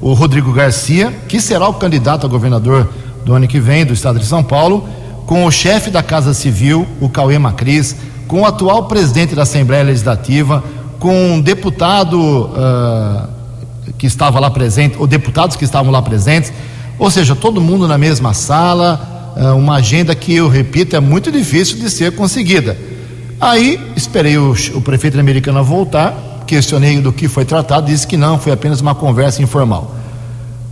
o 0.00 0.12
Rodrigo 0.12 0.52
Garcia, 0.52 1.12
que 1.26 1.40
será 1.40 1.66
o 1.66 1.74
candidato 1.74 2.24
a 2.24 2.28
governador 2.28 2.88
do 3.24 3.34
ano 3.34 3.48
que 3.48 3.58
vem 3.58 3.84
do 3.84 3.92
estado 3.92 4.20
de 4.20 4.24
São 4.24 4.44
Paulo, 4.44 4.88
com 5.26 5.44
o 5.44 5.50
chefe 5.50 5.90
da 5.90 6.00
Casa 6.02 6.32
Civil, 6.32 6.86
o 7.00 7.08
Cauê 7.08 7.40
Macris 7.40 7.96
com 8.28 8.42
o 8.42 8.44
atual 8.44 8.84
presidente 8.84 9.34
da 9.34 9.42
Assembleia 9.42 9.82
Legislativa, 9.82 10.62
com 11.00 11.32
um 11.32 11.40
deputado 11.40 12.20
uh, 12.20 13.28
que 13.96 14.06
estava 14.06 14.38
lá 14.38 14.50
presente, 14.50 14.96
ou 14.98 15.06
deputados 15.06 15.56
que 15.56 15.64
estavam 15.64 15.90
lá 15.90 16.02
presentes, 16.02 16.52
ou 16.98 17.10
seja, 17.10 17.34
todo 17.34 17.60
mundo 17.60 17.88
na 17.88 17.96
mesma 17.96 18.34
sala, 18.34 19.34
uh, 19.34 19.56
uma 19.56 19.76
agenda 19.76 20.14
que, 20.14 20.34
eu 20.34 20.46
repito, 20.46 20.94
é 20.94 21.00
muito 21.00 21.32
difícil 21.32 21.78
de 21.78 21.88
ser 21.90 22.14
conseguida. 22.14 22.76
Aí 23.40 23.80
esperei 23.96 24.36
o, 24.36 24.54
o 24.74 24.80
prefeito 24.82 25.14
da 25.14 25.20
Americana 25.20 25.62
voltar, 25.62 26.44
questionei 26.46 27.00
do 27.00 27.12
que 27.12 27.28
foi 27.28 27.44
tratado, 27.44 27.86
disse 27.86 28.06
que 28.06 28.16
não, 28.16 28.38
foi 28.38 28.52
apenas 28.52 28.80
uma 28.80 28.94
conversa 28.94 29.42
informal. 29.42 29.94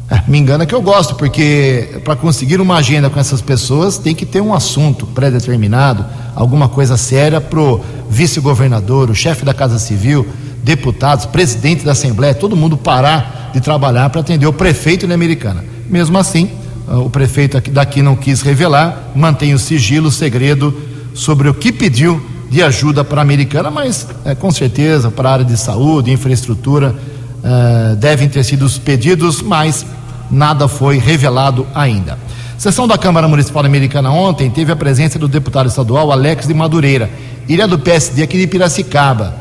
É, 0.09 0.23
me 0.29 0.39
engana 0.39 0.65
que 0.65 0.75
eu 0.75 0.81
gosto, 0.81 1.17
porque 1.17 2.01
para 2.05 2.15
conseguir 2.15 2.61
uma 2.61 2.77
agenda 2.77 3.11
com 3.11 3.19
essas 3.19 3.41
pessoas 3.41 3.99
tem 3.99 4.15
que 4.15 4.25
ter 4.25 4.41
um 4.41 4.55
assunto 4.55 5.05
pré-determinado, 5.07 6.05
alguma 6.35 6.69
coisa 6.69 6.97
séria 6.97 7.41
para 7.41 7.59
o 7.59 7.81
vice-governador, 8.09 9.11
o 9.11 9.15
chefe 9.15 9.45
da 9.45 9.53
Casa 9.53 9.81
Civil, 9.81 10.25
deputados, 10.63 11.27
presidente 11.27 11.85
da 11.85 11.93
Assembleia, 11.93 12.35
todo 12.35 12.55
mundo 12.55 12.77
parar 12.77 13.51
de 13.53 13.61
trabalhar 13.61 14.09
para 14.11 14.21
atender 14.21 14.47
o 14.47 14.53
prefeito 14.53 15.09
da 15.09 15.15
Americana. 15.15 15.65
Mesmo 15.91 16.17
assim, 16.19 16.51
ah, 16.87 16.99
o 16.99 17.11
prefeito 17.11 17.61
daqui 17.73 18.01
não 18.01 18.15
quis 18.15 18.43
revelar, 18.43 19.11
mantém 19.15 19.55
o 19.55 19.59
sigilo, 19.59 20.09
o 20.09 20.13
segredo 20.13 20.73
sobre 21.15 21.49
o 21.49 21.55
que 21.55 21.73
pediu 21.73 22.25
de 22.49 22.63
ajuda 22.63 23.03
para 23.03 23.21
a 23.21 23.23
Americana, 23.23 23.73
mas 23.73 24.07
é, 24.25 24.37
com 24.37 24.53
certeza 24.53 25.11
para 25.11 25.31
a 25.31 25.33
área 25.33 25.45
de 25.45 25.57
saúde, 25.57 26.13
infraestrutura, 26.13 26.95
é, 27.47 27.95
devem 27.95 28.29
ter 28.29 28.45
sido 28.45 28.65
os 28.65 28.77
pedidos, 28.77 29.41
mas 29.41 29.87
nada 30.29 30.67
foi 30.67 30.99
revelado 30.99 31.65
ainda. 31.73 32.19
Sessão 32.59 32.89
da 32.89 32.99
Câmara 32.99 33.29
Municipal 33.29 33.65
Americana 33.65 34.11
ontem 34.11 34.51
teve 34.51 34.73
a 34.73 34.77
presença 34.77 35.17
do 35.17 35.29
deputado 35.29 35.69
estadual 35.69 36.11
Alex 36.11 36.49
de 36.49 36.55
Madureira. 36.55 37.09
Ele 37.49 37.63
é 37.63 37.67
do 37.67 37.79
PSD 37.79 38.23
aqui 38.23 38.37
de 38.37 38.49
Piracicaba. 38.49 39.37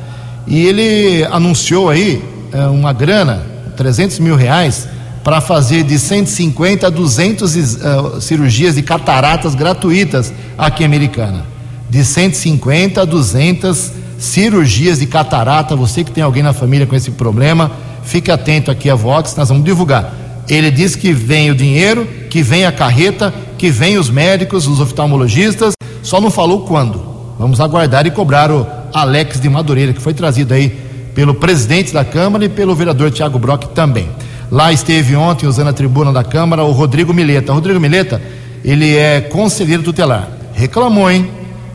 E 0.45 0.67
ele 0.67 1.25
anunciou 1.31 1.89
aí 1.89 2.23
é, 2.53 2.67
uma 2.67 2.93
grana, 2.93 3.43
300 3.75 4.19
mil 4.19 4.35
reais, 4.35 4.87
para 5.23 5.41
fazer 5.41 5.83
de 5.83 5.97
150 5.97 6.85
a 6.85 6.89
200 6.91 7.55
uh, 7.55 8.21
cirurgias 8.21 8.75
de 8.75 8.83
cataratas 8.83 9.55
gratuitas 9.55 10.31
aqui 10.55 10.83
em 10.83 10.85
Americana. 10.85 11.43
De 11.89 12.05
150 12.05 13.01
a 13.01 13.05
200 13.05 13.91
cirurgias 14.19 14.99
de 14.99 15.07
catarata. 15.07 15.75
Você 15.75 16.03
que 16.03 16.11
tem 16.11 16.23
alguém 16.23 16.43
na 16.43 16.53
família 16.53 16.85
com 16.85 16.95
esse 16.95 17.09
problema, 17.09 17.71
fique 18.05 18.31
atento 18.31 18.71
aqui 18.71 18.89
a 18.89 18.95
Vox, 18.95 19.35
nós 19.35 19.49
vamos 19.49 19.65
divulgar 19.65 20.25
ele 20.47 20.69
diz 20.69 20.95
que 20.95 21.11
vem 21.11 21.49
o 21.49 21.55
dinheiro, 21.55 22.07
que 22.29 22.41
vem 22.43 22.65
a 22.65 22.71
carreta, 22.71 23.33
que 23.57 23.69
vem 23.69 23.97
os 23.97 24.09
médicos, 24.09 24.67
os 24.67 24.79
oftalmologistas, 24.79 25.73
só 26.03 26.21
não 26.21 26.29
falou 26.29 26.61
quando. 26.61 27.15
Vamos 27.39 27.59
aguardar 27.59 28.05
e 28.05 28.11
cobrar 28.11 28.51
o 28.51 28.65
Alex 28.93 29.39
de 29.39 29.49
Madureira, 29.49 29.93
que 29.93 30.01
foi 30.01 30.13
trazido 30.13 30.53
aí 30.53 30.69
pelo 31.13 31.33
presidente 31.33 31.93
da 31.93 32.05
Câmara 32.05 32.45
e 32.45 32.49
pelo 32.49 32.75
vereador 32.75 33.09
Tiago 33.11 33.39
Brock 33.39 33.73
também. 33.73 34.07
Lá 34.51 34.71
esteve 34.71 35.15
ontem, 35.15 35.47
usando 35.47 35.69
a 35.69 35.73
tribuna 35.73 36.13
da 36.13 36.23
Câmara, 36.23 36.63
o 36.63 36.71
Rodrigo 36.71 37.13
Mileta. 37.13 37.51
O 37.51 37.55
Rodrigo 37.55 37.79
Mileta, 37.79 38.21
ele 38.63 38.95
é 38.95 39.21
conselheiro 39.21 39.81
tutelar. 39.81 40.29
Reclamou, 40.53 41.09
hein? 41.09 41.29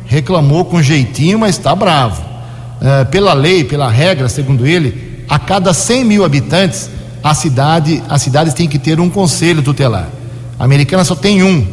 Reclamou 0.07 0.65
com 0.65 0.81
jeitinho, 0.81 1.39
mas 1.39 1.57
está 1.57 1.75
bravo. 1.75 2.23
É, 2.81 3.05
pela 3.05 3.35
lei, 3.35 3.65
pela 3.65 3.91
regra, 3.91 4.29
segundo 4.29 4.67
ele, 4.67 5.10
a 5.31 5.39
cada 5.39 5.73
100 5.73 6.05
mil 6.05 6.25
habitantes, 6.25 6.91
a 7.23 7.33
cidade, 7.35 8.03
as 8.09 8.21
cidades 8.21 8.53
têm 8.53 8.67
que 8.67 8.81
ter 8.81 8.99
um 8.99 9.09
conselho 9.09 9.63
tutelar. 9.63 10.09
A 10.59 10.65
americana 10.65 11.05
só 11.05 11.15
tem 11.15 11.45
um. 11.45 11.65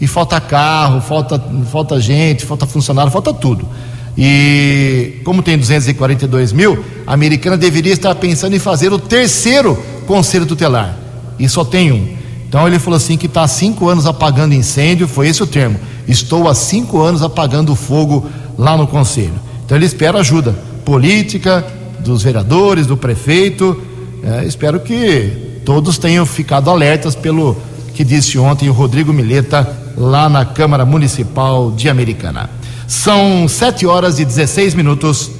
E 0.00 0.06
falta 0.06 0.40
carro, 0.40 1.00
falta, 1.00 1.42
falta 1.70 2.00
gente, 2.00 2.46
falta 2.46 2.66
funcionário, 2.66 3.10
falta 3.10 3.34
tudo. 3.34 3.68
E 4.16 5.20
como 5.24 5.42
tem 5.42 5.58
242 5.58 6.52
mil, 6.52 6.84
a 7.04 7.12
americana 7.12 7.56
deveria 7.56 7.92
estar 7.92 8.14
pensando 8.14 8.54
em 8.54 8.60
fazer 8.60 8.92
o 8.92 8.98
terceiro 8.98 9.76
conselho 10.06 10.46
tutelar. 10.46 10.96
E 11.36 11.48
só 11.48 11.64
tem 11.64 11.90
um. 11.90 12.16
Então 12.48 12.66
ele 12.66 12.78
falou 12.78 12.96
assim 12.96 13.16
que 13.16 13.26
está 13.26 13.42
há 13.42 13.48
cinco 13.48 13.88
anos 13.88 14.06
apagando 14.06 14.54
incêndio, 14.54 15.08
foi 15.08 15.26
esse 15.28 15.42
o 15.42 15.46
termo. 15.46 15.78
Estou 16.06 16.48
há 16.48 16.54
cinco 16.54 17.00
anos 17.00 17.22
apagando 17.22 17.74
fogo 17.74 18.30
lá 18.56 18.76
no 18.76 18.86
conselho. 18.86 19.34
Então 19.64 19.76
ele 19.76 19.86
espera 19.86 20.20
ajuda 20.20 20.54
política, 20.84 21.64
dos 22.00 22.22
vereadores, 22.22 22.86
do 22.86 22.96
prefeito. 22.96 23.80
É, 24.22 24.44
espero 24.44 24.80
que 24.80 25.60
todos 25.64 25.98
tenham 25.98 26.26
ficado 26.26 26.70
alertas 26.70 27.14
pelo 27.14 27.56
que 27.94 28.04
disse 28.04 28.38
ontem 28.38 28.68
o 28.68 28.72
Rodrigo 28.72 29.12
Mileta 29.12 29.76
lá 29.96 30.28
na 30.28 30.44
Câmara 30.44 30.84
Municipal 30.84 31.70
de 31.70 31.88
Americana. 31.88 32.50
São 32.86 33.46
7 33.46 33.86
horas 33.86 34.18
e 34.18 34.24
16 34.24 34.74
minutos. 34.74 35.30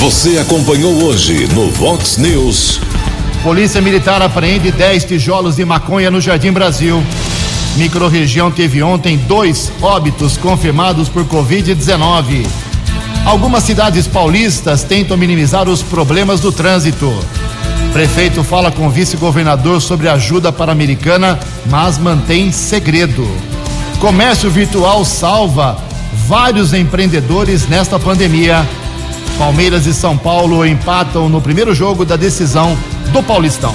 Você 0.00 0.38
acompanhou 0.38 1.04
hoje 1.04 1.46
no 1.54 1.70
Vox 1.70 2.18
News. 2.18 2.80
Polícia 3.42 3.80
Militar 3.80 4.20
apreende 4.22 4.72
10 4.72 5.04
tijolos 5.04 5.56
de 5.56 5.64
maconha 5.64 6.10
no 6.10 6.20
Jardim 6.20 6.52
Brasil. 6.52 7.02
Microrregião 7.76 8.50
teve 8.50 8.82
ontem 8.82 9.16
dois 9.16 9.70
óbitos 9.80 10.36
confirmados 10.36 11.08
por 11.08 11.24
Covid-19. 11.24 12.44
Algumas 13.28 13.64
cidades 13.64 14.06
paulistas 14.06 14.84
tentam 14.84 15.14
minimizar 15.14 15.68
os 15.68 15.82
problemas 15.82 16.40
do 16.40 16.50
trânsito. 16.50 17.12
Prefeito 17.92 18.42
fala 18.42 18.72
com 18.72 18.88
vice-governador 18.88 19.82
sobre 19.82 20.08
ajuda 20.08 20.50
para 20.50 20.72
americana, 20.72 21.38
mas 21.66 21.98
mantém 21.98 22.50
segredo. 22.50 23.28
Comércio 24.00 24.48
virtual 24.48 25.04
salva 25.04 25.76
vários 26.26 26.72
empreendedores 26.72 27.68
nesta 27.68 27.98
pandemia. 27.98 28.66
Palmeiras 29.36 29.84
e 29.84 29.92
São 29.92 30.16
Paulo 30.16 30.64
empatam 30.64 31.28
no 31.28 31.42
primeiro 31.42 31.74
jogo 31.74 32.06
da 32.06 32.16
decisão 32.16 32.78
do 33.12 33.22
Paulistão. 33.22 33.74